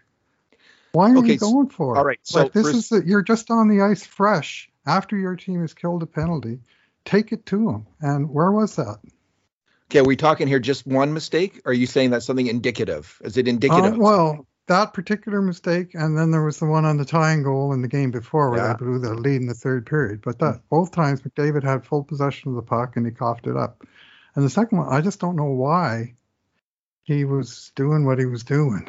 Why 0.93 1.11
are 1.11 1.19
okay, 1.19 1.35
you 1.35 1.39
going 1.39 1.69
for 1.69 1.95
it? 1.95 1.99
All 1.99 2.05
right, 2.05 2.19
so 2.23 2.43
like 2.43 2.53
this 2.53 2.65
Bruce, 2.65 2.77
is 2.77 2.89
the, 2.89 3.03
you're 3.07 3.23
just 3.23 3.51
on 3.51 3.69
the 3.69 3.83
ice 3.83 4.05
fresh 4.05 4.71
after 4.87 5.17
your 5.17 5.37
team 5.37 5.61
has 5.61 5.73
killed 5.73 6.03
a 6.03 6.07
penalty. 6.07 6.61
Take 7.05 7.33
it 7.33 7.47
to 7.47 7.65
them. 7.65 7.87
And 8.01 8.31
where 8.31 8.53
was 8.53 8.77
that? 8.77 8.99
Okay, 9.93 9.99
are 9.99 10.05
we 10.05 10.17
talking 10.17 10.49
here 10.49 10.59
just 10.59 10.87
one 10.87 11.13
mistake? 11.13 11.61
Or 11.67 11.71
are 11.71 11.75
you 11.75 11.85
saying 11.85 12.13
that's 12.13 12.25
something 12.25 12.47
indicative? 12.47 13.21
Is 13.23 13.37
it 13.37 13.47
indicative? 13.47 13.93
Uh, 13.93 13.99
well, 13.99 14.47
that 14.67 14.95
particular 14.95 15.43
mistake, 15.43 15.91
and 15.93 16.17
then 16.17 16.31
there 16.31 16.43
was 16.43 16.59
the 16.59 16.65
one 16.65 16.87
on 16.87 16.97
the 16.97 17.05
tying 17.05 17.43
goal 17.43 17.75
in 17.75 17.83
the 17.83 17.89
game 17.89 18.11
before 18.11 18.49
where 18.49 18.61
yeah. 18.61 18.73
they 18.73 18.79
blew 18.79 18.99
the 18.99 19.13
lead 19.13 19.43
in 19.43 19.49
the 19.49 19.53
third 19.53 19.85
period. 19.85 20.23
But 20.23 20.39
that 20.39 20.63
both 20.71 20.93
times 20.93 21.21
McDavid 21.21 21.63
had 21.63 21.85
full 21.85 22.05
possession 22.05 22.49
of 22.49 22.57
the 22.57 22.63
puck 22.63 22.97
and 22.97 23.05
he 23.05 23.13
coughed 23.13 23.47
it 23.47 23.55
up. 23.55 23.83
And 24.35 24.43
the 24.43 24.49
second 24.49 24.79
one, 24.79 24.89
I 24.89 25.03
just 25.03 25.21
don't 25.21 25.37
know 25.37 25.51
why 25.51 26.15
he 27.03 27.27
was 27.27 27.71
doing 27.77 28.07
what 28.07 28.19
he 28.19 28.25
was 28.25 28.45
doing. 28.45 28.89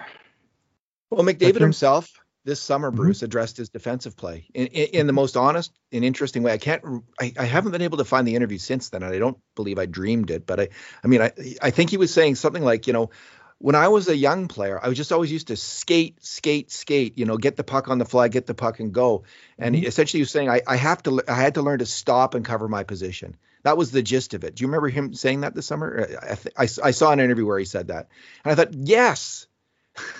Well, 1.09 1.25
McDavid 1.25 1.59
himself 1.59 2.22
this 2.45 2.61
summer, 2.61 2.89
mm-hmm. 2.89 2.97
Bruce 2.97 3.21
addressed 3.21 3.57
his 3.57 3.69
defensive 3.69 4.17
play 4.17 4.45
in, 4.53 4.67
in, 4.67 4.87
in, 4.99 5.07
the 5.07 5.13
most 5.13 5.37
honest 5.37 5.71
and 5.91 6.03
interesting 6.03 6.43
way. 6.43 6.51
I 6.51 6.57
can't, 6.57 6.83
I, 7.19 7.33
I, 7.37 7.45
haven't 7.45 7.71
been 7.71 7.81
able 7.81 7.97
to 7.99 8.05
find 8.05 8.27
the 8.27 8.35
interview 8.35 8.57
since 8.57 8.89
then, 8.89 9.03
and 9.03 9.13
I 9.13 9.19
don't 9.19 9.37
believe 9.55 9.79
I 9.79 9.85
dreamed 9.85 10.29
it. 10.29 10.45
But 10.45 10.59
I, 10.59 10.69
I 11.03 11.07
mean, 11.07 11.21
I, 11.21 11.31
I 11.61 11.69
think 11.69 11.89
he 11.89 11.97
was 11.97 12.13
saying 12.13 12.35
something 12.35 12.63
like, 12.63 12.87
you 12.87 12.93
know, 12.93 13.11
when 13.59 13.75
I 13.75 13.87
was 13.87 14.09
a 14.09 14.15
young 14.15 14.49
player, 14.49 14.77
I 14.81 14.89
was 14.89 14.97
just 14.97 15.13
always 15.13 15.31
used 15.31 15.47
to 15.47 15.55
skate, 15.55 16.23
skate, 16.23 16.69
skate. 16.69 17.17
You 17.17 17.25
know, 17.25 17.37
get 17.37 17.55
the 17.55 17.63
puck 17.63 17.87
on 17.87 17.97
the 17.97 18.05
fly, 18.05 18.27
get 18.27 18.45
the 18.45 18.53
puck 18.53 18.81
and 18.81 18.91
go. 18.91 19.23
And 19.57 19.73
mm-hmm. 19.73 19.85
essentially, 19.85 20.19
he 20.19 20.23
was 20.23 20.31
saying, 20.31 20.49
I, 20.49 20.61
I 20.67 20.75
have 20.75 21.01
to, 21.03 21.21
I 21.27 21.35
had 21.35 21.55
to 21.55 21.61
learn 21.61 21.79
to 21.79 21.85
stop 21.85 22.35
and 22.35 22.43
cover 22.43 22.67
my 22.67 22.83
position. 22.83 23.37
That 23.63 23.77
was 23.77 23.91
the 23.91 24.03
gist 24.03 24.33
of 24.33 24.43
it. 24.43 24.55
Do 24.55 24.63
you 24.63 24.67
remember 24.67 24.89
him 24.89 25.13
saying 25.13 25.41
that 25.41 25.55
this 25.55 25.65
summer? 25.65 26.09
I, 26.21 26.63
I, 26.63 26.67
I 26.83 26.91
saw 26.91 27.13
an 27.13 27.21
interview 27.21 27.45
where 27.45 27.59
he 27.59 27.63
said 27.63 27.87
that, 27.87 28.09
and 28.43 28.51
I 28.51 28.55
thought, 28.55 28.73
yes, 28.73 29.47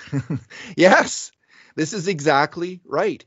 yes 0.78 1.34
this 1.76 1.94
is 1.94 2.08
exactly 2.08 2.82
right. 2.86 3.24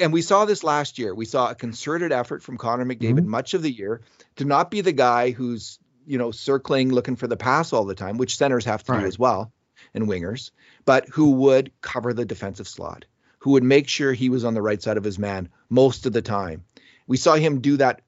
And 0.00 0.12
we 0.12 0.22
saw 0.22 0.44
this 0.44 0.64
last 0.64 0.98
year. 0.98 1.14
We 1.14 1.24
saw 1.24 1.50
a 1.50 1.54
concerted 1.54 2.12
effort 2.12 2.42
from 2.42 2.58
Connor 2.58 2.84
McDavid 2.84 3.20
mm-hmm. 3.20 3.28
much 3.28 3.54
of 3.54 3.62
the 3.62 3.70
year 3.70 4.02
to 4.36 4.44
not 4.44 4.70
be 4.70 4.80
the 4.80 4.92
guy 4.92 5.30
who's, 5.30 5.78
you 6.06 6.18
know, 6.18 6.30
circling 6.30 6.90
looking 6.90 7.16
for 7.16 7.26
the 7.26 7.36
pass 7.36 7.72
all 7.72 7.84
the 7.84 7.94
time, 7.94 8.18
which 8.18 8.36
centers 8.36 8.64
have 8.64 8.82
to 8.84 8.92
right. 8.92 9.00
do 9.00 9.06
as 9.06 9.18
well 9.18 9.52
and 9.94 10.08
wingers, 10.08 10.50
but 10.84 11.08
who 11.08 11.32
would 11.32 11.72
cover 11.80 12.12
the 12.12 12.24
defensive 12.24 12.68
slot, 12.68 13.04
who 13.38 13.52
would 13.52 13.64
make 13.64 13.88
sure 13.88 14.12
he 14.12 14.28
was 14.28 14.44
on 14.44 14.54
the 14.54 14.62
right 14.62 14.82
side 14.82 14.96
of 14.96 15.04
his 15.04 15.18
man 15.18 15.48
most 15.68 16.06
of 16.06 16.12
the 16.12 16.22
time. 16.22 16.64
We 17.06 17.16
saw 17.16 17.34
him 17.34 17.60
do 17.60 17.76
that 17.78 18.02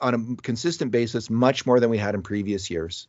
on 0.00 0.14
a 0.38 0.42
consistent 0.42 0.90
basis 0.90 1.30
much 1.30 1.64
more 1.64 1.78
than 1.80 1.90
we 1.90 1.98
had 1.98 2.14
in 2.14 2.22
previous 2.22 2.70
years. 2.70 3.06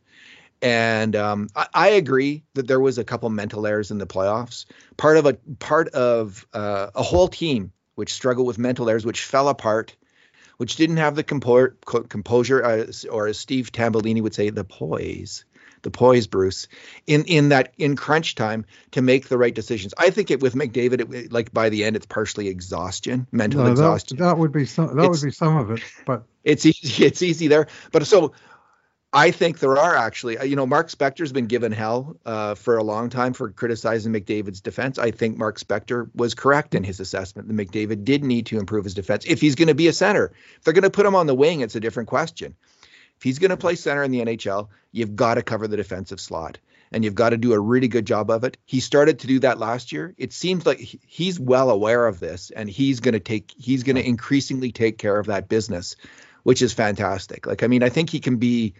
And 0.64 1.14
um, 1.14 1.48
I, 1.54 1.66
I, 1.74 1.88
agree 1.90 2.42
that 2.54 2.66
there 2.66 2.80
was 2.80 2.96
a 2.96 3.04
couple 3.04 3.28
mental 3.28 3.66
errors 3.66 3.90
in 3.90 3.98
the 3.98 4.06
playoffs. 4.06 4.64
Part 4.96 5.18
of 5.18 5.26
a 5.26 5.34
part 5.58 5.88
of 5.88 6.46
uh, 6.54 6.88
a 6.94 7.02
whole 7.02 7.28
team 7.28 7.70
which 7.96 8.14
struggled 8.14 8.46
with 8.46 8.56
mental 8.56 8.88
errors, 8.88 9.04
which 9.04 9.24
fell 9.24 9.50
apart, 9.50 9.94
which 10.56 10.76
didn't 10.76 10.96
have 10.96 11.16
the 11.16 11.22
compo- 11.22 11.74
composure, 12.08 12.64
uh, 12.64 12.86
or 13.10 13.26
as 13.26 13.38
Steve 13.38 13.72
Tambellini 13.72 14.22
would 14.22 14.34
say, 14.34 14.48
the 14.48 14.64
poise, 14.64 15.44
the 15.82 15.90
poise, 15.90 16.26
Bruce, 16.26 16.66
in 17.06 17.24
in 17.24 17.50
that 17.50 17.74
in 17.76 17.94
crunch 17.94 18.34
time 18.34 18.64
to 18.92 19.02
make 19.02 19.28
the 19.28 19.36
right 19.36 19.54
decisions. 19.54 19.92
I 19.98 20.08
think 20.08 20.30
it 20.30 20.40
with 20.40 20.54
McDavid, 20.54 21.14
it, 21.14 21.30
like 21.30 21.52
by 21.52 21.68
the 21.68 21.84
end, 21.84 21.94
it's 21.94 22.06
partially 22.06 22.48
exhaustion, 22.48 23.26
mental 23.30 23.64
no, 23.64 23.70
exhaustion. 23.70 24.16
That, 24.16 24.24
that 24.24 24.38
would 24.38 24.52
be 24.52 24.64
some. 24.64 24.96
That 24.96 25.04
it's, 25.04 25.20
would 25.20 25.28
be 25.28 25.32
some 25.32 25.58
of 25.58 25.72
it, 25.72 25.82
but 26.06 26.24
it's 26.42 26.64
easy. 26.64 27.04
It's 27.04 27.20
easy 27.20 27.48
there. 27.48 27.66
But 27.92 28.06
so 28.06 28.32
I 29.16 29.30
think 29.30 29.60
there 29.60 29.78
are 29.78 29.94
actually, 29.94 30.38
uh, 30.38 30.42
you 30.42 30.56
know, 30.56 30.66
Mark 30.66 30.88
Spector's 30.88 31.30
been 31.30 31.46
given 31.46 31.70
hell 31.70 32.16
uh, 32.26 32.56
for 32.56 32.78
a 32.78 32.82
long 32.82 33.10
time 33.10 33.32
for 33.32 33.48
criticizing 33.48 34.12
McDavid's 34.12 34.60
defense. 34.60 34.98
I 34.98 35.12
think 35.12 35.38
Mark 35.38 35.60
Spector 35.60 36.10
was 36.16 36.34
correct 36.34 36.74
in 36.74 36.82
his 36.82 36.98
assessment 36.98 37.46
that 37.46 37.56
McDavid 37.56 38.04
did 38.04 38.24
need 38.24 38.46
to 38.46 38.58
improve 38.58 38.82
his 38.82 38.94
defense 38.94 39.24
if 39.24 39.40
he's 39.40 39.54
going 39.54 39.68
to 39.68 39.74
be 39.74 39.86
a 39.86 39.92
center. 39.92 40.32
If 40.56 40.64
they're 40.64 40.74
going 40.74 40.82
to 40.82 40.90
put 40.90 41.06
him 41.06 41.14
on 41.14 41.28
the 41.28 41.34
wing, 41.34 41.60
it's 41.60 41.76
a 41.76 41.80
different 41.80 42.08
question. 42.08 42.56
If 43.16 43.22
he's 43.22 43.38
going 43.38 43.52
to 43.52 43.56
play 43.56 43.76
center 43.76 44.02
in 44.02 44.10
the 44.10 44.20
NHL, 44.20 44.66
you've 44.90 45.14
got 45.14 45.34
to 45.34 45.42
cover 45.42 45.68
the 45.68 45.76
defensive 45.76 46.18
slot 46.18 46.58
and 46.90 47.04
you've 47.04 47.14
got 47.14 47.30
to 47.30 47.36
do 47.36 47.52
a 47.52 47.60
really 47.60 47.86
good 47.86 48.06
job 48.06 48.30
of 48.30 48.42
it. 48.42 48.56
He 48.64 48.80
started 48.80 49.20
to 49.20 49.28
do 49.28 49.38
that 49.40 49.58
last 49.58 49.92
year. 49.92 50.12
It 50.18 50.32
seems 50.32 50.66
like 50.66 50.80
he's 51.06 51.38
well 51.38 51.70
aware 51.70 52.08
of 52.08 52.18
this 52.18 52.50
and 52.50 52.68
he's 52.68 52.98
going 52.98 53.14
to 53.14 53.20
take, 53.20 53.54
he's 53.56 53.84
going 53.84 53.96
to 53.96 54.04
increasingly 54.04 54.72
take 54.72 54.98
care 54.98 55.20
of 55.20 55.26
that 55.26 55.48
business, 55.48 55.94
which 56.42 56.62
is 56.62 56.72
fantastic. 56.72 57.46
Like, 57.46 57.62
I 57.62 57.68
mean, 57.68 57.84
I 57.84 57.90
think 57.90 58.10
he 58.10 58.18
can 58.18 58.38
be 58.38 58.74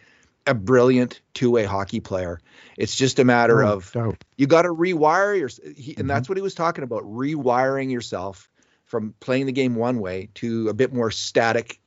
a 0.47 0.55
brilliant 0.55 1.21
two-way 1.33 1.65
hockey 1.65 2.01
player. 2.01 2.41
It's 2.77 2.95
just 2.95 3.19
a 3.19 3.25
matter 3.25 3.63
Oh, 3.65 3.69
of 3.75 3.93
doubt. 3.93 4.25
you 4.37 4.47
got 4.47 4.63
to 4.63 4.69
rewire 4.69 5.39
your 5.39 5.49
he, 5.77 5.95
and 5.97 6.05
Mhm. 6.05 6.09
that's 6.09 6.29
what 6.29 6.37
he 6.37 6.43
was 6.43 6.55
talking 6.55 6.85
about 6.85 7.03
rewiring 7.05 7.91
yourself 7.91 8.49
from 8.85 9.15
playing 9.21 9.47
the 9.47 9.53
game 9.53 9.75
one 9.75 10.01
way 10.01 10.29
to 10.35 10.69
a 10.69 10.75
bit 10.75 10.93
more 10.93 11.11
static 11.11 11.81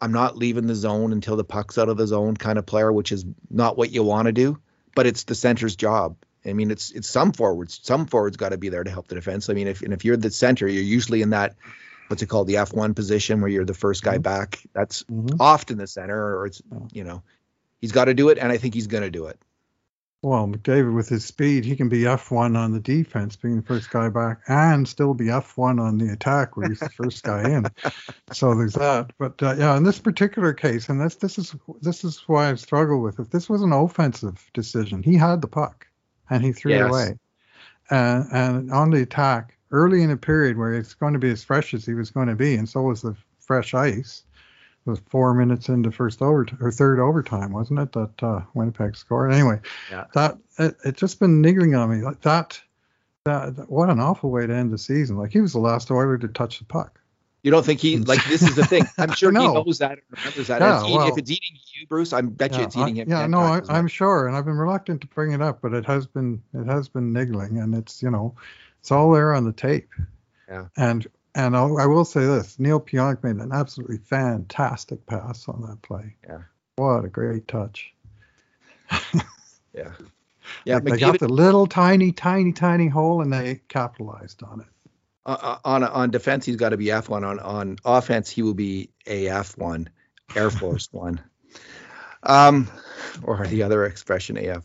i'm 0.00 0.12
not 0.12 0.36
leaving 0.38 0.66
the 0.66 0.74
zone 0.74 1.12
until 1.12 1.36
the 1.36 1.44
puck's 1.44 1.76
out 1.76 1.88
of 1.88 1.96
the 1.96 2.06
zone 2.06 2.36
kind 2.36 2.58
of 2.58 2.64
player 2.64 2.90
which 2.92 3.12
is 3.12 3.24
not 3.50 3.76
what 3.76 3.90
you 3.90 4.02
want 4.02 4.26
to 4.26 4.32
do 4.32 4.58
but 4.94 5.06
it's 5.06 5.24
the 5.24 5.34
center's 5.34 5.76
job 5.76 6.16
i 6.46 6.52
mean 6.54 6.70
it's 6.70 6.90
it's 6.92 7.08
some 7.08 7.32
forwards 7.32 7.78
some 7.82 8.06
forwards 8.06 8.36
got 8.38 8.48
to 8.50 8.56
be 8.58 8.68
there 8.70 8.82
to 8.84 8.90
help 8.90 9.08
the 9.08 9.14
defense 9.14 9.50
i 9.50 9.52
mean 9.54 9.66
if 9.68 9.82
and 9.82 9.92
if 9.92 10.04
you're 10.04 10.16
the 10.16 10.30
center 10.30 10.66
you're 10.66 10.82
usually 10.82 11.20
in 11.20 11.30
that 11.30 11.54
what's 12.06 12.22
it 12.22 12.26
called 12.26 12.46
the 12.46 12.54
f1 12.54 12.94
position 12.96 13.40
where 13.42 13.50
you're 13.50 13.64
the 13.66 13.74
first 13.74 14.02
guy 14.02 14.16
Mhm. 14.18 14.22
back 14.22 14.62
that's 14.72 15.02
Mhm. 15.04 15.36
often 15.40 15.76
the 15.76 15.86
center 15.86 16.38
or 16.38 16.46
it's 16.46 16.62
you 16.92 17.04
know 17.04 17.22
he's 17.80 17.92
got 17.92 18.06
to 18.06 18.14
do 18.14 18.28
it 18.28 18.38
and 18.38 18.52
i 18.52 18.58
think 18.58 18.74
he's 18.74 18.86
going 18.86 19.02
to 19.04 19.10
do 19.10 19.26
it 19.26 19.38
Well, 20.22 20.48
McDavid 20.48 20.94
with 20.94 21.08
his 21.08 21.24
speed, 21.24 21.64
he 21.64 21.76
can 21.76 21.88
be 21.88 22.02
F1 22.02 22.56
on 22.58 22.72
the 22.72 22.80
defense, 22.80 23.36
being 23.36 23.56
the 23.60 23.62
first 23.66 23.88
guy 23.90 24.08
back, 24.08 24.40
and 24.48 24.88
still 24.88 25.14
be 25.14 25.26
F1 25.26 25.80
on 25.80 25.98
the 25.98 26.12
attack 26.12 26.56
where 26.56 26.66
he's 26.68 26.82
the 26.82 26.90
first 26.90 27.22
guy 27.22 27.42
in. 27.48 27.72
So 28.32 28.54
there's 28.56 28.74
that. 28.74 29.12
But 29.18 29.40
uh, 29.42 29.54
yeah, 29.56 29.76
in 29.76 29.84
this 29.84 30.00
particular 30.00 30.52
case, 30.52 30.88
and 30.88 31.00
this 31.00 31.14
this 31.16 31.38
is 31.38 31.54
this 31.82 32.02
is 32.04 32.18
why 32.26 32.50
I 32.50 32.54
struggle 32.56 33.00
with 33.00 33.20
it. 33.20 33.30
This 33.30 33.48
was 33.48 33.62
an 33.62 33.72
offensive 33.72 34.50
decision. 34.54 35.02
He 35.04 35.14
had 35.16 35.40
the 35.40 35.48
puck, 35.48 35.86
and 36.28 36.42
he 36.44 36.52
threw 36.52 36.72
Yes. 36.72 36.80
it 36.80 36.90
away. 36.90 37.18
And 37.90 38.26
and 38.32 38.72
on 38.72 38.90
the 38.90 39.02
attack, 39.02 39.56
early 39.70 40.02
in 40.02 40.10
a 40.10 40.16
period 40.16 40.56
where 40.58 40.74
it's 40.74 40.94
going 40.94 41.12
to 41.14 41.18
be 41.20 41.30
as 41.30 41.44
fresh 41.44 41.74
as 41.74 41.86
he 41.86 41.94
was 41.94 42.10
going 42.10 42.28
to 42.28 42.36
be, 42.36 42.56
and 42.56 42.68
so 42.68 42.82
was 42.82 43.02
the 43.02 43.16
fresh 43.38 43.72
ice. 43.74 44.24
It 44.88 44.92
was 44.92 45.00
four 45.10 45.34
minutes 45.34 45.68
into 45.68 45.90
first 45.92 46.22
over 46.22 46.46
or 46.60 46.72
third 46.72 46.98
overtime, 46.98 47.52
wasn't 47.52 47.80
it? 47.80 47.92
That 47.92 48.22
uh, 48.22 48.40
Winnipeg 48.54 48.96
scored. 48.96 49.32
Anyway, 49.34 49.60
Yeah. 49.90 50.06
that 50.14 50.38
it, 50.58 50.76
it's 50.84 50.98
just 50.98 51.20
been 51.20 51.42
niggling 51.42 51.74
on 51.74 51.90
me. 51.90 52.02
Like 52.02 52.22
that, 52.22 52.58
that, 53.24 53.54
that- 53.56 53.70
what 53.70 53.90
an 53.90 54.00
awful 54.00 54.30
way 54.30 54.46
to 54.46 54.54
end 54.54 54.72
the 54.72 54.78
season. 54.78 55.16
Like 55.18 55.30
he 55.30 55.40
was 55.42 55.52
the 55.52 55.58
last 55.60 55.90
Oiler 55.90 56.16
to 56.18 56.28
touch 56.28 56.58
the 56.58 56.64
puck. 56.64 57.00
You 57.42 57.50
don't 57.50 57.64
think 57.64 57.80
he 57.80 57.98
like 57.98 58.24
this 58.24 58.42
is 58.42 58.56
the 58.56 58.64
thing? 58.64 58.84
I'm 58.98 59.12
sure 59.12 59.30
he 59.38 59.38
knows 59.38 59.78
that 59.78 59.92
and 59.92 60.00
remembers 60.10 60.46
that. 60.48 60.60
Yeah, 60.62 60.80
It's 60.82 60.90
well- 60.90 61.08
if 61.08 61.18
it's 61.18 61.30
eating 61.30 61.56
you, 61.78 61.86
Bruce, 61.86 62.12
I 62.14 62.22
bet 62.22 62.56
you 62.56 62.62
it's 62.64 62.76
eating 62.76 62.96
him. 62.96 63.08
yeah, 63.10 63.26
no, 63.26 63.40
I, 63.40 63.60
I'm 63.68 63.86
sure, 63.88 64.26
and 64.26 64.34
I've 64.36 64.46
been 64.46 64.56
reluctant 64.56 65.02
to 65.02 65.06
bring 65.08 65.32
it 65.32 65.42
up, 65.42 65.60
but 65.60 65.72
it 65.74 65.84
has 65.84 66.06
been 66.06 66.42
it 66.54 66.66
has 66.66 66.88
been 66.88 67.12
niggling, 67.12 67.58
and 67.58 67.74
it's 67.74 68.02
you 68.02 68.10
know, 68.10 68.34
it's 68.80 68.90
all 68.90 69.12
there 69.12 69.34
on 69.34 69.44
the 69.44 69.52
tape. 69.52 69.88
Yeah. 70.48 70.66
And 70.78 71.06
and 71.38 71.56
I'll, 71.56 71.78
I 71.78 71.86
will 71.86 72.04
say 72.04 72.20
this: 72.26 72.58
Neal 72.58 72.80
Pionk 72.80 73.22
made 73.24 73.36
an 73.36 73.52
absolutely 73.52 73.98
fantastic 73.98 75.06
pass 75.06 75.48
on 75.48 75.62
that 75.62 75.80
play. 75.82 76.16
Yeah. 76.28 76.42
What 76.76 77.04
a 77.04 77.08
great 77.08 77.48
touch. 77.48 77.92
Yeah, 78.90 79.92
yeah. 80.64 80.80
They- 80.80 80.90
they 80.92 80.98
got 80.98 81.18
the 81.18 81.28
little 81.28 81.66
tiny, 81.66 82.12
tiny, 82.12 82.52
tiny 82.52 82.88
hole, 82.88 83.22
and 83.22 83.32
they 83.32 83.60
capitalized 83.68 84.42
on 84.42 84.60
it. 84.60 84.66
uh, 85.26 85.36
uh, 85.40 85.58
on 85.64 85.82
on 85.84 86.10
defense, 86.10 86.44
he's 86.44 86.56
got 86.56 86.70
to 86.70 86.76
be 86.76 86.86
F1. 86.86 87.26
On 87.26 87.38
on 87.38 87.76
offense, 87.84 88.28
he 88.30 88.42
will 88.42 88.54
be 88.54 88.90
AF 89.06 89.56
one, 89.58 89.88
Air 90.34 90.50
Force 90.50 90.88
one, 90.92 91.20
um, 92.22 92.68
or 93.22 93.46
the 93.46 93.62
other 93.62 93.84
expression 93.84 94.36
AF 94.38 94.64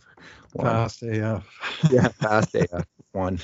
one. 0.53 0.65
Fast 0.67 1.03
AF. 1.03 1.45
yeah, 1.91 2.07
fast 2.09 2.55
AF 2.55 2.85
one. 3.11 3.39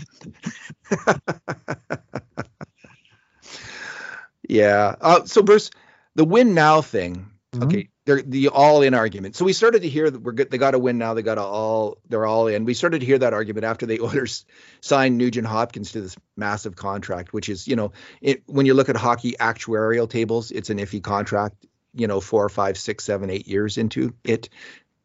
Yeah. 4.49 4.95
Uh, 4.99 5.23
so 5.25 5.41
Bruce, 5.41 5.71
the 6.15 6.25
win 6.25 6.53
now 6.53 6.81
thing. 6.81 7.29
Mhm. 7.53 7.63
Okay, 7.63 7.89
they're 8.05 8.21
the 8.21 8.49
all 8.49 8.81
in 8.81 8.93
argument. 8.93 9.35
So 9.35 9.45
we 9.45 9.53
started 9.53 9.81
to 9.81 9.89
hear 9.89 10.09
that 10.09 10.21
we're 10.21 10.33
good. 10.33 10.51
They 10.51 10.57
got 10.57 10.71
to 10.71 10.79
win 10.79 10.97
now. 10.97 11.13
They 11.13 11.21
got 11.21 11.35
to 11.35 11.41
all. 11.43 11.97
They're 12.07 12.25
all 12.25 12.47
in. 12.47 12.65
We 12.65 12.73
started 12.75 12.99
to 12.99 13.05
hear 13.05 13.17
that 13.19 13.33
argument 13.33 13.65
after 13.65 13.85
the 13.85 14.01
Oilers 14.01 14.45
signed 14.81 15.17
Nugent 15.17 15.47
Hopkins 15.47 15.93
to 15.93 16.01
this 16.01 16.17
massive 16.35 16.75
contract, 16.75 17.33
which 17.33 17.49
is 17.49 17.67
you 17.67 17.75
know 17.75 17.91
it 18.21 18.43
when 18.45 18.65
you 18.65 18.73
look 18.73 18.89
at 18.89 18.97
hockey 18.97 19.35
actuarial 19.39 20.09
tables, 20.09 20.51
it's 20.51 20.69
an 20.69 20.77
iffy 20.77 21.01
contract. 21.01 21.65
You 21.93 22.07
know, 22.07 22.21
four, 22.21 22.47
five, 22.49 22.77
six, 22.77 23.03
seven, 23.03 23.31
eight 23.31 23.47
years 23.47 23.77
into 23.79 24.13
it, 24.23 24.49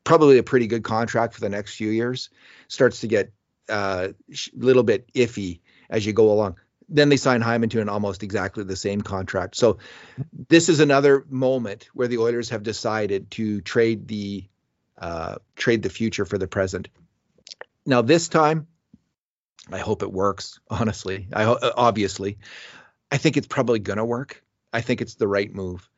probably 0.04 0.36
a 0.36 0.42
pretty 0.42 0.66
good 0.66 0.84
contract 0.84 1.32
for 1.32 1.40
the 1.40 1.48
next 1.48 1.76
few 1.76 1.90
years. 1.90 2.28
Starts 2.68 3.00
to 3.00 3.06
get 3.06 3.32
a 3.70 3.72
uh, 3.72 4.08
sh- 4.30 4.50
little 4.54 4.82
bit 4.82 5.10
iffy 5.14 5.60
as 5.88 6.04
you 6.04 6.12
go 6.12 6.30
along. 6.30 6.56
Then 6.88 7.08
they 7.08 7.16
sign 7.16 7.40
Hyman 7.40 7.70
to 7.70 7.80
an 7.80 7.88
almost 7.88 8.22
exactly 8.22 8.64
the 8.64 8.76
same 8.76 9.00
contract. 9.00 9.56
So 9.56 9.78
this 10.48 10.68
is 10.68 10.80
another 10.80 11.24
moment 11.28 11.88
where 11.94 12.08
the 12.08 12.18
Oilers 12.18 12.50
have 12.50 12.62
decided 12.62 13.30
to 13.32 13.60
trade 13.60 14.06
the 14.08 14.44
uh, 14.98 15.36
trade 15.56 15.82
the 15.82 15.90
future 15.90 16.24
for 16.24 16.38
the 16.38 16.46
present. 16.46 16.88
Now 17.84 18.02
this 18.02 18.28
time, 18.28 18.66
I 19.70 19.78
hope 19.78 20.02
it 20.02 20.12
works. 20.12 20.60
Honestly, 20.70 21.28
I 21.32 21.44
ho- 21.44 21.72
obviously, 21.76 22.38
I 23.10 23.16
think 23.16 23.36
it's 23.36 23.46
probably 23.46 23.78
gonna 23.78 24.04
work. 24.04 24.42
I 24.72 24.80
think 24.80 25.00
it's 25.00 25.14
the 25.14 25.28
right 25.28 25.52
move, 25.52 25.88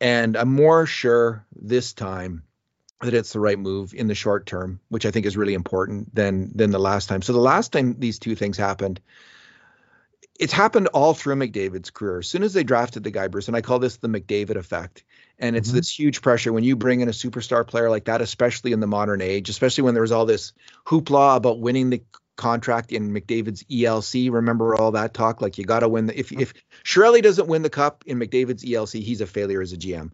and 0.00 0.36
I'm 0.36 0.52
more 0.52 0.86
sure 0.86 1.46
this 1.54 1.92
time 1.92 2.44
that 3.02 3.14
it's 3.14 3.32
the 3.32 3.40
right 3.40 3.58
move 3.58 3.94
in 3.94 4.08
the 4.08 4.14
short 4.14 4.46
term, 4.46 4.80
which 4.88 5.06
I 5.06 5.10
think 5.10 5.26
is 5.26 5.36
really 5.36 5.54
important 5.54 6.14
than 6.14 6.52
than 6.54 6.70
the 6.70 6.78
last 6.78 7.08
time. 7.08 7.22
So 7.22 7.32
the 7.32 7.38
last 7.38 7.72
time 7.72 7.96
these 7.98 8.18
two 8.18 8.34
things 8.34 8.56
happened, 8.56 9.00
it's 10.40 10.52
happened 10.52 10.88
all 10.88 11.14
through 11.14 11.36
McDavid's 11.36 11.90
career. 11.90 12.18
As 12.18 12.26
soon 12.28 12.42
as 12.42 12.52
they 12.54 12.64
drafted 12.64 13.04
the 13.04 13.10
guy, 13.10 13.28
Bruce, 13.28 13.48
and 13.48 13.56
I 13.56 13.60
call 13.60 13.78
this 13.78 13.98
the 13.98 14.08
McDavid 14.08 14.56
effect. 14.56 15.04
And 15.38 15.54
it's 15.56 15.70
Mhm. 15.70 15.74
this 15.74 15.98
huge 15.98 16.22
pressure 16.22 16.52
when 16.52 16.64
you 16.64 16.76
bring 16.76 17.00
in 17.00 17.08
a 17.08 17.12
superstar 17.12 17.66
player 17.66 17.90
like 17.90 18.06
that, 18.06 18.20
especially 18.20 18.72
in 18.72 18.80
the 18.80 18.86
modern 18.86 19.20
age, 19.20 19.48
especially 19.50 19.84
when 19.84 19.94
there 19.94 20.02
was 20.02 20.12
all 20.12 20.26
this 20.26 20.52
hoopla 20.86 21.36
about 21.36 21.60
winning 21.60 21.90
the 21.90 22.02
contract 22.36 22.90
in 22.92 23.12
McDavid's 23.12 23.64
ELC. 23.70 24.30
Remember 24.30 24.74
all 24.74 24.92
that 24.92 25.12
talk? 25.14 25.42
Like 25.42 25.58
you 25.58 25.64
got 25.64 25.80
to 25.80 25.88
win. 25.88 26.06
The, 26.06 26.18
if 26.18 26.32
if 26.32 26.54
Chiarelli 26.84 27.22
doesn't 27.22 27.48
win 27.48 27.62
the 27.62 27.70
cup 27.70 28.04
in 28.06 28.18
McDavid's 28.18 28.64
ELC, 28.64 29.00
he's 29.02 29.20
a 29.20 29.26
failure 29.26 29.60
as 29.60 29.72
a 29.72 29.76
GM. 29.76 30.10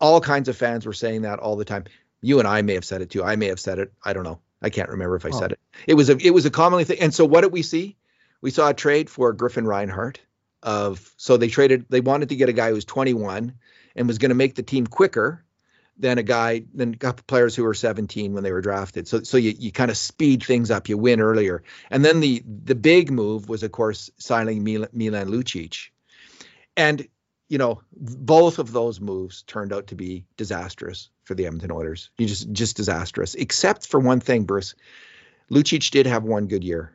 All 0.00 0.20
kinds 0.20 0.48
of 0.48 0.56
fans 0.56 0.86
were 0.86 0.92
saying 0.92 1.22
that 1.22 1.38
all 1.40 1.56
the 1.56 1.64
time. 1.64 1.84
You 2.22 2.38
and 2.38 2.46
I 2.46 2.62
may 2.62 2.74
have 2.74 2.84
said 2.84 3.02
it 3.02 3.10
too. 3.10 3.24
I 3.24 3.36
may 3.36 3.46
have 3.46 3.60
said 3.60 3.78
it. 3.78 3.92
I 4.04 4.12
don't 4.12 4.24
know. 4.24 4.40
I 4.62 4.70
can't 4.70 4.90
remember 4.90 5.16
if 5.16 5.24
I 5.24 5.30
Oh. 5.30 5.38
said 5.38 5.52
it. 5.52 5.58
It 5.86 5.94
was 5.94 6.10
a 6.10 6.16
it 6.24 6.30
was 6.34 6.44
a 6.46 6.50
commonly 6.50 6.84
thing. 6.84 7.00
And 7.00 7.14
so 7.14 7.24
what 7.24 7.40
did 7.42 7.52
we 7.52 7.62
see? 7.62 7.96
We 8.40 8.50
saw 8.50 8.70
a 8.70 8.74
trade 8.74 9.10
for 9.10 9.32
Griffin 9.32 9.66
Reinhart. 9.66 10.20
Of 10.62 11.10
so 11.16 11.38
they 11.38 11.48
traded. 11.48 11.86
They 11.88 12.02
wanted 12.02 12.28
to 12.28 12.36
get 12.36 12.50
a 12.50 12.52
guy 12.52 12.68
who 12.68 12.74
was 12.74 12.84
21 12.84 13.54
and 13.96 14.06
was 14.06 14.18
going 14.18 14.28
to 14.28 14.34
make 14.34 14.54
the 14.54 14.62
team 14.62 14.86
quicker 14.86 15.42
than 16.00 16.18
a 16.18 16.22
guy 16.22 16.64
than 16.74 16.94
a 16.94 16.96
couple 16.96 17.24
players 17.26 17.54
who 17.54 17.62
were 17.62 17.74
17 17.74 18.32
when 18.32 18.42
they 18.42 18.52
were 18.52 18.60
drafted. 18.60 19.06
So 19.06 19.22
so 19.22 19.36
you, 19.36 19.54
you 19.56 19.70
kind 19.70 19.90
of 19.90 19.96
speed 19.96 20.42
things 20.42 20.70
up. 20.70 20.88
You 20.88 20.98
win 20.98 21.20
earlier. 21.20 21.62
And 21.90 22.04
then 22.04 22.20
the 22.20 22.42
the 22.44 22.74
big 22.74 23.10
move 23.10 23.48
was 23.48 23.62
of 23.62 23.72
course 23.72 24.10
signing 24.18 24.64
Milan, 24.64 24.88
Milan 24.92 25.28
Lucic. 25.28 25.90
And 26.76 27.06
you 27.48 27.58
know 27.58 27.82
both 27.92 28.58
of 28.58 28.72
those 28.72 29.00
moves 29.00 29.42
turned 29.42 29.72
out 29.72 29.88
to 29.88 29.94
be 29.94 30.24
disastrous 30.36 31.10
for 31.24 31.34
the 31.34 31.46
Edmonton 31.46 31.72
Oilers. 31.72 32.10
You 32.18 32.26
just 32.26 32.50
just 32.52 32.76
disastrous. 32.76 33.34
Except 33.34 33.86
for 33.86 34.00
one 34.00 34.20
thing, 34.20 34.44
Bruce. 34.44 34.74
Lucic 35.50 35.90
did 35.90 36.06
have 36.06 36.22
one 36.22 36.46
good 36.46 36.64
year. 36.64 36.92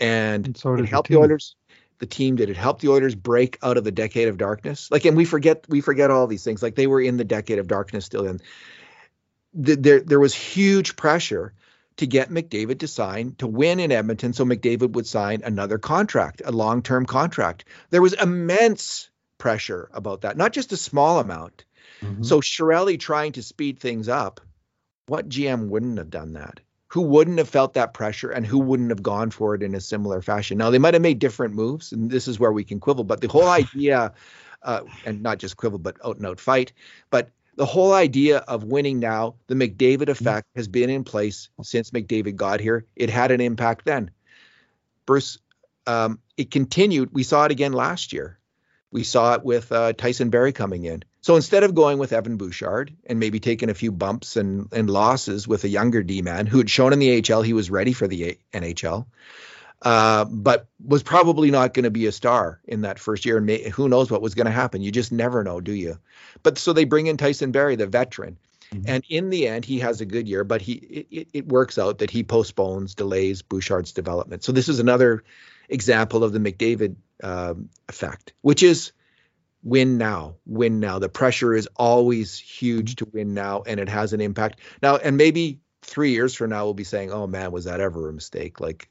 And, 0.00 0.46
And 0.46 0.56
so 0.56 0.74
it 0.74 0.78
the 0.78 0.86
helped 0.86 1.08
the 1.08 1.16
team. 1.16 1.22
Oilers. 1.24 1.54
The 1.98 2.06
team 2.06 2.36
did 2.36 2.48
it 2.48 2.56
help 2.56 2.80
the 2.80 2.88
Oilers 2.88 3.14
break 3.14 3.58
out 3.62 3.76
of 3.76 3.84
the 3.84 3.92
decade 3.92 4.28
of 4.28 4.38
darkness? 4.38 4.90
Like, 4.90 5.04
and 5.04 5.16
we 5.16 5.26
forget 5.26 5.66
we 5.68 5.82
forget 5.82 6.10
all 6.10 6.26
these 6.26 6.42
things. 6.42 6.62
Like 6.62 6.74
they 6.74 6.86
were 6.86 7.00
in 7.00 7.18
the 7.18 7.24
decade 7.24 7.58
of 7.58 7.66
darkness 7.66 8.06
still. 8.06 8.26
And 8.26 8.42
th- 9.62 9.78
there 9.80 10.00
there 10.00 10.20
was 10.20 10.34
huge 10.34 10.96
pressure 10.96 11.52
to 11.98 12.06
get 12.06 12.30
McDavid 12.30 12.78
to 12.78 12.88
sign 12.88 13.34
to 13.36 13.46
win 13.46 13.78
in 13.80 13.92
Edmonton, 13.92 14.32
so 14.32 14.46
McDavid 14.46 14.92
would 14.92 15.06
sign 15.06 15.42
another 15.44 15.76
contract, 15.76 16.40
a 16.42 16.50
long 16.52 16.82
term 16.82 17.04
contract. 17.04 17.66
There 17.90 18.00
was 18.00 18.14
immense 18.14 19.10
pressure 19.36 19.90
about 19.92 20.22
that, 20.22 20.38
not 20.38 20.54
just 20.54 20.72
a 20.72 20.78
small 20.78 21.18
amount. 21.20 21.64
Mhm. 22.00 22.24
So 22.24 22.40
Chiarelli 22.40 22.98
trying 22.98 23.32
to 23.32 23.42
speed 23.42 23.78
things 23.78 24.08
up, 24.08 24.40
what 25.06 25.28
GM 25.28 25.68
wouldn't 25.68 25.98
have 25.98 26.08
done 26.08 26.32
that? 26.34 26.60
Who 26.90 27.02
wouldn't 27.02 27.38
have 27.38 27.48
felt 27.48 27.74
that 27.74 27.94
pressure 27.94 28.30
and 28.30 28.44
who 28.44 28.58
wouldn't 28.58 28.90
have 28.90 29.02
gone 29.02 29.30
for 29.30 29.54
it 29.54 29.62
in 29.62 29.74
a 29.74 29.80
similar 29.80 30.20
fashion? 30.22 30.58
Now 30.58 30.70
they 30.70 30.78
might 30.78 30.94
have 30.94 31.02
made 31.02 31.20
different 31.20 31.54
moves, 31.54 31.92
and 31.92 32.10
this 32.10 32.26
is 32.26 32.40
where 32.40 32.52
we 32.52 32.64
can 32.64 32.80
quibble. 32.80 33.04
But 33.04 33.20
the 33.20 33.28
whole 33.28 33.48
idea, 33.60 34.12
uh, 34.62 34.80
and 35.06 35.22
not 35.22 35.38
just 35.38 35.56
quibble, 35.56 35.78
but 35.78 35.96
out 36.04 36.16
and 36.16 36.26
out 36.26 36.40
fight. 36.40 36.72
But 37.10 37.30
the 37.54 37.66
whole 37.66 37.92
idea 37.92 38.38
of 38.38 38.64
winning 38.64 38.98
now, 38.98 39.36
the 39.46 39.54
McDavid 39.54 40.08
effect 40.08 40.48
has 40.56 40.66
been 40.66 40.90
in 40.90 41.04
place 41.04 41.48
since 41.62 41.90
McDavid 41.90 42.34
got 42.34 42.58
here. 42.58 42.86
It 42.96 43.08
had 43.08 43.30
an 43.30 43.40
impact 43.40 43.84
then. 43.84 44.10
Bruce, 45.06 45.38
um, 45.86 46.18
it 46.36 46.50
continued. 46.50 47.10
We 47.12 47.22
saw 47.22 47.44
it 47.44 47.52
again 47.52 47.72
last 47.72 48.12
year. 48.12 48.39
We 48.92 49.04
saw 49.04 49.34
it 49.34 49.44
with 49.44 49.70
uh, 49.70 49.92
Tyson 49.92 50.30
Barrie 50.30 50.52
coming 50.52 50.84
in. 50.84 51.04
So 51.20 51.36
instead 51.36 51.64
of 51.64 51.74
going 51.74 51.98
with 51.98 52.12
Evan 52.12 52.36
Bouchard 52.36 52.96
and 53.06 53.20
maybe 53.20 53.40
taking 53.40 53.70
a 53.70 53.74
few 53.74 53.92
bumps 53.92 54.36
and, 54.36 54.68
and 54.72 54.88
losses 54.88 55.46
with 55.46 55.64
a 55.64 55.68
younger 55.68 56.02
D 56.02 56.22
man 56.22 56.46
who 56.46 56.58
had 56.58 56.70
shown 56.70 56.92
in 56.92 56.98
the 56.98 57.22
AHL 57.22 57.42
he 57.42 57.52
was 57.52 57.70
ready 57.70 57.92
for 57.92 58.08
the 58.08 58.30
A- 58.30 58.38
NHL, 58.58 59.06
uh, 59.82 60.24
but 60.24 60.66
was 60.84 61.02
probably 61.02 61.50
not 61.50 61.74
going 61.74 61.84
to 61.84 61.90
be 61.90 62.06
a 62.06 62.12
star 62.12 62.60
in 62.66 62.82
that 62.82 62.98
first 62.98 63.24
year. 63.24 63.36
And 63.36 63.46
may, 63.46 63.68
who 63.68 63.88
knows 63.88 64.10
what 64.10 64.22
was 64.22 64.34
going 64.34 64.46
to 64.46 64.52
happen? 64.52 64.82
You 64.82 64.90
just 64.90 65.12
never 65.12 65.44
know, 65.44 65.60
do 65.60 65.72
you? 65.72 65.98
But 66.42 66.58
so 66.58 66.72
they 66.72 66.84
bring 66.84 67.06
in 67.06 67.16
Tyson 67.16 67.52
Barrie, 67.52 67.76
the 67.76 67.86
veteran. 67.86 68.38
Mm-hmm. 68.72 68.84
And 68.86 69.04
in 69.08 69.30
the 69.30 69.46
end, 69.48 69.64
he 69.64 69.80
has 69.80 70.00
a 70.00 70.06
good 70.06 70.28
year, 70.28 70.44
but 70.44 70.62
he 70.62 70.72
it, 71.10 71.28
it 71.32 71.48
works 71.48 71.78
out 71.78 71.98
that 71.98 72.10
he 72.10 72.22
postpones, 72.22 72.94
delays 72.94 73.42
Bouchard's 73.42 73.92
development. 73.92 74.44
So 74.44 74.52
this 74.52 74.68
is 74.68 74.78
another 74.78 75.24
example 75.68 76.24
of 76.24 76.32
the 76.32 76.38
McDavid 76.38 76.96
um, 77.22 77.70
effect, 77.88 78.32
which 78.40 78.62
is 78.62 78.92
win 79.62 79.98
now, 79.98 80.36
win 80.46 80.80
now. 80.80 80.98
The 80.98 81.08
pressure 81.08 81.54
is 81.54 81.68
always 81.76 82.38
huge 82.38 82.96
to 82.96 83.06
win 83.12 83.34
now, 83.34 83.62
and 83.66 83.80
it 83.80 83.88
has 83.88 84.12
an 84.12 84.20
impact 84.20 84.60
now. 84.82 84.96
And 84.96 85.16
maybe 85.16 85.60
three 85.82 86.12
years 86.12 86.34
from 86.34 86.50
now, 86.50 86.64
we'll 86.64 86.74
be 86.74 86.84
saying, 86.84 87.12
"Oh 87.12 87.26
man, 87.26 87.52
was 87.52 87.64
that 87.64 87.80
ever 87.80 88.08
a 88.08 88.12
mistake?" 88.12 88.60
Like 88.60 88.88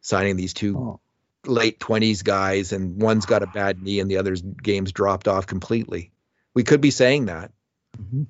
signing 0.00 0.36
these 0.36 0.54
two 0.54 0.76
oh. 0.78 1.00
late 1.44 1.80
twenties 1.80 2.22
guys, 2.22 2.72
and 2.72 3.00
one's 3.00 3.26
got 3.26 3.42
a 3.42 3.48
bad 3.48 3.82
knee, 3.82 4.00
and 4.00 4.10
the 4.10 4.18
other's 4.18 4.42
game's 4.42 4.92
dropped 4.92 5.28
off 5.28 5.46
completely. 5.46 6.12
We 6.54 6.64
could 6.64 6.80
be 6.80 6.90
saying 6.90 7.26
that. 7.26 7.52
Mm-hmm. 7.98 8.24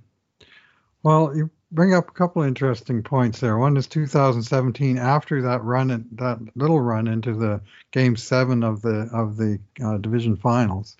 Well, 1.03 1.37
you 1.37 1.51
bring 1.73 1.95
up 1.95 2.09
a 2.09 2.13
couple 2.13 2.43
of 2.43 2.49
interesting 2.49 3.03
points 3.03 3.41
there. 3.41 3.59
One 3.59 3.77
is 3.77 3.87
2017, 3.87 4.99
after 4.99 5.43
that 5.43 5.63
run, 5.63 6.09
that 6.13 6.39
little 6.55 6.81
run 6.81 7.09
into 7.09 7.35
the 7.35 7.61
Game 7.91 8.17
Seven 8.17 8.63
of 8.63 8.83
the 8.83 9.09
of 9.13 9.37
the 9.37 9.59
uh, 9.85 9.99
division 9.99 10.37
finals 10.37 10.97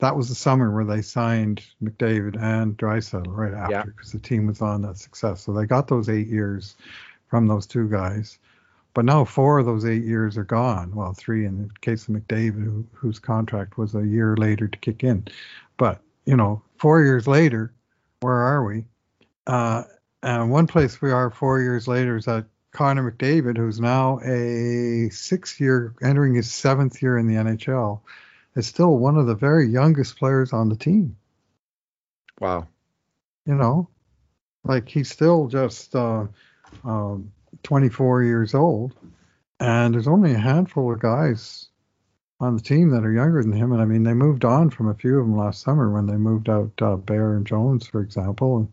that 0.00 0.16
was 0.16 0.28
the 0.28 0.34
summer 0.34 0.70
where 0.70 0.84
they 0.84 1.02
signed 1.02 1.62
McDavid 1.82 2.40
and 2.42 2.76
Draisaitl 2.76 3.26
right 3.28 3.54
after 3.54 3.90
because 3.90 4.12
yeah. 4.12 4.20
the 4.20 4.26
team 4.26 4.46
was 4.46 4.60
on 4.60 4.82
that 4.82 4.98
success. 4.98 5.42
So 5.42 5.52
they 5.52 5.66
got 5.66 5.88
those 5.88 6.08
eight 6.08 6.26
years 6.26 6.74
from 7.28 7.46
those 7.46 7.66
two 7.66 7.88
guys. 7.88 8.38
But 8.92 9.04
now 9.04 9.24
four 9.24 9.58
of 9.60 9.66
those 9.66 9.84
eight 9.84 10.02
years 10.02 10.36
are 10.36 10.44
gone. 10.44 10.94
Well, 10.94 11.12
three 11.12 11.46
in 11.46 11.68
the 11.68 11.70
case 11.80 12.08
of 12.08 12.14
McDavid, 12.14 12.64
who, 12.64 12.84
whose 12.92 13.18
contract 13.18 13.78
was 13.78 13.94
a 13.94 14.04
year 14.04 14.36
later 14.36 14.66
to 14.66 14.78
kick 14.78 15.04
in. 15.04 15.28
But, 15.76 16.00
you 16.24 16.36
know, 16.36 16.62
four 16.76 17.02
years 17.04 17.28
later, 17.28 17.72
where 18.20 18.34
are 18.34 18.64
we? 18.64 18.84
Uh, 19.46 19.84
and 20.22 20.50
one 20.50 20.66
place 20.66 21.00
we 21.00 21.10
are 21.12 21.30
four 21.30 21.60
years 21.60 21.88
later 21.88 22.16
is 22.16 22.26
that 22.26 22.46
Connor 22.72 23.10
McDavid, 23.10 23.56
who's 23.56 23.80
now 23.80 24.20
a 24.20 25.08
six 25.10 25.58
year, 25.58 25.94
entering 26.02 26.34
his 26.34 26.50
seventh 26.52 27.02
year 27.02 27.18
in 27.18 27.26
the 27.26 27.34
NHL, 27.34 28.00
is 28.54 28.66
still 28.66 28.96
one 28.96 29.16
of 29.16 29.26
the 29.26 29.34
very 29.34 29.68
youngest 29.68 30.18
players 30.18 30.52
on 30.52 30.68
the 30.68 30.76
team. 30.76 31.16
Wow. 32.38 32.68
You 33.46 33.54
know, 33.54 33.88
like 34.64 34.88
he's 34.88 35.10
still 35.10 35.48
just 35.48 35.94
uh, 35.96 36.26
uh, 36.84 37.16
24 37.62 38.22
years 38.22 38.54
old, 38.54 38.94
and 39.58 39.94
there's 39.94 40.08
only 40.08 40.34
a 40.34 40.38
handful 40.38 40.92
of 40.92 41.00
guys 41.00 41.69
on 42.40 42.56
the 42.56 42.62
team 42.62 42.90
that 42.90 43.04
are 43.04 43.12
younger 43.12 43.42
than 43.42 43.52
him. 43.52 43.72
And 43.72 43.82
I 43.82 43.84
mean, 43.84 44.02
they 44.02 44.14
moved 44.14 44.44
on 44.44 44.70
from 44.70 44.88
a 44.88 44.94
few 44.94 45.18
of 45.18 45.26
them 45.26 45.36
last 45.36 45.62
summer 45.62 45.90
when 45.90 46.06
they 46.06 46.16
moved 46.16 46.48
out 46.48 46.70
uh, 46.80 46.96
Bear 46.96 47.34
and 47.34 47.46
Jones, 47.46 47.86
for 47.86 48.00
example. 48.00 48.56
And 48.56 48.72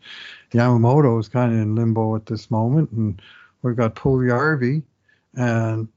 Yamamoto 0.52 1.20
is 1.20 1.28
kind 1.28 1.52
of 1.52 1.60
in 1.60 1.76
limbo 1.76 2.16
at 2.16 2.26
this 2.26 2.50
moment, 2.50 2.92
and 2.92 3.22
we've 3.62 3.76
got 3.76 3.96
Puljujarvi 3.96 4.84
and 5.36 5.88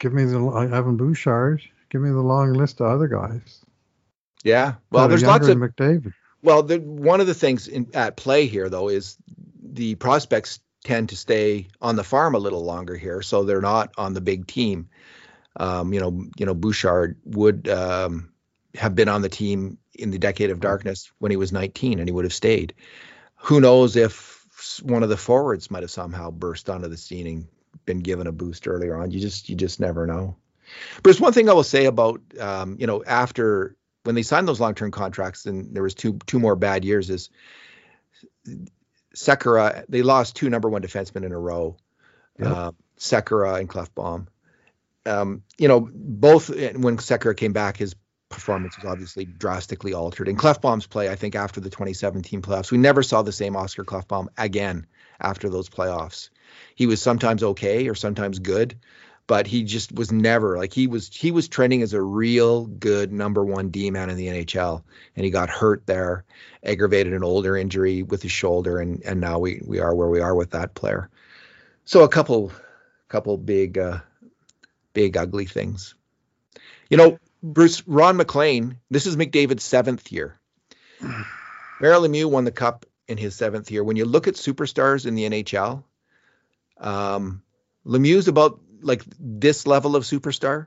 give 0.00 0.12
me 0.12 0.24
the 0.24 0.38
Evan 0.72 0.96
Bouchard 0.96 1.62
give 1.94 2.02
me 2.02 2.10
the 2.10 2.20
long 2.20 2.52
list 2.52 2.80
of 2.80 2.88
other 2.88 3.06
guys. 3.06 3.64
Yeah, 4.42 4.74
well, 4.90 5.06
there's 5.06 5.22
lots 5.22 5.46
of 5.46 5.56
McDavid. 5.56 6.12
Well, 6.42 6.64
the, 6.64 6.80
one 6.80 7.20
of 7.20 7.28
the 7.28 7.34
things 7.34 7.68
in, 7.68 7.88
at 7.94 8.16
play 8.16 8.46
here, 8.48 8.68
though, 8.68 8.88
is 8.88 9.16
the 9.62 9.94
prospects 9.94 10.58
tend 10.82 11.10
to 11.10 11.16
stay 11.16 11.68
on 11.80 11.94
the 11.94 12.02
farm 12.02 12.34
a 12.34 12.38
little 12.38 12.64
longer 12.64 12.96
here, 12.96 13.22
so 13.22 13.44
they're 13.44 13.60
not 13.60 13.94
on 13.96 14.12
the 14.12 14.20
big 14.20 14.48
team. 14.48 14.88
Um, 15.56 15.92
you 15.92 16.00
know, 16.00 16.24
you 16.36 16.46
know, 16.46 16.54
Bouchard 16.54 17.16
would 17.24 17.68
um, 17.68 18.32
have 18.74 18.94
been 18.94 19.08
on 19.08 19.22
the 19.22 19.28
team 19.28 19.78
in 19.94 20.10
the 20.10 20.18
decade 20.18 20.50
of 20.50 20.60
darkness 20.60 21.12
when 21.18 21.30
he 21.30 21.36
was 21.36 21.52
19, 21.52 21.98
and 21.98 22.08
he 22.08 22.12
would 22.12 22.24
have 22.24 22.34
stayed. 22.34 22.74
Who 23.36 23.60
knows 23.60 23.96
if 23.96 24.44
one 24.82 25.02
of 25.02 25.08
the 25.08 25.16
forwards 25.16 25.70
might 25.70 25.82
have 25.82 25.90
somehow 25.90 26.30
burst 26.30 26.70
onto 26.70 26.88
the 26.88 26.96
scene 26.96 27.26
and 27.26 27.46
been 27.84 28.00
given 28.00 28.26
a 28.26 28.32
boost 28.32 28.66
earlier 28.66 28.96
on. 28.96 29.10
You 29.10 29.20
just 29.20 29.48
you 29.48 29.56
just 29.56 29.80
never 29.80 30.06
know. 30.06 30.36
But 30.96 31.04
there's 31.04 31.20
one 31.20 31.32
thing 31.32 31.48
I 31.48 31.52
will 31.52 31.62
say 31.62 31.86
about 31.86 32.20
um, 32.40 32.76
you 32.78 32.86
know 32.86 33.04
after 33.04 33.76
when 34.04 34.14
they 34.14 34.22
signed 34.22 34.48
those 34.48 34.60
long-term 34.60 34.90
contracts 34.90 35.46
and 35.46 35.74
there 35.74 35.82
was 35.82 35.94
two 35.94 36.18
two 36.26 36.38
more 36.38 36.56
bad 36.56 36.84
years 36.84 37.10
is 37.10 37.30
Sekera 39.14 39.84
they 39.88 40.02
lost 40.02 40.36
two 40.36 40.50
number 40.50 40.68
one 40.68 40.82
defensemen 40.82 41.24
in 41.24 41.32
a 41.32 41.38
row, 41.38 41.76
yep. 42.38 42.48
uh, 42.48 42.72
Sekera 42.98 43.60
and 43.60 43.68
Klefbom. 43.68 44.26
Um, 45.06 45.42
you 45.58 45.68
know 45.68 45.88
both 45.92 46.48
when 46.48 46.96
Sekera 46.96 47.36
came 47.36 47.52
back 47.52 47.76
his 47.76 47.94
performance 48.34 48.76
was 48.76 48.84
obviously 48.84 49.24
drastically 49.24 49.94
altered. 49.94 50.28
And 50.28 50.38
Klefbom's 50.38 50.86
play, 50.86 51.08
I 51.08 51.14
think, 51.14 51.36
after 51.36 51.60
the 51.60 51.70
2017 51.70 52.42
playoffs, 52.42 52.70
we 52.70 52.78
never 52.78 53.02
saw 53.02 53.22
the 53.22 53.32
same 53.32 53.56
Oscar 53.56 53.84
Klefbom 53.84 54.28
again 54.36 54.86
after 55.20 55.48
those 55.48 55.68
playoffs. 55.68 56.30
He 56.74 56.86
was 56.86 57.00
sometimes 57.00 57.42
okay 57.42 57.88
or 57.88 57.94
sometimes 57.94 58.40
good, 58.40 58.78
but 59.26 59.46
he 59.46 59.62
just 59.62 59.92
was 59.92 60.12
never 60.12 60.58
like 60.58 60.72
he 60.72 60.86
was 60.86 61.08
he 61.08 61.30
was 61.30 61.48
trending 61.48 61.82
as 61.82 61.94
a 61.94 62.02
real 62.02 62.66
good 62.66 63.12
number 63.12 63.44
one 63.44 63.70
D 63.70 63.90
man 63.90 64.10
in 64.10 64.16
the 64.16 64.26
NHL, 64.26 64.82
and 65.16 65.24
he 65.24 65.30
got 65.30 65.48
hurt 65.48 65.86
there, 65.86 66.24
aggravated 66.62 67.14
an 67.14 67.24
older 67.24 67.56
injury 67.56 68.02
with 68.02 68.22
his 68.22 68.32
shoulder, 68.32 68.78
and 68.78 69.02
and 69.04 69.20
now 69.20 69.38
we 69.38 69.62
we 69.64 69.80
are 69.80 69.94
where 69.94 70.10
we 70.10 70.20
are 70.20 70.34
with 70.34 70.50
that 70.50 70.74
player. 70.74 71.08
So 71.84 72.02
a 72.02 72.08
couple 72.08 72.52
couple 73.08 73.38
big 73.38 73.78
uh, 73.78 74.00
big 74.94 75.16
ugly 75.16 75.44
things. 75.44 75.94
You 76.88 76.96
know, 76.96 77.18
Bruce 77.42 77.86
Ron 77.86 78.16
MacLean, 78.16 78.78
This 78.90 79.06
is 79.06 79.16
McDavid's 79.16 79.62
seventh 79.62 80.10
year. 80.10 80.38
Mario 81.00 82.00
Lemieux 82.00 82.30
won 82.30 82.44
the 82.44 82.52
cup 82.52 82.86
in 83.06 83.18
his 83.18 83.34
seventh 83.34 83.70
year. 83.70 83.84
When 83.84 83.96
you 83.96 84.06
look 84.06 84.28
at 84.28 84.34
superstars 84.34 85.06
in 85.06 85.14
the 85.14 85.28
NHL, 85.28 85.84
um, 86.78 87.42
Lemieux's 87.84 88.28
about 88.28 88.60
like 88.80 89.02
this 89.18 89.66
level 89.66 89.96
of 89.96 90.04
superstar. 90.04 90.66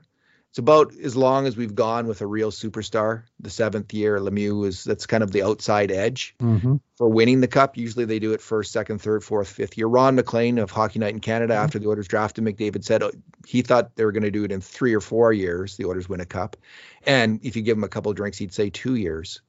It's 0.50 0.58
about 0.58 0.94
as 0.94 1.14
long 1.14 1.46
as 1.46 1.56
we've 1.56 1.74
gone 1.74 2.06
with 2.06 2.22
a 2.22 2.26
real 2.26 2.50
superstar. 2.50 3.24
The 3.38 3.50
seventh 3.50 3.92
year, 3.92 4.18
Lemieux 4.18 4.66
is 4.66 4.82
that's 4.82 5.04
kind 5.04 5.22
of 5.22 5.30
the 5.30 5.42
outside 5.42 5.92
edge 5.92 6.34
mm-hmm. 6.40 6.76
for 6.96 7.08
winning 7.08 7.40
the 7.40 7.48
cup. 7.48 7.76
Usually 7.76 8.06
they 8.06 8.18
do 8.18 8.32
it 8.32 8.40
first, 8.40 8.72
second, 8.72 9.02
third, 9.02 9.22
fourth, 9.22 9.48
fifth 9.48 9.76
year. 9.76 9.86
Ron 9.86 10.14
MacLean 10.14 10.58
of 10.58 10.70
Hockey 10.70 11.00
Night 11.00 11.12
in 11.12 11.20
Canada, 11.20 11.52
mm-hmm. 11.52 11.64
after 11.64 11.78
the 11.78 11.88
Oilers 11.88 12.08
drafted 12.08 12.44
McDavid, 12.44 12.82
said 12.82 13.02
oh, 13.02 13.12
he 13.46 13.60
thought 13.60 13.94
they 13.94 14.06
were 14.06 14.12
going 14.12 14.22
to 14.22 14.30
do 14.30 14.44
it 14.44 14.52
in 14.52 14.62
three 14.62 14.94
or 14.94 15.00
four 15.00 15.34
years. 15.34 15.76
The 15.76 15.84
Oilers 15.84 16.08
win 16.08 16.20
a 16.20 16.26
cup, 16.26 16.56
and 17.04 17.40
if 17.42 17.54
you 17.54 17.62
give 17.62 17.76
him 17.76 17.84
a 17.84 17.88
couple 17.88 18.12
drinks, 18.14 18.38
he'd 18.38 18.54
say 18.54 18.70
two 18.70 18.94
years. 18.94 19.42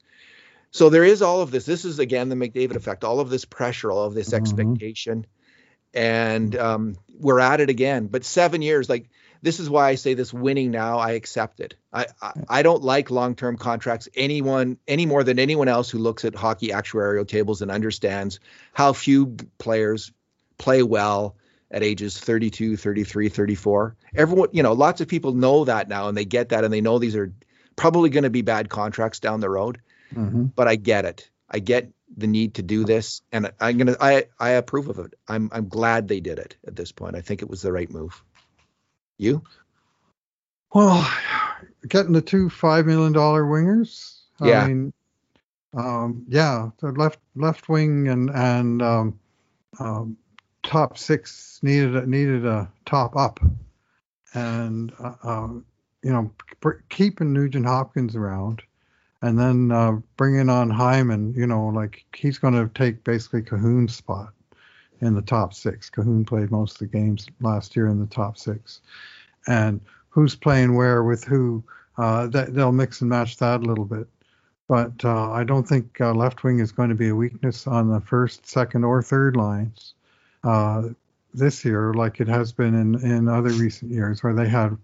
So 0.72 0.90
there 0.90 1.06
is 1.06 1.22
all 1.22 1.42
of 1.42 1.50
this. 1.50 1.66
This 1.66 1.86
is 1.86 2.00
again 2.00 2.28
the 2.28 2.36
McDavid 2.36 2.76
effect. 2.76 3.06
All 3.06 3.22
of 3.22 3.30
this 3.30 3.46
pressure, 3.46 3.90
all 3.90 4.04
of 4.04 4.14
this 4.14 4.32
mm-hmm. 4.32 4.44
expectation 4.44 5.26
and 5.94 6.56
um, 6.56 6.96
we're 7.18 7.40
at 7.40 7.62
it 7.62 7.70
again. 7.70 8.08
But 8.08 8.24
seven 8.24 8.62
years, 8.62 8.90
like 8.90 9.10
this 9.42 9.60
is 9.60 9.70
why 9.70 9.90
I 9.90 9.96
say 9.96 10.14
this 10.14 10.34
winning 10.34 10.72
now, 10.72 11.00
I 11.00 11.12
accept 11.12 11.60
it. 11.60 11.76
I 11.94 12.08
I, 12.22 12.34
I 12.50 12.62
don't 12.64 12.84
like 12.84 13.12
long 13.12 13.36
term 13.36 13.58
contracts 13.58 14.10
anyone 14.16 14.78
any 14.88 15.06
more 15.06 15.24
than 15.24 15.40
anyone 15.40 15.68
else 15.68 15.90
who 15.90 15.98
looks 15.98 16.26
at 16.26 16.36
hockey 16.36 16.70
actuarial 16.70 17.28
tables 17.28 17.62
and 17.62 17.72
understands 17.72 18.40
how 18.74 18.94
few 18.94 19.38
players 19.58 20.12
play 20.58 20.84
well 20.84 21.36
at 21.72 21.84
ages 21.84 22.18
32, 22.18 22.78
33, 22.78 23.30
34. 23.30 23.96
Everyone, 24.16 24.50
you 24.52 24.64
know, 24.64 24.74
lots 24.74 25.02
of 25.02 25.08
people 25.08 25.34
know 25.34 25.66
that 25.66 25.88
now 25.88 26.08
and 26.08 26.18
they 26.18 26.26
get 26.26 26.50
that 26.50 26.64
and 26.64 26.74
they 26.74 26.82
know 26.82 26.98
these 26.98 27.16
are 27.16 27.32
probably 27.76 28.10
going 28.10 28.24
to 28.24 28.30
be 28.30 28.42
bad 28.42 28.70
contracts 28.70 29.20
down 29.20 29.40
the 29.40 29.50
road. 29.50 29.80
Mm-hmm. 30.14 30.46
But 30.46 30.68
I 30.68 30.76
get 30.76 31.06
it. 31.06 31.30
I 31.50 31.60
get 31.60 31.92
the 32.16 32.28
need 32.28 32.56
to 32.56 32.64
do 32.64 32.84
this, 32.84 33.22
and 33.32 33.52
I'm 33.60 33.78
gonna 33.78 33.96
I 34.00 34.26
I 34.40 34.52
approve 34.52 34.88
of 34.88 35.00
it. 35.00 35.14
I'm 35.28 35.50
I'm 35.52 35.68
glad 35.68 36.08
they 36.08 36.20
did 36.20 36.40
it 36.40 36.58
at 36.66 36.76
this 36.76 36.92
point. 36.92 37.16
I 37.16 37.22
think 37.22 37.42
it 37.42 37.50
was 37.50 37.62
the 37.62 37.72
right 37.72 37.90
move. 37.90 38.24
You? 39.20 39.44
Well, 40.74 41.08
getting 41.88 42.14
the 42.14 42.22
two 42.22 42.50
five 42.50 42.88
million 42.88 43.14
dollar 43.14 43.44
wingers. 43.44 44.22
Yeah. 44.42 44.64
I 44.64 44.68
mean, 44.68 44.94
um, 45.76 46.26
yeah, 46.28 46.70
the 46.80 46.92
left 46.94 47.20
left 47.36 47.70
wing 47.70 48.08
and 48.08 48.32
and 48.32 48.82
um, 48.82 49.20
um, 49.80 50.18
top 50.64 50.98
six 50.98 51.60
needed 51.62 51.96
a, 51.96 52.08
needed 52.08 52.46
a 52.46 52.72
top 52.86 53.16
up, 53.16 53.40
and 54.34 54.92
uh, 55.00 55.14
uh, 55.24 55.48
you 56.02 56.12
know 56.12 56.32
keeping 56.90 57.34
Nugent 57.34 57.66
Hopkins 57.66 58.16
around 58.16 58.64
and 59.22 59.38
then 59.38 59.72
uh, 59.72 59.92
bringing 60.18 60.50
on 60.50 60.70
Hyman, 60.70 61.34
you 61.34 61.46
know, 61.46 61.68
like 61.68 62.06
he's 62.16 62.38
going 62.38 62.54
to 62.54 62.72
take 62.74 63.04
basically 63.04 63.42
Kahun's 63.42 63.96
spot 63.96 64.34
in 65.02 65.16
the 65.16 65.22
top 65.22 65.54
six. 65.54 65.90
Kahun 65.90 66.26
played 66.26 66.52
most 66.52 66.74
of 66.74 66.80
the 66.80 66.98
games 66.98 67.28
last 67.42 67.76
year 67.76 67.88
in 67.88 68.00
the 68.00 68.08
top 68.08 68.38
six, 68.38 68.82
and 69.48 69.80
who's 70.10 70.36
playing 70.36 70.76
where 70.76 71.04
with 71.04 71.24
who, 71.24 71.64
uh, 71.98 72.28
that, 72.28 72.54
they'll 72.54 72.72
mix 72.72 73.02
and 73.02 73.10
match 73.10 73.38
that 73.38 73.62
a 73.62 73.66
little 73.66 73.86
bit. 73.86 74.08
But 74.68 75.04
uh, 75.04 75.32
I 75.32 75.44
don't 75.44 75.68
think 75.68 76.00
uh, 76.00 76.14
left 76.14 76.44
wing 76.44 76.60
is 76.60 76.72
going 76.72 76.90
to 76.90 76.96
be 76.96 77.10
a 77.10 77.16
weakness 77.16 77.66
on 77.66 77.90
the 77.90 78.02
first, 78.02 78.48
second, 78.48 78.84
or 78.84 79.02
third 79.02 79.36
lines 79.36 79.94
uh, 80.44 80.90
this 81.34 81.66
year, 81.66 81.94
like 81.94 82.20
it 82.20 82.28
has 82.28 82.52
been 82.52 82.76
in, 82.76 82.96
in 83.04 83.28
other 83.28 83.50
recent 83.50 83.92
years, 83.92 84.22
where 84.24 84.34
they 84.34 84.48
had 84.48 84.78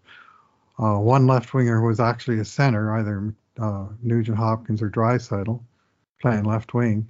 uh, 0.79 0.97
one 0.97 1.27
left 1.27 1.53
winger 1.53 1.79
who 1.79 1.87
was 1.87 1.99
actually 1.99 2.39
a 2.39 2.45
center, 2.45 2.95
either 2.97 3.33
uh, 3.59 3.85
Nugent 4.01 4.37
Hopkins 4.37 4.81
or 4.81 4.89
Draisaitl 4.89 5.61
playing 6.21 6.43
left 6.43 6.73
wing, 6.73 7.07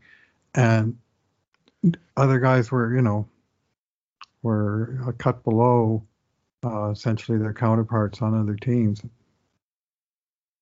and 0.53 0.97
other 2.17 2.39
guys 2.39 2.71
were, 2.71 2.93
you 2.95 3.01
know, 3.01 3.27
were 4.41 4.99
a 5.07 5.13
cut 5.13 5.43
below 5.43 6.03
uh, 6.63 6.89
essentially 6.89 7.37
their 7.37 7.53
counterparts 7.53 8.21
on 8.21 8.39
other 8.39 8.55
teams. 8.55 9.01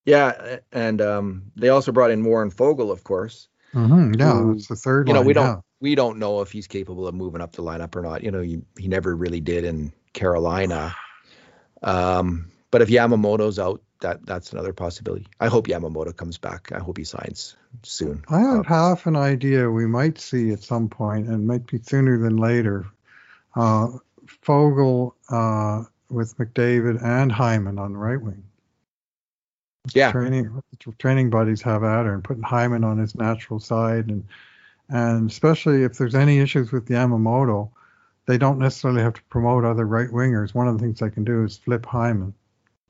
Yeah, 0.06 0.58
and 0.72 1.02
um, 1.02 1.52
they 1.56 1.70
also 1.70 1.92
brought 1.92 2.12
in 2.12 2.24
Warren 2.24 2.52
Foegele, 2.52 2.92
of 2.92 3.04
course. 3.04 3.48
Mm-hmm, 3.74 4.20
yeah, 4.20 4.34
who, 4.34 4.54
that's 4.54 4.68
the 4.68 4.76
third. 4.76 5.08
You 5.08 5.14
know, 5.14 5.22
line, 5.22 5.28
we 5.28 5.34
don't 5.34 5.64
we 5.80 5.96
don't 5.96 6.20
know 6.20 6.42
if 6.42 6.52
he's 6.52 6.68
capable 6.68 7.08
of 7.08 7.16
moving 7.16 7.42
up 7.42 7.54
the 7.54 7.64
lineup 7.64 7.96
or 7.96 8.02
not. 8.02 8.24
You 8.24 8.32
know, 8.32 8.42
he, 8.42 8.62
he 8.78 8.88
never 8.88 9.16
really 9.16 9.40
did 9.40 9.64
in 9.64 9.92
Carolina. 10.14 10.96
Um, 11.82 12.52
but 12.72 12.82
if 12.82 12.90
Yamamoto's 12.90 13.60
out, 13.60 13.82
that 14.04 14.26
that's 14.26 14.54
another 14.54 14.74
possibility. 14.74 15.26
I 15.40 15.48
hope 15.48 15.68
Yamamoto 15.68 16.16
comes 16.16 16.38
back. 16.38 16.72
I 16.72 16.80
hope 16.80 16.98
he 16.98 17.04
signs 17.04 17.56
soon. 17.82 18.24
I 18.30 18.40
have 18.40 18.66
half 18.66 19.08
an 19.08 19.16
idea 19.16 19.70
we 19.70 19.88
might 19.88 20.20
see 20.20 20.52
at 20.52 20.62
some 20.62 20.88
point, 20.88 21.28
and 21.28 21.48
might 21.48 21.66
be 21.66 21.80
sooner 21.82 22.18
than 22.20 22.38
later. 22.38 22.86
Uh, 23.56 23.88
Foegele 24.26 25.14
uh, 25.30 25.84
with 26.10 26.38
McDavid 26.38 27.04
and 27.04 27.32
Hyman 27.32 27.80
on 27.80 27.94
the 27.94 27.98
right 27.98 28.22
wing. 28.22 28.44
Yeah, 29.94 30.12
training 30.12 30.62
training 31.00 31.30
buddies 31.30 31.62
have 31.64 31.84
at 31.84 32.06
her 32.06 32.14
and 32.14 32.24
putting 32.24 32.44
Hyman 32.44 32.84
on 32.84 33.00
his 33.00 33.16
natural 33.16 33.60
side, 33.60 34.08
and 34.10 34.26
and 34.90 35.30
especially 35.30 35.84
if 35.84 35.98
there's 35.98 36.16
any 36.16 36.40
issues 36.40 36.72
with 36.72 36.88
Yamamoto, 36.88 37.70
they 38.26 38.38
don't 38.38 38.60
necessarily 38.60 39.02
have 39.02 39.14
to 39.14 39.24
promote 39.24 39.66
other 39.66 39.86
right 39.86 40.10
wingers. 40.10 40.54
One 40.54 40.68
of 40.68 40.78
the 40.78 40.84
things 40.84 41.00
they 41.00 41.10
can 41.10 41.24
do 41.24 41.44
is 41.44 41.58
flip 41.58 41.86
Hyman. 41.86 42.34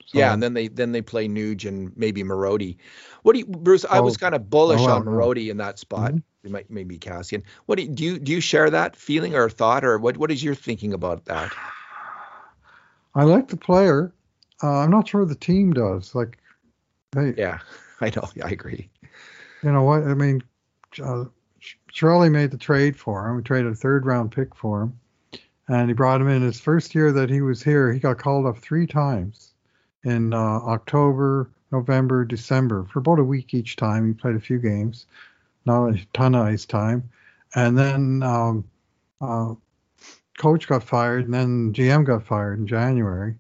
So, 0.05 0.19
yeah, 0.19 0.33
and 0.33 0.43
then 0.43 0.53
they 0.53 0.67
then 0.67 0.91
they 0.91 1.01
play 1.01 1.27
Nuge 1.27 1.65
and 1.67 1.95
maybe 1.95 2.23
Marody. 2.23 2.77
What 3.23 3.33
do 3.33 3.39
you, 3.39 3.45
Bruce? 3.45 3.85
I 3.85 3.99
oh, 3.99 4.03
was 4.03 4.17
kind 4.17 4.35
of 4.35 4.49
bullish 4.49 4.81
oh, 4.81 4.91
on 4.91 5.05
Marody 5.05 5.49
in 5.49 5.57
that 5.57 5.79
spot. 5.79 6.11
Mm-hmm. 6.11 6.51
Might 6.51 6.69
maybe 6.69 6.99
Kassian. 6.99 7.43
What 7.67 7.77
do 7.77 7.83
you, 7.83 7.89
do 7.89 8.03
you 8.03 8.19
do? 8.19 8.33
You 8.33 8.41
share 8.41 8.69
that 8.69 8.95
feeling 8.97 9.33
or 9.33 9.49
thought, 9.49 9.85
or 9.85 9.97
what? 9.97 10.17
What 10.17 10.29
is 10.29 10.43
your 10.43 10.55
thinking 10.55 10.93
about 10.93 11.25
that? 11.25 11.51
I 13.15 13.23
like 13.23 13.47
the 13.47 13.57
player. 13.57 14.13
Uh, 14.61 14.79
I'm 14.79 14.91
not 14.91 15.07
sure 15.07 15.25
the 15.25 15.35
team 15.35 15.71
does. 15.71 16.13
Like, 16.13 16.37
hey, 17.15 17.33
yeah, 17.37 17.59
I 18.01 18.11
know. 18.15 18.27
I 18.43 18.49
agree. 18.49 18.89
You 19.63 19.71
know 19.71 19.83
what? 19.83 20.03
I 20.03 20.13
mean, 20.15 20.43
uh, 21.01 21.25
Chiarelli 21.93 22.29
made 22.29 22.51
the 22.51 22.57
trade 22.57 22.99
for 22.99 23.27
him. 23.27 23.37
We 23.37 23.43
traded 23.43 23.71
a 23.71 23.75
third 23.75 24.05
round 24.05 24.33
pick 24.33 24.53
for 24.53 24.81
him, 24.81 24.99
and 25.69 25.89
he 25.89 25.93
brought 25.93 26.19
him 26.19 26.27
in. 26.27 26.41
His 26.41 26.59
first 26.59 26.93
year 26.93 27.13
that 27.13 27.29
he 27.29 27.39
was 27.39 27.63
here, 27.63 27.93
he 27.93 27.99
got 27.99 28.17
called 28.17 28.45
up 28.45 28.57
three 28.57 28.85
times 28.85 29.52
in 30.03 30.33
uh, 30.33 30.37
October, 30.37 31.49
November, 31.71 32.25
December 32.25 32.85
for 32.85 32.99
about 32.99 33.19
a 33.19 33.23
week 33.23 33.53
each 33.53 33.75
time. 33.75 34.07
He 34.07 34.13
played 34.13 34.35
a 34.35 34.39
few 34.39 34.59
games, 34.59 35.05
not 35.65 35.87
a 35.87 36.05
ton 36.13 36.35
of 36.35 36.45
ice 36.45 36.65
time, 36.65 37.09
and 37.55 37.77
then 37.77 38.23
um, 38.23 38.65
uh, 39.21 39.55
coach 40.37 40.67
got 40.67 40.83
fired, 40.83 41.25
and 41.25 41.33
then 41.33 41.73
GM 41.73 42.05
got 42.05 42.25
fired 42.25 42.59
in 42.59 42.67
January. 42.67 43.35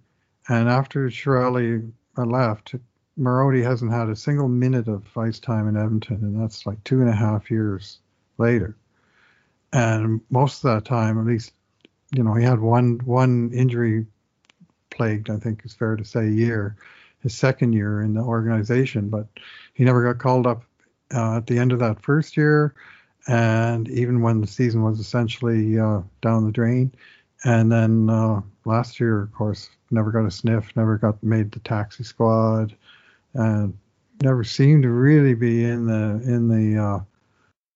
And 0.47 0.69
after 0.69 1.07
Chiarelli 1.07 1.91
left, 2.17 2.75
Marody 3.19 3.63
hasn't 3.63 3.91
had 3.91 4.09
a 4.09 4.15
single 4.15 4.47
minute 4.47 4.87
of 4.87 5.05
ice 5.17 5.39
time 5.39 5.67
in 5.67 5.77
Edmonton, 5.77 6.17
and 6.21 6.41
that's 6.41 6.65
like 6.65 6.83
two 6.83 7.01
and 7.01 7.09
a 7.09 7.15
half 7.15 7.51
years 7.51 7.99
later. 8.37 8.75
And 9.71 10.21
most 10.29 10.63
of 10.63 10.73
that 10.73 10.85
time, 10.85 11.19
at 11.19 11.25
least, 11.25 11.53
you 12.15 12.23
know, 12.23 12.33
he 12.33 12.43
had 12.43 12.59
one 12.59 12.99
one 13.05 13.51
injury 13.53 14.05
plagued, 14.93 15.29
I 15.29 15.37
think 15.37 15.61
is 15.65 15.73
fair 15.73 15.95
to 15.95 16.05
say, 16.05 16.29
year, 16.29 16.75
his 17.21 17.35
second 17.35 17.73
year 17.73 18.01
in 18.01 18.13
the 18.13 18.21
organization, 18.21 19.09
but 19.09 19.27
he 19.73 19.83
never 19.83 20.03
got 20.03 20.21
called 20.21 20.47
up 20.47 20.63
uh, 21.13 21.37
at 21.37 21.47
the 21.47 21.59
end 21.59 21.71
of 21.71 21.79
that 21.79 22.01
first 22.01 22.37
year 22.37 22.73
and 23.27 23.89
even 23.89 24.21
when 24.21 24.41
the 24.41 24.47
season 24.47 24.83
was 24.83 24.99
essentially 24.99 25.79
uh, 25.79 26.01
down 26.21 26.45
the 26.45 26.51
drain. 26.51 26.91
And 27.45 27.71
then 27.71 28.09
uh, 28.09 28.41
last 28.65 28.99
year, 28.99 29.21
of 29.21 29.33
course, 29.33 29.69
never 29.91 30.11
got 30.11 30.25
a 30.25 30.31
sniff, 30.31 30.75
never 30.75 30.97
got 30.97 31.21
made 31.23 31.51
the 31.51 31.59
taxi 31.59 32.03
squad, 32.03 32.75
and 33.33 33.77
never 34.21 34.43
seemed 34.43 34.83
to 34.83 34.89
really 34.89 35.33
be 35.33 35.63
in 35.63 35.85
the 35.85 36.21
in 36.23 36.47
the 36.47 36.81
uh, 36.81 36.99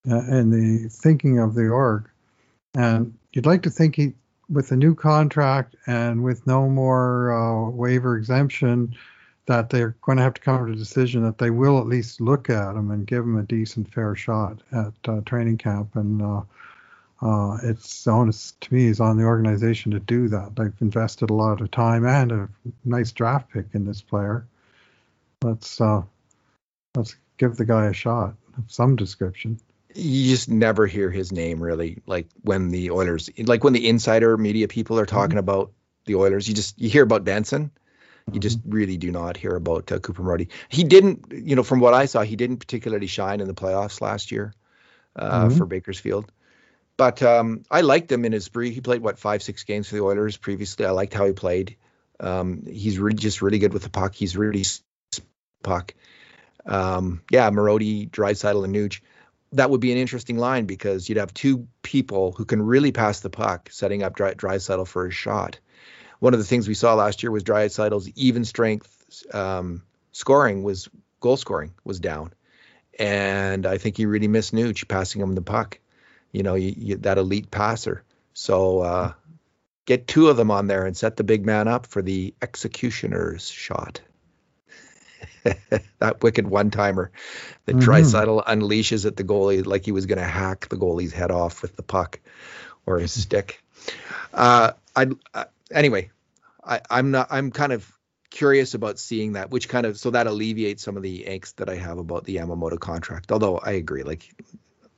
uh 0.09 0.25
in 0.31 0.49
the 0.49 0.89
thinking 0.89 1.39
of 1.39 1.53
the 1.53 1.67
org. 1.67 2.09
And 2.75 3.17
you'd 3.33 3.45
like 3.45 3.63
to 3.63 3.69
think 3.69 3.95
he, 3.95 4.13
with 4.49 4.69
the 4.69 4.77
new 4.77 4.95
contract 4.95 5.75
and 5.87 6.23
with 6.23 6.45
no 6.47 6.69
more 6.69 7.33
uh, 7.33 7.69
waiver 7.69 8.17
exemption, 8.17 8.95
that 9.47 9.69
they're 9.69 9.95
going 10.01 10.17
to 10.17 10.23
have 10.23 10.33
to 10.33 10.41
come 10.41 10.65
to 10.65 10.73
a 10.73 10.75
decision 10.75 11.23
that 11.23 11.37
they 11.37 11.49
will 11.49 11.79
at 11.79 11.87
least 11.87 12.19
look 12.21 12.49
at 12.49 12.73
them 12.73 12.91
and 12.91 13.07
give 13.07 13.23
them 13.23 13.37
a 13.37 13.43
decent, 13.43 13.91
fair 13.93 14.15
shot 14.15 14.61
at 14.71 14.93
uh, 15.07 15.21
training 15.25 15.57
camp. 15.57 15.95
And 15.95 16.21
uh, 16.21 16.41
uh, 17.21 17.57
it's 17.63 18.05
onus 18.07 18.53
to 18.61 18.73
me 18.73 18.87
is 18.87 18.99
on 18.99 19.17
the 19.17 19.23
organization 19.23 19.91
to 19.93 19.99
do 19.99 20.27
that. 20.27 20.55
They've 20.55 20.73
invested 20.81 21.29
a 21.29 21.33
lot 21.33 21.61
of 21.61 21.71
time 21.71 22.05
and 22.05 22.31
a 22.31 22.49
nice 22.85 23.11
draft 23.11 23.51
pick 23.51 23.65
in 23.73 23.85
this 23.85 24.01
player. 24.01 24.45
Let's 25.41 25.79
uh, 25.79 26.01
let's 26.95 27.15
give 27.37 27.55
the 27.55 27.65
guy 27.65 27.85
a 27.85 27.93
shot 27.93 28.35
of 28.57 28.63
some 28.67 28.95
description. 28.95 29.59
You 29.97 30.29
just 30.29 30.49
never 30.49 30.85
hear 30.85 31.09
his 31.09 31.31
name 31.31 31.61
really, 31.61 32.01
like 32.05 32.27
when 32.41 32.69
the 32.69 32.91
Oilers, 32.91 33.29
like 33.37 33.63
when 33.63 33.73
the 33.73 33.87
insider 33.87 34.37
media 34.37 34.67
people 34.67 34.99
are 34.99 35.05
talking 35.05 35.31
mm-hmm. 35.31 35.39
about 35.39 35.71
the 36.05 36.15
Oilers. 36.15 36.47
You 36.47 36.53
just 36.53 36.79
you 36.79 36.89
hear 36.89 37.03
about 37.03 37.23
Benson 37.23 37.71
you 38.31 38.39
just 38.39 38.59
mm-hmm. 38.59 38.71
really 38.71 38.97
do 38.97 39.11
not 39.11 39.37
hear 39.37 39.55
about 39.55 39.91
uh, 39.91 39.99
Cooper 39.99 40.21
Marody. 40.21 40.49
He 40.67 40.83
didn't, 40.83 41.31
you 41.31 41.55
know, 41.55 41.63
from 41.63 41.79
what 41.79 41.93
I 41.93 42.05
saw, 42.05 42.23
he 42.23 42.35
didn't 42.35 42.57
particularly 42.57 43.07
shine 43.07 43.39
in 43.39 43.47
the 43.47 43.53
playoffs 43.53 44.01
last 44.01 44.31
year 44.31 44.53
uh, 45.15 45.45
mm-hmm. 45.45 45.57
for 45.57 45.65
Bakersfield. 45.65 46.29
But 46.97 47.21
um, 47.23 47.63
I 47.71 47.81
liked 47.81 48.11
him 48.11 48.25
in 48.25 48.31
his 48.31 48.49
brief. 48.49 48.73
He 48.73 48.81
played 48.81 49.01
what 49.01 49.19
five, 49.19 49.43
six 49.43 49.63
games 49.63 49.87
for 49.87 49.95
the 49.95 50.01
Oilers 50.01 50.35
previously. 50.35 50.85
I 50.85 50.91
liked 50.91 51.13
how 51.13 51.25
he 51.25 51.31
played. 51.31 51.77
Um, 52.19 52.63
he's 52.65 52.99
really 52.99 53.15
just 53.15 53.41
really 53.41 53.59
good 53.59 53.73
with 53.73 53.83
the 53.83 53.89
puck. 53.89 54.15
He's 54.15 54.35
really 54.35 54.65
puck. 55.63 55.93
Um, 56.65 57.21
yeah, 57.31 57.49
Marody, 57.49 58.09
Draisaitl, 58.09 58.65
and 58.65 58.75
Nuge. 58.75 59.01
That 59.57 59.69
would 59.69 59.81
be 59.81 59.91
an 59.91 59.97
interesting 59.97 60.37
line 60.37 60.65
because 60.65 61.07
you'd 61.07 61.17
have 61.19 61.33
two 61.33 61.67
people 61.83 62.31
who 62.31 62.45
can 62.45 62.61
really 62.61 62.91
pass 62.91 63.19
the 63.19 63.29
puck, 63.29 63.69
setting 63.71 64.01
up 64.01 64.15
Dry, 64.15 64.33
Draisaitl 64.33 64.87
for 64.87 65.05
a 65.05 65.11
shot 65.11 65.59
one 66.19 66.33
of 66.33 66.39
the 66.39 66.45
things 66.45 66.67
we 66.67 66.73
saw 66.73 66.95
last 66.95 67.23
year 67.23 67.31
was 67.31 67.43
Draisaitl's 67.43 68.09
even 68.15 68.45
strength 68.45 69.25
um, 69.33 69.83
scoring 70.11 70.63
was 70.63 70.89
goal 71.19 71.37
scoring 71.37 71.73
was 71.83 71.99
down, 71.99 72.33
and 72.97 73.65
I 73.65 73.77
think 73.77 73.99
you 73.99 74.07
really 74.07 74.27
missed 74.27 74.53
Nuge 74.53 74.87
passing 74.87 75.21
him 75.21 75.35
the 75.35 75.41
puck. 75.41 75.79
You 76.31 76.43
know, 76.43 76.55
you, 76.55 76.73
you, 76.75 76.97
that 76.97 77.17
elite 77.17 77.51
passer. 77.51 78.03
So 78.33 78.79
uh, 78.79 79.13
get 79.85 80.07
two 80.07 80.29
of 80.29 80.37
them 80.37 80.51
on 80.51 80.67
there 80.67 80.85
and 80.85 80.95
set 80.95 81.15
the 81.15 81.23
big 81.23 81.45
man 81.45 81.67
up 81.67 81.87
for 81.87 82.01
the 82.01 82.33
executioner's 82.41 83.49
shot. 83.49 84.01
that 85.99 86.21
wicked 86.23 86.47
one 86.47 86.71
timer 86.71 87.11
that 87.65 87.75
mm 87.75 87.81
mm-hmm. 87.81 88.61
unleashes 88.61 89.05
at 89.05 89.15
the 89.15 89.23
goalie 89.23 89.65
like 89.65 89.85
he 89.85 89.91
was 89.91 90.05
going 90.05 90.19
to 90.19 90.23
hack 90.23 90.67
the 90.69 90.77
goalie's 90.77 91.13
head 91.13 91.31
off 91.31 91.61
with 91.61 91.75
the 91.75 91.83
puck 91.83 92.19
or 92.85 92.99
his 92.99 93.11
stick. 93.11 93.61
Uh, 94.33 94.71
I, 94.95 95.07
I 95.33 95.45
anyway, 95.71 96.11
I, 96.63 96.81
I'm 96.89 97.11
not. 97.11 97.27
I'm 97.29 97.51
kind 97.51 97.71
of 97.71 97.91
curious 98.29 98.73
about 98.73 98.99
seeing 98.99 99.33
that, 99.33 99.51
which 99.51 99.69
kind 99.69 99.85
of 99.85 99.97
so 99.97 100.11
that 100.11 100.27
alleviates 100.27 100.83
some 100.83 100.97
of 100.97 101.03
the 101.03 101.25
angst 101.27 101.55
that 101.55 101.69
I 101.69 101.75
have 101.75 101.97
about 101.97 102.23
the 102.25 102.37
Yamamoto 102.37 102.79
contract. 102.79 103.31
Although 103.31 103.57
I 103.57 103.71
agree, 103.71 104.03
like 104.03 104.33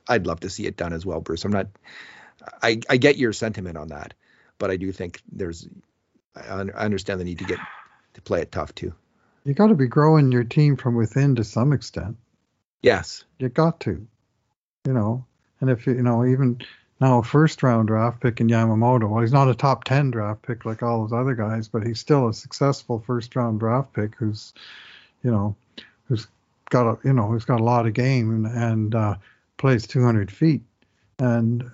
I'd 0.08 0.28
love 0.28 0.42
to 0.42 0.50
see 0.50 0.66
it 0.66 0.78
done 0.78 0.94
as 0.94 1.06
well, 1.06 1.22
Bruce. 1.22 1.46
I'm 1.46 1.52
not. 1.52 1.68
I 2.62 2.80
I 2.90 2.98
get 2.98 3.18
your 3.18 3.34
sentiment 3.34 3.78
on 3.78 3.90
that, 3.90 4.14
but 4.58 4.72
I 4.72 4.78
do 4.78 4.92
think 4.92 5.22
there's. 5.32 5.68
I 6.36 6.62
understand 6.62 7.20
the 7.20 7.26
need 7.26 7.40
to 7.40 7.46
get 7.46 7.60
to 8.14 8.22
play 8.22 8.42
it 8.42 8.52
tough 8.52 8.74
too. 8.74 8.94
You 9.44 9.54
got 9.54 9.68
to 9.68 9.76
be 9.76 9.88
growing 9.88 10.32
your 10.32 10.44
team 10.44 10.76
from 10.76 10.96
within 10.96 11.36
to 11.36 11.44
some 11.44 11.74
extent. 11.74 12.18
Yes, 12.82 13.24
you 13.40 13.50
got 13.50 13.80
to. 13.82 14.06
You 14.86 14.94
know, 14.94 15.26
and 15.60 15.70
if 15.70 15.86
you 15.86 16.02
know 16.02 16.26
even 16.26 16.62
now 17.00 17.20
a 17.20 17.24
first 17.24 17.64
round 17.64 17.88
draft 17.88 18.22
pick 18.22 18.42
in 18.42 18.48
Yamamoto. 18.48 19.10
Well, 19.10 19.22
he's 19.22 19.34
not 19.34 19.50
a 19.50 19.56
top 19.56 19.84
10 19.86 20.12
draft 20.12 20.42
pick 20.42 20.66
like 20.66 20.84
all 20.84 21.02
those 21.02 21.18
other 21.18 21.34
guys, 21.34 21.68
but 21.68 21.86
he's 21.86 22.00
still 22.00 22.28
a 22.28 22.34
successful 22.34 23.04
first 23.06 23.36
round 23.36 23.60
draft 23.60 23.94
pick 23.94 24.16
who's, 24.16 24.54
you 25.24 25.32
know, 25.32 25.56
who's 26.06 26.28
got 26.70 26.88
a, 26.88 27.08
you 27.08 27.14
know, 27.14 27.28
who's 27.28 27.46
got 27.46 27.62
a 27.62 27.64
lot 27.64 27.88
of 27.88 27.94
game 27.94 28.46
and, 28.46 28.96
uh, 28.96 29.16
plays 29.58 29.88
200 29.88 30.32
feet. 30.32 30.62
And 31.20 31.72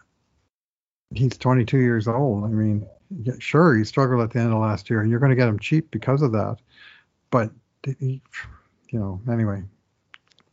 he's 1.13 1.37
22 1.37 1.77
years 1.77 2.07
old. 2.07 2.45
I 2.45 2.47
mean, 2.47 2.87
sure, 3.39 3.75
he 3.75 3.83
struggled 3.83 4.21
at 4.21 4.31
the 4.31 4.39
end 4.39 4.53
of 4.53 4.59
last 4.59 4.89
year, 4.89 5.01
and 5.01 5.09
you're 5.09 5.19
going 5.19 5.29
to 5.31 5.35
get 5.35 5.47
him 5.47 5.59
cheap 5.59 5.89
because 5.91 6.21
of 6.21 6.31
that. 6.31 6.57
But, 7.35 7.51
he, 7.99 8.21
you 8.91 8.97
know, 8.99 9.19
anyway, 9.29 9.61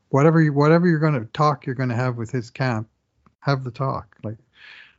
whatever 0.09 0.43
you, 0.43 0.53
whatever 0.53 0.89
you're 0.89 0.99
going 0.99 1.15
to 1.21 1.27
talk, 1.27 1.65
you're 1.65 1.77
going 1.77 1.91
to 1.91 1.95
have 1.95 2.17
with 2.17 2.33
his 2.33 2.51
camp, 2.51 2.89
have 3.39 3.63
the 3.63 3.71
talk. 3.71 4.17
Like, 4.25 4.39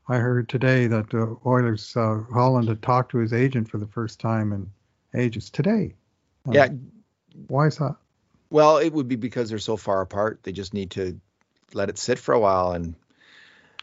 I 0.08 0.16
heard 0.16 0.48
today 0.48 0.88
that 0.88 1.10
the 1.10 1.36
Oilers 1.46 1.94
uh, 1.98 2.24
Holland 2.32 2.70
had 2.70 2.82
talked 2.82 3.12
to 3.12 3.18
his 3.18 3.34
agent 3.34 3.70
for 3.70 3.80
the 3.80 3.88
first 3.88 4.22
time 4.22 4.54
in 4.54 4.72
ages 5.14 5.50
today. 5.50 5.94
Um, 6.48 6.54
yeah. 6.54 6.70
Why 7.48 7.68
is 7.68 7.80
that? 7.80 7.98
Well, 8.50 8.78
it 8.78 8.94
would 8.94 9.10
be 9.10 9.18
because 9.18 9.50
they're 9.50 9.60
so 9.60 9.76
far 9.76 10.00
apart. 10.00 10.40
They 10.44 10.54
just 10.54 10.74
need 10.74 10.92
to 10.92 11.20
let 11.74 11.90
it 11.90 11.98
sit 11.98 12.18
for 12.18 12.34
a 12.34 12.40
while 12.40 12.72
and 12.72 12.96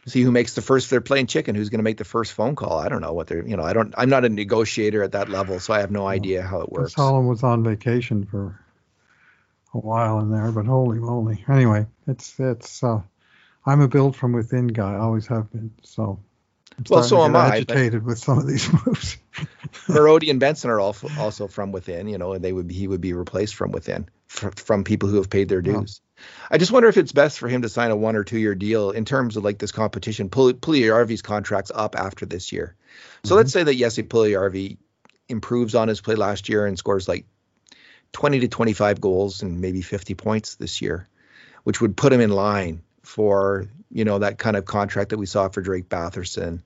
see 0.06 0.22
who 0.22 0.30
makes 0.30 0.54
the 0.54 0.62
first. 0.62 0.90
They're 0.90 1.00
playing 1.00 1.26
chicken. 1.26 1.54
Who's 1.54 1.68
going 1.68 1.78
to 1.78 1.84
make 1.84 1.98
the 1.98 2.04
first 2.04 2.32
phone 2.32 2.56
call? 2.56 2.78
I 2.78 2.88
don't 2.88 3.00
know 3.00 3.12
what 3.12 3.26
they're. 3.26 3.46
You 3.46 3.56
know, 3.56 3.62
I 3.62 3.72
don't. 3.72 3.94
I'm 3.96 4.08
not 4.08 4.24
a 4.24 4.28
negotiator 4.28 5.02
at 5.02 5.12
that 5.12 5.28
level, 5.28 5.60
so 5.60 5.74
I 5.74 5.80
have 5.80 5.90
no 5.90 6.06
idea 6.06 6.42
how 6.42 6.60
it 6.60 6.70
works. 6.70 6.94
Holland 6.94 7.28
was 7.28 7.42
on 7.42 7.62
vacation 7.62 8.26
for 8.26 8.60
a 9.74 9.78
while 9.78 10.20
in 10.20 10.30
there, 10.30 10.50
but 10.52 10.66
holy 10.66 10.98
moly! 10.98 11.44
Anyway, 11.48 11.86
it's 12.06 12.38
it's. 12.38 12.82
Uh, 12.82 13.02
I'm 13.64 13.80
a 13.80 13.88
build 13.88 14.16
from 14.16 14.32
within 14.32 14.68
guy. 14.68 14.94
I 14.94 14.98
always 14.98 15.26
have 15.26 15.50
been. 15.50 15.72
So. 15.82 16.20
I'm 16.78 16.84
well, 16.88 17.02
so 17.02 17.24
am 17.24 17.36
I. 17.36 17.56
Agitated 17.56 18.04
with 18.04 18.18
some 18.18 18.38
of 18.38 18.46
these 18.46 18.72
moves. 18.86 19.18
Marody 19.86 20.30
and 20.30 20.40
Benson 20.40 20.70
are 20.70 20.80
also 20.80 21.08
also 21.18 21.46
from 21.46 21.72
within. 21.72 22.08
You 22.08 22.16
know, 22.16 22.32
and 22.32 22.42
they 22.42 22.52
would 22.52 22.68
be, 22.68 22.74
he 22.74 22.88
would 22.88 23.00
be 23.00 23.12
replaced 23.12 23.54
from 23.54 23.70
within 23.70 24.08
from 24.30 24.84
people 24.84 25.08
who 25.08 25.16
have 25.16 25.28
paid 25.28 25.48
their 25.48 25.60
dues. 25.60 26.00
I 26.50 26.58
just 26.58 26.72
wonder 26.72 26.88
if 26.88 26.96
it's 26.96 27.12
best 27.12 27.38
for 27.38 27.48
him 27.48 27.62
to 27.62 27.68
sign 27.68 27.90
a 27.90 27.96
one 27.96 28.16
or 28.16 28.24
two 28.24 28.38
year 28.38 28.54
deal 28.54 28.90
in 28.90 29.04
terms 29.04 29.36
of 29.36 29.44
like 29.44 29.58
this 29.58 29.72
competition. 29.72 30.28
Puljujarvi's 30.30 31.22
contract's 31.22 31.70
up 31.74 31.96
after 31.96 32.26
this 32.26 32.52
year. 32.52 32.74
So 33.24 33.30
mm-hmm. 33.30 33.36
let's 33.36 33.52
say 33.52 33.62
that 33.62 33.74
yes, 33.74 33.96
Jesse 33.96 34.08
Puljujarvi 34.08 34.78
improves 35.28 35.74
on 35.74 35.88
his 35.88 36.00
play 36.00 36.16
last 36.16 36.48
year 36.48 36.66
and 36.66 36.76
scores 36.76 37.08
like 37.08 37.24
20 38.12 38.40
to 38.40 38.48
25 38.48 39.00
goals 39.00 39.42
and 39.42 39.60
maybe 39.60 39.80
50 39.80 40.14
points 40.14 40.56
this 40.56 40.82
year, 40.82 41.08
which 41.62 41.80
would 41.80 41.96
put 41.96 42.12
him 42.12 42.20
in 42.20 42.30
line 42.30 42.82
for, 43.02 43.68
you 43.90 44.04
know, 44.04 44.18
that 44.18 44.38
kind 44.38 44.56
of 44.56 44.64
contract 44.64 45.10
that 45.10 45.18
we 45.18 45.26
saw 45.26 45.48
for 45.48 45.60
Drake 45.60 45.88
Batherson 45.88 46.62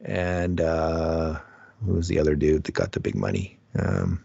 and 0.00 0.60
uh 0.60 1.38
who 1.84 1.94
was 1.94 2.08
the 2.08 2.18
other 2.18 2.34
dude 2.34 2.64
that 2.64 2.72
got 2.72 2.92
the 2.92 3.00
big 3.00 3.14
money? 3.14 3.58
Um 3.78 4.24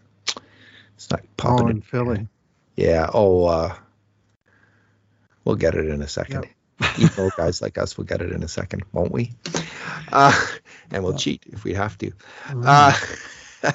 it's 0.94 1.10
not 1.10 1.22
popping 1.36 1.66
oh, 1.66 1.70
in 1.70 1.80
Philly. 1.82 2.28
Yeah. 2.76 3.08
Oh, 3.12 3.44
uh 3.44 3.74
We'll 5.44 5.56
get 5.56 5.74
it 5.74 5.88
in 5.88 6.02
a 6.02 6.08
second. 6.08 6.46
Yep. 6.80 6.98
Evil 6.98 7.30
guys 7.36 7.62
like 7.62 7.78
us 7.78 7.96
will 7.96 8.04
get 8.04 8.20
it 8.20 8.32
in 8.32 8.42
a 8.42 8.48
second, 8.48 8.84
won't 8.92 9.12
we? 9.12 9.32
Uh, 10.10 10.32
and 10.90 11.04
we'll 11.04 11.16
cheat 11.16 11.44
if 11.46 11.64
we 11.64 11.74
have 11.74 11.96
to. 11.98 12.12
Uh, 12.48 12.92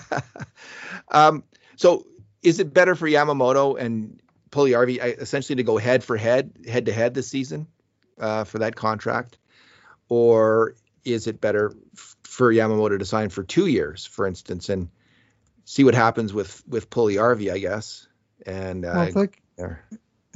um, 1.11 1.43
so, 1.75 2.05
is 2.43 2.59
it 2.59 2.73
better 2.73 2.95
for 2.95 3.07
Yamamoto 3.07 3.79
and 3.79 4.19
Puljujarvi 4.51 5.01
uh, 5.01 5.05
essentially 5.19 5.57
to 5.57 5.63
go 5.63 5.77
head 5.77 6.03
for 6.03 6.17
head, 6.17 6.51
head 6.67 6.85
to 6.87 6.93
head 6.93 7.13
this 7.13 7.27
season 7.27 7.67
uh, 8.19 8.43
for 8.43 8.59
that 8.59 8.75
contract, 8.75 9.37
or 10.09 10.75
is 11.03 11.27
it 11.27 11.39
better 11.39 11.73
f- 11.95 12.15
for 12.23 12.51
Yamamoto 12.51 12.99
to 12.99 13.05
sign 13.05 13.29
for 13.29 13.43
two 13.43 13.67
years, 13.67 14.05
for 14.05 14.27
instance, 14.27 14.69
and 14.69 14.89
see 15.65 15.83
what 15.83 15.95
happens 15.95 16.33
with 16.33 16.63
with 16.67 16.89
Puljujarvi, 16.89 17.51
I 17.51 17.59
guess? 17.59 18.07
And 18.45 18.85
uh, 18.85 18.91
well, 18.93 18.99
I 18.99 19.11
think 19.11 19.41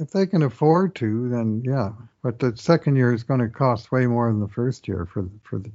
if 0.02 0.10
they 0.10 0.26
can 0.26 0.42
afford 0.42 0.94
to, 0.96 1.28
then 1.28 1.62
yeah. 1.64 1.92
But 2.22 2.38
the 2.38 2.56
second 2.56 2.96
year 2.96 3.12
is 3.12 3.22
going 3.22 3.40
to 3.40 3.48
cost 3.48 3.90
way 3.90 4.06
more 4.06 4.28
than 4.28 4.40
the 4.40 4.48
first 4.48 4.86
year 4.86 5.06
for 5.06 5.28
for 5.42 5.58
the, 5.58 5.70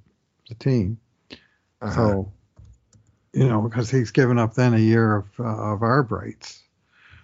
the 0.49 0.55
team. 0.55 0.99
Uh-huh. 1.81 1.93
So, 1.93 2.31
you 3.33 3.47
know, 3.47 3.61
because 3.61 3.89
he's 3.89 4.11
given 4.11 4.37
up 4.37 4.53
then 4.53 4.73
a 4.73 4.79
year 4.79 5.15
of 5.17 5.25
uh, 5.39 5.73
of 5.73 5.79
arb 5.79 6.11
rights. 6.11 6.61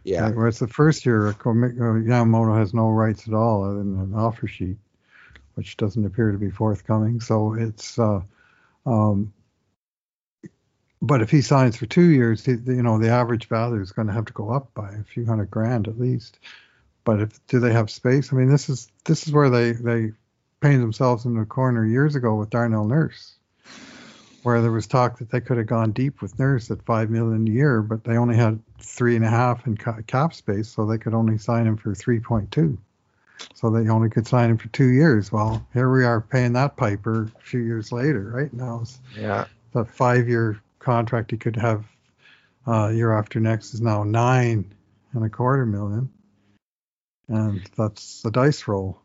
Yeah. 0.05 0.29
whereas 0.31 0.59
the 0.59 0.67
first 0.67 1.05
year, 1.05 1.29
uh, 1.29 1.33
Yamamoto 1.33 2.57
has 2.57 2.73
no 2.73 2.89
rights 2.89 3.25
at 3.27 3.33
all 3.33 3.63
other 3.63 3.77
than 3.77 3.97
an 3.97 4.13
offer 4.13 4.47
sheet, 4.47 4.75
which 5.55 5.77
doesn't 5.77 6.05
appear 6.05 6.33
to 6.33 6.37
be 6.37 6.49
forthcoming. 6.49 7.21
So 7.21 7.53
it's, 7.53 7.97
uh, 7.97 8.19
um, 8.85 9.31
but 11.01 11.21
if 11.21 11.31
he 11.31 11.41
signs 11.41 11.77
for 11.77 11.85
two 11.85 12.09
years, 12.09 12.45
you 12.45 12.83
know, 12.83 12.99
the 12.99 13.11
average 13.11 13.47
value 13.47 13.81
is 13.81 13.93
going 13.93 14.09
to 14.09 14.13
have 14.13 14.25
to 14.25 14.33
go 14.33 14.49
up 14.49 14.73
by 14.73 14.91
a 14.91 15.03
few 15.03 15.25
hundred 15.25 15.49
grand 15.49 15.87
at 15.87 15.97
least. 15.97 16.39
But 17.05 17.21
if 17.21 17.47
do 17.47 17.59
they 17.59 17.73
have 17.73 17.89
space? 17.89 18.31
I 18.31 18.35
mean, 18.35 18.49
this 18.49 18.69
is 18.69 18.89
this 19.05 19.27
is 19.27 19.33
where 19.33 19.49
they 19.49 19.73
they 19.73 20.13
painted 20.61 20.81
themselves 20.81 21.25
into 21.25 21.41
a 21.41 21.45
corner 21.45 21.85
years 21.85 22.15
ago 22.15 22.35
with 22.35 22.49
Darnell 22.49 22.85
Nurse, 22.85 23.35
where 24.43 24.61
there 24.61 24.71
was 24.71 24.87
talk 24.87 25.19
that 25.19 25.29
they 25.29 25.41
could 25.41 25.57
have 25.57 25.67
gone 25.67 25.91
deep 25.91 26.21
with 26.21 26.39
Nurse 26.39 26.71
at 26.71 26.81
five 26.83 27.09
million 27.09 27.47
a 27.47 27.51
year, 27.51 27.81
but 27.81 28.03
they 28.03 28.17
only 28.17 28.37
had 28.37 28.59
three 28.79 29.15
and 29.15 29.25
a 29.25 29.29
half 29.29 29.67
in 29.67 29.75
cap 29.75 30.33
space, 30.33 30.69
so 30.69 30.85
they 30.85 30.97
could 30.97 31.13
only 31.13 31.37
sign 31.37 31.67
him 31.67 31.75
for 31.75 31.93
three 31.93 32.19
point 32.19 32.51
two. 32.51 32.77
So 33.55 33.69
they 33.69 33.89
only 33.89 34.09
could 34.09 34.27
sign 34.27 34.51
him 34.51 34.57
for 34.57 34.69
two 34.69 34.87
years. 34.87 35.31
Well, 35.31 35.65
here 35.73 35.91
we 35.91 36.05
are 36.05 36.21
paying 36.21 36.53
that 36.53 36.77
piper 36.77 37.23
a 37.23 37.41
few 37.41 37.59
years 37.59 37.91
later, 37.91 38.31
right? 38.33 38.53
Now 38.53 38.79
it's 38.83 38.99
yeah, 39.17 39.45
the 39.73 39.83
five 39.83 40.29
year 40.29 40.61
contract 40.79 41.31
he 41.31 41.37
could 41.37 41.57
have 41.57 41.83
uh, 42.65 42.89
year 42.89 43.11
after 43.11 43.41
next 43.41 43.73
is 43.73 43.81
now 43.81 44.03
nine 44.03 44.73
and 45.13 45.25
a 45.25 45.29
quarter 45.29 45.65
million 45.65 46.09
and 47.27 47.61
that's 47.77 48.21
the 48.21 48.31
dice 48.31 48.67
roll. 48.67 48.99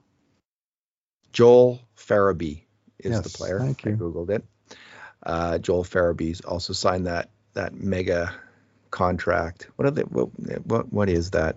Joel 1.32 1.80
Farabee 1.96 2.62
is 2.98 3.12
yes, 3.12 3.20
the 3.20 3.36
player. 3.36 3.60
Thank 3.60 3.84
you. 3.84 3.92
I 3.92 3.94
googled 3.96 4.30
it. 4.30 4.44
Uh, 5.22 5.58
Joel 5.58 5.84
Farabee's 5.84 6.40
also 6.40 6.72
signed 6.72 7.06
that 7.06 7.30
that 7.54 7.74
mega 7.74 8.34
contract. 8.90 9.68
What 9.76 9.86
are 9.86 9.90
they? 9.90 10.02
What 10.02 10.28
what 10.66 10.92
what 10.92 11.08
is 11.08 11.30
that? 11.30 11.56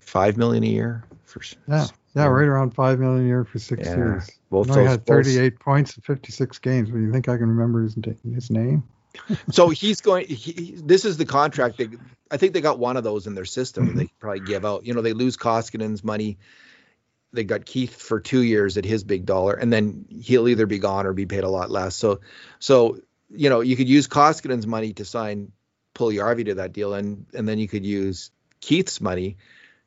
Five 0.00 0.36
million 0.36 0.62
a 0.64 0.66
year 0.66 1.04
for 1.24 1.40
yeah 1.66 1.86
yeah 2.14 2.26
right 2.26 2.46
around 2.46 2.74
five 2.74 2.98
million 2.98 3.24
a 3.24 3.26
year 3.26 3.44
for 3.44 3.58
six 3.58 3.86
yeah. 3.86 3.96
years. 3.96 4.30
Both 4.50 4.74
he 4.74 4.84
had 4.84 5.06
38 5.06 5.58
points 5.58 5.96
in 5.96 6.02
56 6.02 6.58
games. 6.58 6.90
But 6.90 6.98
you 6.98 7.10
think 7.10 7.28
I 7.28 7.38
can 7.38 7.48
remember 7.48 7.82
his 7.82 7.96
his 8.34 8.50
name? 8.50 8.82
So 9.50 9.68
he's 9.68 10.00
going. 10.00 10.26
He, 10.26 10.74
this 10.76 11.04
is 11.04 11.16
the 11.16 11.24
contract. 11.24 11.78
That, 11.78 11.98
I 12.30 12.36
think 12.36 12.54
they 12.54 12.60
got 12.60 12.78
one 12.78 12.96
of 12.96 13.04
those 13.04 13.26
in 13.26 13.34
their 13.34 13.44
system. 13.44 13.88
Mm-hmm. 13.88 13.98
They 13.98 14.10
probably 14.18 14.40
give 14.40 14.64
out. 14.64 14.86
You 14.86 14.94
know, 14.94 15.02
they 15.02 15.12
lose 15.12 15.36
Koskinen's 15.36 16.02
money. 16.02 16.38
They 17.32 17.44
got 17.44 17.64
Keith 17.64 17.96
for 17.96 18.20
two 18.20 18.42
years 18.42 18.76
at 18.76 18.84
his 18.84 19.04
big 19.04 19.24
dollar, 19.24 19.54
and 19.54 19.72
then 19.72 20.06
he'll 20.08 20.48
either 20.48 20.66
be 20.66 20.78
gone 20.78 21.06
or 21.06 21.12
be 21.12 21.26
paid 21.26 21.44
a 21.44 21.48
lot 21.48 21.70
less. 21.70 21.96
So, 21.96 22.20
so 22.58 22.98
you 23.30 23.48
know, 23.48 23.60
you 23.60 23.76
could 23.76 23.88
use 23.88 24.06
Koskinen's 24.06 24.66
money 24.66 24.92
to 24.94 25.04
sign 25.04 25.52
Puljujarvi 25.94 26.46
to 26.46 26.54
that 26.56 26.72
deal, 26.72 26.94
and 26.94 27.26
and 27.34 27.48
then 27.48 27.58
you 27.58 27.68
could 27.68 27.84
use 27.84 28.30
Keith's 28.60 29.00
money 29.00 29.36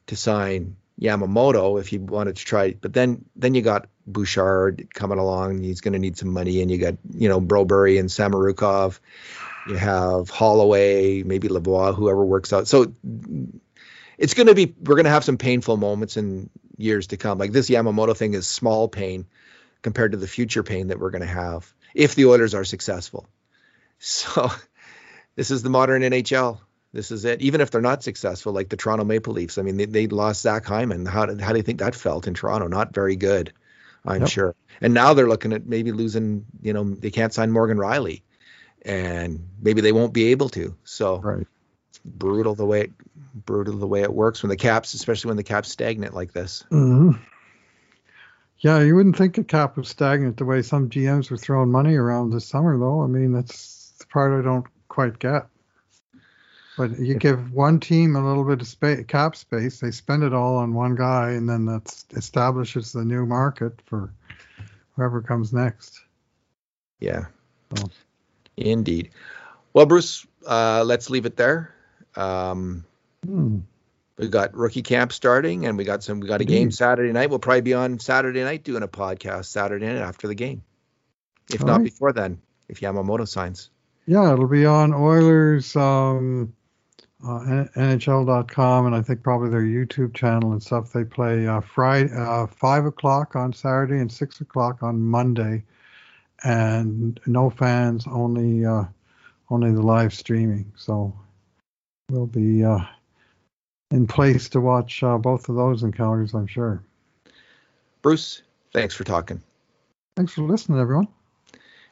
to 0.08 0.16
sign 0.16 0.76
Yamamoto 1.00 1.80
if 1.80 1.94
you 1.94 2.02
wanted 2.02 2.36
to 2.38 2.46
try. 2.46 2.74
But 2.74 2.94
then 2.94 3.26
then 3.36 3.54
you 3.56 3.62
got 3.62 3.88
Bouchard 4.08 4.88
coming 4.94 5.18
along. 5.18 5.64
He's 5.64 5.82
going 5.82 5.94
to 5.94 6.00
need 6.00 6.18
some 6.18 6.30
money, 6.30 6.62
and 6.62 6.70
you 6.70 6.78
got 6.78 6.96
you 7.14 7.30
know 7.30 7.42
Broberg 7.42 8.00
and 8.00 8.10
Samorukov. 8.10 9.00
You 9.68 9.76
have 9.76 10.30
Holloway, 10.30 11.24
maybe 11.24 11.48
Lavoie, 11.48 11.96
whoever 11.96 12.24
works 12.24 12.54
out. 12.54 12.68
So 12.68 12.94
it's 14.18 14.34
going 14.34 14.48
to 14.48 14.56
be 14.56 14.76
we're 14.84 14.96
going 14.96 15.06
to 15.06 15.12
have 15.12 15.24
some 15.24 15.38
painful 15.38 15.78
moments 15.78 16.18
in 16.18 16.50
years 16.78 17.08
to 17.08 17.18
come. 17.18 17.38
Like 17.38 17.52
this 17.52 17.70
Yamamoto 17.70 18.16
thing 18.16 18.34
is 18.34 18.48
small 18.48 18.88
pain 18.88 19.26
compared 19.82 20.12
to 20.12 20.18
the 20.18 20.28
future 20.28 20.64
pain 20.64 20.88
that 20.88 21.00
we're 21.00 21.12
going 21.12 21.22
to 21.22 21.28
have 21.28 21.72
if 21.94 22.16
the 22.16 22.26
Oilers 22.26 22.54
are 22.54 22.66
successful. 22.66 23.28
So 24.00 24.52
this 25.36 25.52
is 25.52 25.64
the 25.64 25.70
modern 25.70 26.02
NHL. 26.02 26.60
This 26.94 27.12
is 27.12 27.26
it. 27.26 27.42
Even 27.42 27.60
if 27.60 27.72
they're 27.72 27.82
not 27.82 28.04
successful, 28.04 28.54
like 28.54 28.70
the 28.70 28.78
Toronto 28.78 29.04
Maple 29.04 29.34
Leafs. 29.34 29.58
I 29.58 29.64
mean, 29.64 29.76
they, 29.76 29.86
they 29.86 30.08
lost 30.08 30.42
Zach 30.42 30.66
Hyman. 30.66 31.06
How 31.06 31.28
how 31.40 31.52
do 31.52 31.58
you 31.58 31.64
think 31.64 31.80
that 31.80 31.94
felt 31.94 32.28
in 32.28 32.34
Toronto? 32.34 32.68
Not 32.68 32.94
very 32.94 33.18
good, 33.18 33.52
I'm 34.06 34.22
yep. 34.22 34.30
sure. 34.30 34.56
And 34.82 34.94
now 34.94 35.14
they're 35.14 35.28
looking 35.28 35.54
at 35.54 35.66
maybe 35.66 35.92
losing. 35.92 36.46
You 36.62 36.74
know, 36.74 36.84
they 36.84 37.12
can't 37.12 37.34
sign 37.34 37.52
Morgan 37.52 37.78
Rielly 37.78 38.22
and 38.86 39.50
maybe 39.62 39.82
they 39.82 39.92
won't 39.92 40.14
be 40.14 40.26
able 40.26 40.50
to. 40.50 40.76
So 40.84 41.18
right. 41.18 41.48
it's 41.90 42.00
brutal 42.06 42.56
the 42.56 42.66
way 42.66 42.82
it, 42.82 42.92
brutal 43.34 43.78
the 43.78 43.88
way 43.88 44.04
it 44.04 44.14
works 44.14 44.44
when 44.44 44.50
the 44.50 44.56
caps, 44.56 44.94
especially 44.94 45.30
when 45.30 45.38
the 45.38 45.44
cap's 45.44 45.72
stagnant 45.72 46.14
like 46.14 46.32
this. 46.32 46.64
Mm-hmm. 46.72 47.22
Yeah, 48.60 48.80
you 48.82 48.96
wouldn't 48.96 49.18
think 49.18 49.36
the 49.36 49.44
cap 49.44 49.76
was 49.76 49.90
stagnant 49.90 50.38
the 50.38 50.46
way 50.46 50.62
some 50.62 50.90
GMs 50.90 51.30
were 51.30 51.38
throwing 51.38 51.72
money 51.72 51.96
around 51.96 52.30
this 52.30 52.48
summer, 52.48 52.78
though. 52.78 53.02
I 53.02 53.08
mean, 53.08 53.34
that's 53.34 53.94
the 54.00 54.06
part 54.06 54.40
I 54.40 54.44
don't 54.44 54.66
quite 54.88 55.20
get. 55.20 55.48
But 56.78 57.00
you 57.00 57.16
give 57.16 57.54
one 57.54 57.80
team 57.80 58.16
a 58.16 58.28
little 58.28 58.44
bit 58.44 58.62
of 58.62 58.68
space, 58.68 59.06
cap 59.08 59.36
space, 59.36 59.80
they 59.80 59.92
spend 59.92 60.24
it 60.24 60.34
all 60.34 60.58
on 60.58 60.74
one 60.74 60.96
guy, 60.96 61.32
and 61.32 61.48
then 61.48 61.66
that 61.66 62.04
establishes 62.12 62.92
the 62.92 63.06
new 63.06 63.26
market 63.26 63.82
for 63.86 64.12
whoever 64.96 65.22
comes 65.22 65.54
next. 65.54 66.02
Yeah. 67.00 67.26
So. 67.76 67.90
Indeed. 68.58 69.12
Well, 69.74 69.86
Bruce, 69.86 70.26
uh, 70.46 70.84
let's 70.86 71.10
leave 71.10 71.26
it 71.26 71.38
there. 71.38 71.74
Um, 72.16 72.86
hmm. 73.26 73.60
We 74.18 74.30
got 74.30 74.56
rookie 74.56 74.82
camp 74.82 75.12
starting, 75.12 75.66
and 75.66 75.78
we 75.78 75.84
got 75.84 76.02
some. 76.02 76.22
We 76.22 76.28
got 76.28 76.40
a 76.40 76.46
game 76.46 76.72
Saturday 76.72 77.12
night. 77.12 77.30
We'll 77.30 77.40
probably 77.40 77.62
be 77.62 77.74
on 77.74 78.00
Saturday 78.00 78.44
night 78.46 78.64
doing 78.64 78.82
a 78.82 78.88
podcast 78.88 79.46
Saturday 79.46 79.88
night 79.88 79.98
after 79.98 80.30
the 80.30 80.36
game, 80.36 80.64
if 81.52 81.60
all 81.62 81.68
not 81.68 81.78
right. 81.78 81.84
before 81.84 82.14
then. 82.14 82.42
If 82.70 82.80
Yamamoto 82.80 83.28
signs. 83.28 83.70
Yeah, 84.08 84.32
it'll 84.32 84.48
be 84.48 84.66
on 84.66 84.94
Oilers. 84.94 85.76
Um, 85.76 86.54
uh, 87.24 87.66
NHL.com 87.76 88.86
and 88.86 88.96
I 88.96 89.02
think 89.02 89.24
probably 89.24 89.50
their 89.50 89.62
YouTube 89.62 90.14
channel 90.14 90.52
and 90.52 90.62
stuff. 90.62 90.92
They 90.92 91.04
play 91.04 91.48
uh, 91.48 91.62
Friday, 91.62 92.12
uh, 92.14 92.48
five 92.48 92.86
o'clock 92.86 93.36
on 93.36 93.54
Saturday 93.54 94.00
and 94.00 94.12
six 94.12 94.42
o'clock 94.42 94.84
on 94.84 95.00
Monday, 95.02 95.64
and 96.44 97.20
no 97.26 97.50
fans, 97.50 98.06
only 98.08 98.66
uh, 98.66 98.86
only 99.50 99.72
the 99.72 99.82
live 99.82 100.14
streaming. 100.14 100.72
So 100.76 101.16
we'll 102.10 102.28
be 102.28 102.64
uh, 102.64 102.80
in 103.92 104.08
place 104.08 104.50
to 104.50 104.62
watch 104.62 105.04
uh, 105.04 105.18
both 105.18 105.50
of 105.50 105.56
those 105.56 105.84
encounters, 105.84 106.34
I'm 106.34 106.48
sure. 106.48 106.84
Bruce, 108.02 108.44
Thanks 108.76 108.94
for 108.94 109.06
talking. 109.06 109.42
Thanks 110.18 110.34
for 110.34 110.42
listening, 110.42 110.82
everyone. 110.82 111.08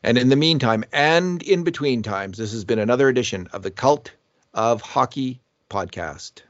And 0.03 0.17
in 0.17 0.28
the 0.28 0.36
meantime, 0.36 0.84
and 0.91 1.41
in 1.41 1.63
between 1.63 2.03
times, 2.03 2.38
this 2.38 2.51
has 2.51 2.65
been 2.65 2.78
another 2.78 3.07
edition 3.07 3.47
of 3.53 3.63
the 3.63 3.71
Cult 3.71 4.11
of 4.54 4.82
Hockey 4.82 5.41
podcast. 5.70 6.41